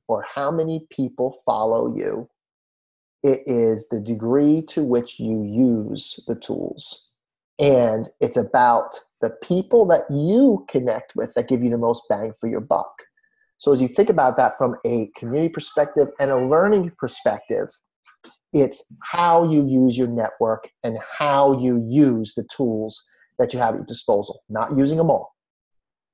or 0.08 0.26
how 0.34 0.52
many 0.52 0.88
people 0.90 1.42
follow 1.46 1.96
you 1.96 2.28
it 3.26 3.42
is 3.48 3.90
the 3.90 4.00
degree 4.00 4.62
to 4.62 4.84
which 4.84 5.20
you 5.20 5.42
use 5.42 6.20
the 6.28 6.36
tools. 6.36 7.05
And 7.60 8.08
it's 8.20 8.38
about 8.38 9.00
the 9.22 9.32
people 9.42 9.86
that 9.88 10.04
you 10.10 10.66
connect 10.70 11.14
with 11.16 11.34
that 11.36 11.48
give 11.48 11.64
you 11.64 11.70
the 11.70 11.78
most 11.78 12.04
bang 12.10 12.34
for 12.40 12.48
your 12.48 12.60
buck. 12.60 12.92
So, 13.58 13.72
as 13.72 13.82
you 13.82 13.88
think 13.88 14.10
about 14.10 14.36
that 14.38 14.58
from 14.58 14.76
a 14.86 15.10
community 15.16 15.50
perspective 15.50 16.10
and 16.20 16.30
a 16.30 16.46
learning 16.46 16.92
perspective, 16.98 17.70
it's 18.52 18.94
how 19.04 19.50
you 19.50 19.66
use 19.66 19.98
your 19.98 20.08
network 20.08 20.70
and 20.84 20.98
how 21.18 21.60
you 21.60 21.86
use 21.90 22.34
the 22.36 22.46
tools 22.56 23.02
that 23.40 23.54
you 23.54 23.60
have 23.60 23.74
at 23.74 23.80
your 23.80 23.86
disposal, 23.86 24.42
not 24.50 24.78
using 24.78 24.98
them 24.98 25.10
all. 25.10 25.34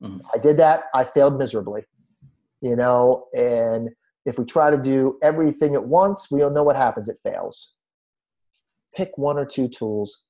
Mm-hmm. 0.01 0.25
I 0.33 0.37
did 0.37 0.57
that, 0.57 0.85
I 0.93 1.03
failed 1.03 1.37
miserably, 1.37 1.83
you 2.61 2.75
know, 2.75 3.25
and 3.33 3.89
if 4.25 4.37
we 4.37 4.45
try 4.45 4.69
to 4.69 4.77
do 4.77 5.17
everything 5.21 5.75
at 5.75 5.85
once, 5.85 6.29
we 6.31 6.39
don't 6.39 6.53
know 6.53 6.63
what 6.63 6.75
happens. 6.75 7.09
It 7.09 7.17
fails. 7.23 7.75
Pick 8.95 9.17
one 9.17 9.37
or 9.37 9.45
two 9.45 9.67
tools, 9.67 10.27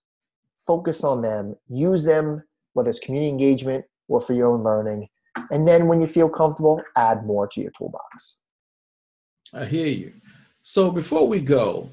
focus 0.66 1.03
on 1.03 1.22
them, 1.22 1.55
use 1.68 2.03
them, 2.03 2.43
whether 2.74 2.89
it's 2.89 2.99
community 2.99 3.30
engagement 3.30 3.86
or 4.07 4.22
for 4.22 4.34
your 4.34 4.51
own 4.53 4.64
learning. 4.64 5.07
And 5.51 5.68
then 5.68 5.88
when 5.88 6.01
you 6.01 6.07
feel 6.07 6.30
comfortable, 6.30 6.82
add 6.95 7.26
more 7.26 7.47
to 7.47 7.62
your 7.62 7.72
toolbox. 7.78 8.38
I 9.53 9.66
hear 9.66 9.88
you. 9.88 10.14
So 10.62 10.91
before 10.91 11.28
we 11.28 11.39
go, 11.39 11.89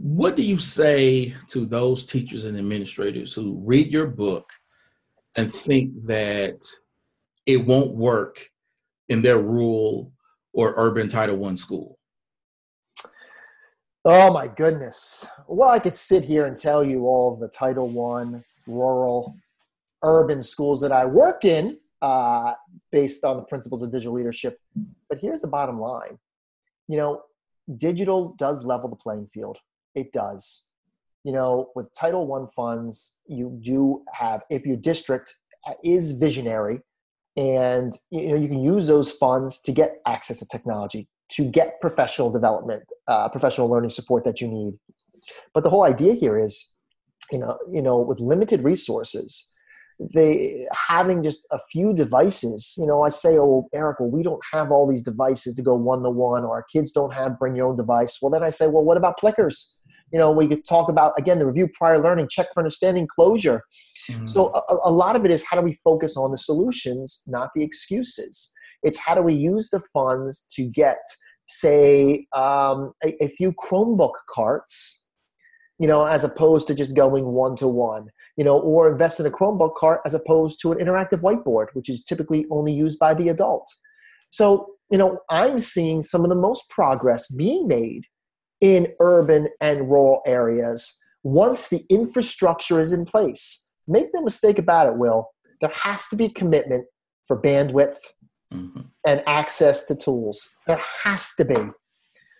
what 0.00 0.36
do 0.36 0.42
you 0.42 0.58
say 0.58 1.34
to 1.48 1.66
those 1.66 2.04
teachers 2.04 2.44
and 2.44 2.58
administrators 2.58 3.32
who 3.34 3.60
read 3.64 3.92
your 3.92 4.06
book 4.06 4.50
and 5.36 5.52
think 5.52 5.90
that 6.06 6.64
it 7.46 7.64
won't 7.64 7.92
work 7.92 8.50
in 9.08 9.22
their 9.22 9.38
rural 9.38 10.12
or 10.52 10.74
urban 10.76 11.08
Title 11.08 11.36
One 11.36 11.56
school? 11.56 11.97
Oh 14.10 14.32
my 14.32 14.48
goodness. 14.48 15.26
Well, 15.46 15.68
I 15.68 15.78
could 15.78 15.94
sit 15.94 16.24
here 16.24 16.46
and 16.46 16.56
tell 16.56 16.82
you 16.82 17.06
all 17.06 17.36
the 17.36 17.46
Title 17.46 17.90
One 17.90 18.42
rural 18.66 19.36
urban 20.02 20.42
schools 20.42 20.80
that 20.80 20.92
I 20.92 21.04
work 21.04 21.44
in 21.44 21.78
uh, 22.00 22.54
based 22.90 23.22
on 23.22 23.36
the 23.36 23.42
principles 23.42 23.82
of 23.82 23.92
digital 23.92 24.14
leadership. 24.14 24.56
But 25.10 25.18
here's 25.20 25.42
the 25.42 25.48
bottom 25.48 25.78
line. 25.78 26.18
You 26.88 26.96
know, 26.96 27.22
digital 27.76 28.34
does 28.38 28.64
level 28.64 28.88
the 28.88 28.96
playing 28.96 29.28
field. 29.34 29.58
It 29.94 30.10
does. 30.10 30.70
You 31.22 31.32
know, 31.32 31.68
with 31.74 31.94
Title 31.94 32.26
One 32.26 32.46
funds, 32.56 33.20
you 33.26 33.60
do 33.62 34.04
have, 34.14 34.40
if 34.48 34.64
your 34.64 34.78
district 34.78 35.34
is 35.84 36.12
visionary, 36.12 36.80
and 37.36 37.92
you 38.10 38.28
know 38.28 38.36
you 38.36 38.48
can 38.48 38.64
use 38.64 38.86
those 38.86 39.10
funds 39.10 39.58
to 39.58 39.70
get 39.70 40.00
access 40.06 40.38
to 40.38 40.46
technology 40.46 41.08
to 41.30 41.50
get 41.50 41.80
professional 41.80 42.30
development 42.30 42.82
uh, 43.06 43.28
professional 43.28 43.68
learning 43.68 43.90
support 43.90 44.24
that 44.24 44.40
you 44.40 44.48
need 44.48 44.74
but 45.54 45.62
the 45.62 45.70
whole 45.70 45.84
idea 45.84 46.14
here 46.14 46.38
is 46.38 46.78
you 47.32 47.38
know 47.38 47.58
you 47.72 47.82
know 47.82 47.98
with 47.98 48.20
limited 48.20 48.62
resources 48.62 49.54
they 50.14 50.66
having 50.72 51.22
just 51.22 51.46
a 51.50 51.58
few 51.70 51.92
devices. 51.92 52.76
You 52.78 52.86
know, 52.86 53.02
I 53.02 53.08
say, 53.08 53.38
oh, 53.38 53.68
Eric, 53.72 54.00
well, 54.00 54.10
we 54.10 54.22
don't 54.22 54.40
have 54.52 54.70
all 54.70 54.86
these 54.86 55.02
devices 55.02 55.54
to 55.56 55.62
go 55.62 55.74
one 55.74 56.02
to 56.02 56.10
one, 56.10 56.44
or 56.44 56.50
our 56.56 56.66
kids 56.72 56.92
don't 56.92 57.12
have 57.12 57.38
bring 57.38 57.56
your 57.56 57.66
own 57.66 57.76
device. 57.76 58.18
Well, 58.22 58.30
then 58.30 58.42
I 58.42 58.50
say, 58.50 58.66
well, 58.66 58.84
what 58.84 58.96
about 58.96 59.18
Plickers? 59.18 59.76
You 60.12 60.18
know, 60.18 60.30
we 60.30 60.46
could 60.46 60.66
talk 60.66 60.88
about 60.88 61.12
again 61.18 61.38
the 61.38 61.46
review 61.46 61.68
prior 61.68 61.98
learning, 61.98 62.28
check 62.30 62.46
for 62.54 62.60
understanding, 62.60 63.06
closure. 63.06 63.62
Mm-hmm. 64.08 64.26
So 64.26 64.52
a, 64.54 64.88
a 64.88 64.92
lot 64.92 65.16
of 65.16 65.24
it 65.24 65.30
is 65.30 65.44
how 65.44 65.56
do 65.56 65.62
we 65.62 65.78
focus 65.84 66.16
on 66.16 66.30
the 66.30 66.38
solutions, 66.38 67.24
not 67.26 67.50
the 67.54 67.62
excuses. 67.62 68.54
It's 68.82 68.98
how 68.98 69.14
do 69.14 69.22
we 69.22 69.34
use 69.34 69.70
the 69.70 69.80
funds 69.92 70.46
to 70.54 70.64
get, 70.64 70.98
say, 71.46 72.26
um, 72.34 72.92
a, 73.04 73.24
a 73.24 73.28
few 73.28 73.52
Chromebook 73.52 74.14
carts, 74.30 75.10
you 75.78 75.86
know, 75.86 76.04
as 76.06 76.24
opposed 76.24 76.66
to 76.68 76.74
just 76.74 76.94
going 76.94 77.26
one 77.26 77.56
to 77.56 77.68
one 77.68 78.08
you 78.38 78.44
know, 78.44 78.60
or 78.60 78.90
invest 78.90 79.18
in 79.18 79.26
a 79.26 79.30
Chromebook 79.30 79.74
cart 79.76 80.00
as 80.06 80.14
opposed 80.14 80.60
to 80.62 80.70
an 80.70 80.78
interactive 80.78 81.20
whiteboard, 81.20 81.66
which 81.72 81.90
is 81.90 82.04
typically 82.04 82.46
only 82.50 82.72
used 82.72 82.98
by 82.98 83.12
the 83.12 83.28
adult. 83.28 83.68
So, 84.30 84.74
you 84.92 84.96
know, 84.96 85.18
I'm 85.28 85.58
seeing 85.58 86.02
some 86.02 86.22
of 86.22 86.28
the 86.28 86.36
most 86.36 86.70
progress 86.70 87.34
being 87.34 87.66
made 87.66 88.04
in 88.60 88.94
urban 89.00 89.48
and 89.60 89.90
rural 89.90 90.22
areas 90.24 90.96
once 91.24 91.68
the 91.68 91.82
infrastructure 91.90 92.80
is 92.80 92.92
in 92.92 93.04
place. 93.04 93.72
Make 93.88 94.06
no 94.14 94.22
mistake 94.22 94.58
about 94.58 94.86
it, 94.86 94.96
Will. 94.96 95.26
There 95.60 95.72
has 95.82 96.06
to 96.10 96.16
be 96.16 96.28
commitment 96.28 96.86
for 97.26 97.42
bandwidth 97.42 97.98
mm-hmm. 98.52 98.80
and 99.06 99.22
access 99.26 99.86
to 99.86 99.96
tools. 99.96 100.56
There 100.66 100.80
has 101.04 101.34
to 101.36 101.44
be. 101.44 101.56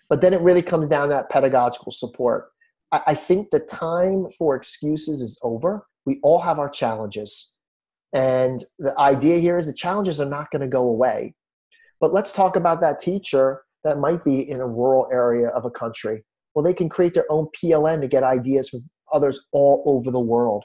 But 0.09 0.21
then 0.21 0.33
it 0.33 0.41
really 0.41 0.61
comes 0.61 0.87
down 0.87 1.09
to 1.09 1.13
that 1.13 1.29
pedagogical 1.29 1.91
support. 1.91 2.49
I, 2.91 3.01
I 3.07 3.15
think 3.15 3.51
the 3.51 3.59
time 3.59 4.27
for 4.37 4.55
excuses 4.55 5.21
is 5.21 5.39
over. 5.43 5.85
We 6.05 6.19
all 6.23 6.41
have 6.41 6.59
our 6.59 6.69
challenges. 6.69 7.57
And 8.13 8.63
the 8.79 8.97
idea 8.99 9.37
here 9.37 9.57
is 9.57 9.67
the 9.67 9.73
challenges 9.73 10.19
are 10.19 10.25
not 10.25 10.49
going 10.51 10.61
to 10.61 10.67
go 10.67 10.81
away. 10.81 11.35
But 12.01 12.13
let's 12.13 12.33
talk 12.33 12.55
about 12.55 12.81
that 12.81 12.99
teacher 12.99 13.63
that 13.83 13.99
might 13.99 14.23
be 14.23 14.49
in 14.49 14.59
a 14.59 14.67
rural 14.67 15.07
area 15.11 15.49
of 15.49 15.65
a 15.65 15.71
country. 15.71 16.23
Well, 16.53 16.63
they 16.63 16.73
can 16.73 16.89
create 16.89 17.13
their 17.13 17.31
own 17.31 17.47
PLN 17.55 18.01
to 18.01 18.07
get 18.07 18.23
ideas 18.23 18.69
from 18.69 18.81
others 19.13 19.45
all 19.53 19.83
over 19.85 20.11
the 20.11 20.19
world. 20.19 20.63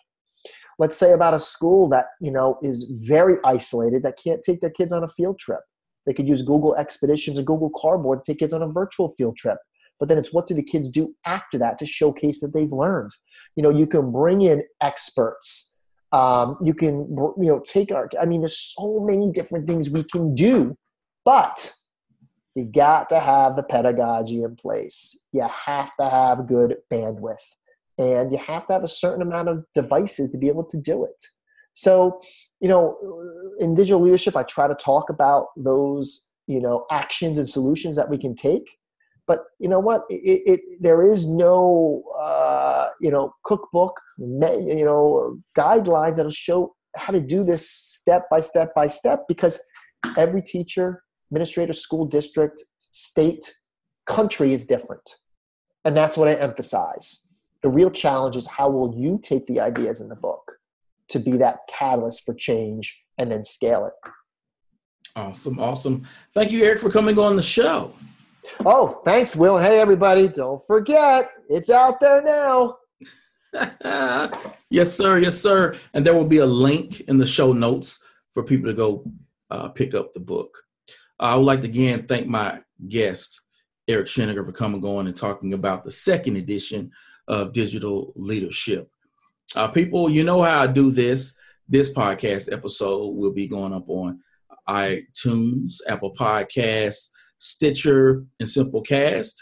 Let's 0.78 0.98
say 0.98 1.12
about 1.12 1.34
a 1.34 1.40
school 1.40 1.88
that 1.90 2.06
you 2.20 2.30
know 2.30 2.58
is 2.62 2.90
very 3.00 3.36
isolated 3.44 4.02
that 4.02 4.18
can't 4.22 4.42
take 4.42 4.60
their 4.60 4.70
kids 4.70 4.92
on 4.92 5.04
a 5.04 5.08
field 5.08 5.38
trip. 5.38 5.60
They 6.06 6.14
could 6.14 6.28
use 6.28 6.42
Google 6.42 6.74
Expeditions 6.76 7.38
or 7.38 7.42
Google 7.42 7.70
Cardboard 7.70 8.22
to 8.22 8.32
take 8.32 8.40
kids 8.40 8.52
on 8.52 8.62
a 8.62 8.68
virtual 8.68 9.14
field 9.16 9.36
trip. 9.36 9.58
But 9.98 10.08
then 10.08 10.18
it's 10.18 10.32
what 10.32 10.46
do 10.46 10.54
the 10.54 10.62
kids 10.62 10.90
do 10.90 11.14
after 11.24 11.56
that 11.58 11.78
to 11.78 11.86
showcase 11.86 12.40
that 12.40 12.52
they've 12.52 12.72
learned? 12.72 13.12
You 13.56 13.62
know 13.62 13.70
you 13.70 13.86
can 13.86 14.10
bring 14.12 14.42
in 14.42 14.62
experts. 14.80 15.80
Um, 16.12 16.58
you 16.62 16.74
can 16.74 17.08
you 17.10 17.50
know 17.50 17.60
take 17.60 17.90
our 17.90 18.08
i 18.20 18.24
mean 18.24 18.40
there's 18.40 18.74
so 18.76 19.00
many 19.00 19.32
different 19.32 19.66
things 19.66 19.90
we 19.90 20.04
can 20.04 20.32
do 20.32 20.76
but 21.24 21.74
you 22.54 22.64
got 22.64 23.08
to 23.08 23.18
have 23.18 23.56
the 23.56 23.62
pedagogy 23.62 24.42
in 24.42 24.56
place. 24.56 25.26
You 25.32 25.48
have 25.66 25.90
to 25.98 26.08
have 26.08 26.46
good 26.46 26.76
bandwidth 26.92 27.36
and 27.98 28.32
you 28.32 28.38
have 28.38 28.66
to 28.66 28.72
have 28.72 28.84
a 28.84 28.88
certain 28.88 29.22
amount 29.22 29.48
of 29.48 29.64
devices 29.74 30.30
to 30.30 30.38
be 30.38 30.48
able 30.48 30.64
to 30.64 30.76
do 30.76 31.04
it 31.04 31.24
so 31.72 32.20
you 32.60 32.68
know 32.68 32.96
in 33.58 33.74
digital 33.74 34.00
leadership 34.00 34.36
i 34.36 34.42
try 34.42 34.66
to 34.66 34.74
talk 34.74 35.10
about 35.10 35.48
those 35.56 36.32
you 36.46 36.60
know 36.60 36.86
actions 36.90 37.38
and 37.38 37.48
solutions 37.48 37.96
that 37.96 38.08
we 38.10 38.18
can 38.18 38.34
take 38.34 38.68
but 39.26 39.44
you 39.58 39.68
know 39.68 39.80
what? 39.80 40.02
It, 40.10 40.42
it, 40.46 40.60
there 40.80 41.02
is 41.02 41.26
no 41.26 42.02
uh, 42.20 42.88
you 43.00 43.10
know 43.10 43.34
cookbook, 43.44 43.98
you 44.18 44.84
know 44.84 45.38
guidelines 45.56 46.16
that'll 46.16 46.30
show 46.30 46.74
how 46.96 47.12
to 47.12 47.20
do 47.20 47.44
this 47.44 47.68
step 47.70 48.28
by 48.30 48.40
step 48.40 48.74
by 48.74 48.86
step 48.86 49.24
because 49.26 49.62
every 50.16 50.42
teacher, 50.42 51.02
administrator, 51.30 51.72
school 51.72 52.06
district, 52.06 52.62
state, 52.78 53.54
country 54.06 54.52
is 54.52 54.66
different, 54.66 55.16
and 55.84 55.96
that's 55.96 56.16
what 56.16 56.28
I 56.28 56.34
emphasize. 56.34 57.23
The 57.64 57.70
real 57.70 57.90
challenge 57.90 58.36
is 58.36 58.46
how 58.46 58.68
will 58.68 58.94
you 58.94 59.18
take 59.22 59.46
the 59.46 59.58
ideas 59.58 60.02
in 60.02 60.10
the 60.10 60.14
book 60.14 60.58
to 61.08 61.18
be 61.18 61.38
that 61.38 61.60
catalyst 61.66 62.22
for 62.26 62.34
change 62.34 63.02
and 63.16 63.32
then 63.32 63.42
scale 63.42 63.86
it. 63.86 64.10
Awesome, 65.16 65.58
awesome. 65.58 66.06
Thank 66.34 66.52
you, 66.52 66.62
Eric, 66.62 66.78
for 66.80 66.90
coming 66.90 67.18
on 67.18 67.36
the 67.36 67.42
show. 67.42 67.94
Oh, 68.66 69.00
thanks, 69.06 69.34
Will. 69.34 69.56
Hey, 69.56 69.80
everybody, 69.80 70.28
don't 70.28 70.62
forget, 70.66 71.30
it's 71.48 71.70
out 71.70 72.00
there 72.02 72.22
now. 72.22 72.76
yes, 74.68 74.92
sir. 74.92 75.16
Yes, 75.16 75.40
sir. 75.40 75.74
And 75.94 76.04
there 76.04 76.12
will 76.12 76.26
be 76.26 76.38
a 76.38 76.46
link 76.46 77.00
in 77.00 77.16
the 77.16 77.24
show 77.24 77.54
notes 77.54 78.04
for 78.34 78.42
people 78.42 78.66
to 78.66 78.74
go 78.74 79.10
uh, 79.50 79.68
pick 79.68 79.94
up 79.94 80.12
the 80.12 80.20
book. 80.20 80.54
I 81.18 81.34
would 81.34 81.46
like 81.46 81.62
to 81.62 81.68
again 81.68 82.06
thank 82.06 82.26
my 82.26 82.60
guest, 82.88 83.40
Eric 83.88 84.08
Sheninger, 84.08 84.44
for 84.44 84.52
coming 84.52 84.84
on 84.84 85.06
and 85.06 85.16
talking 85.16 85.54
about 85.54 85.82
the 85.82 85.90
second 85.90 86.36
edition 86.36 86.90
of 87.28 87.52
Digital 87.52 88.12
Leadership. 88.16 88.90
Uh, 89.56 89.68
people, 89.68 90.10
you 90.10 90.24
know 90.24 90.42
how 90.42 90.62
I 90.62 90.66
do 90.66 90.90
this. 90.90 91.36
This 91.68 91.92
podcast 91.92 92.52
episode 92.52 93.14
will 93.14 93.32
be 93.32 93.46
going 93.46 93.72
up 93.72 93.88
on 93.88 94.20
iTunes, 94.68 95.76
Apple 95.88 96.14
Podcasts, 96.14 97.08
Stitcher, 97.38 98.24
and 98.40 98.48
Simplecast. 98.48 99.34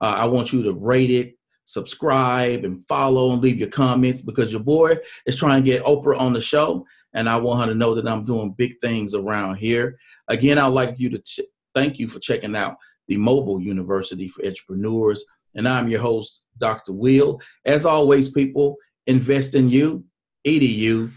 Uh, 0.00 0.14
I 0.18 0.26
want 0.26 0.52
you 0.52 0.62
to 0.64 0.72
rate 0.72 1.10
it, 1.10 1.36
subscribe, 1.64 2.64
and 2.64 2.84
follow, 2.86 3.32
and 3.32 3.42
leave 3.42 3.58
your 3.58 3.70
comments 3.70 4.22
because 4.22 4.52
your 4.52 4.62
boy 4.62 4.96
is 5.26 5.36
trying 5.36 5.62
to 5.62 5.70
get 5.70 5.84
Oprah 5.84 6.20
on 6.20 6.32
the 6.32 6.40
show, 6.40 6.86
and 7.14 7.28
I 7.28 7.36
want 7.36 7.60
her 7.60 7.66
to 7.72 7.78
know 7.78 7.94
that 7.94 8.08
I'm 8.08 8.24
doing 8.24 8.54
big 8.56 8.78
things 8.80 9.14
around 9.14 9.56
here. 9.56 9.98
Again, 10.28 10.58
I'd 10.58 10.68
like 10.68 10.98
you 10.98 11.10
to 11.10 11.18
ch- 11.18 11.40
thank 11.74 11.98
you 11.98 12.08
for 12.08 12.20
checking 12.20 12.56
out 12.56 12.76
the 13.08 13.16
Mobile 13.16 13.60
University 13.60 14.28
for 14.28 14.44
Entrepreneurs, 14.44 15.24
and 15.58 15.68
I'm 15.68 15.88
your 15.88 16.00
host, 16.00 16.44
Dr. 16.56 16.92
Will. 16.92 17.40
As 17.66 17.84
always, 17.84 18.30
people, 18.30 18.76
invest 19.08 19.56
in 19.56 19.68
you, 19.68 20.04
EDU. 20.46 21.10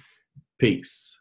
Peace. 0.58 1.21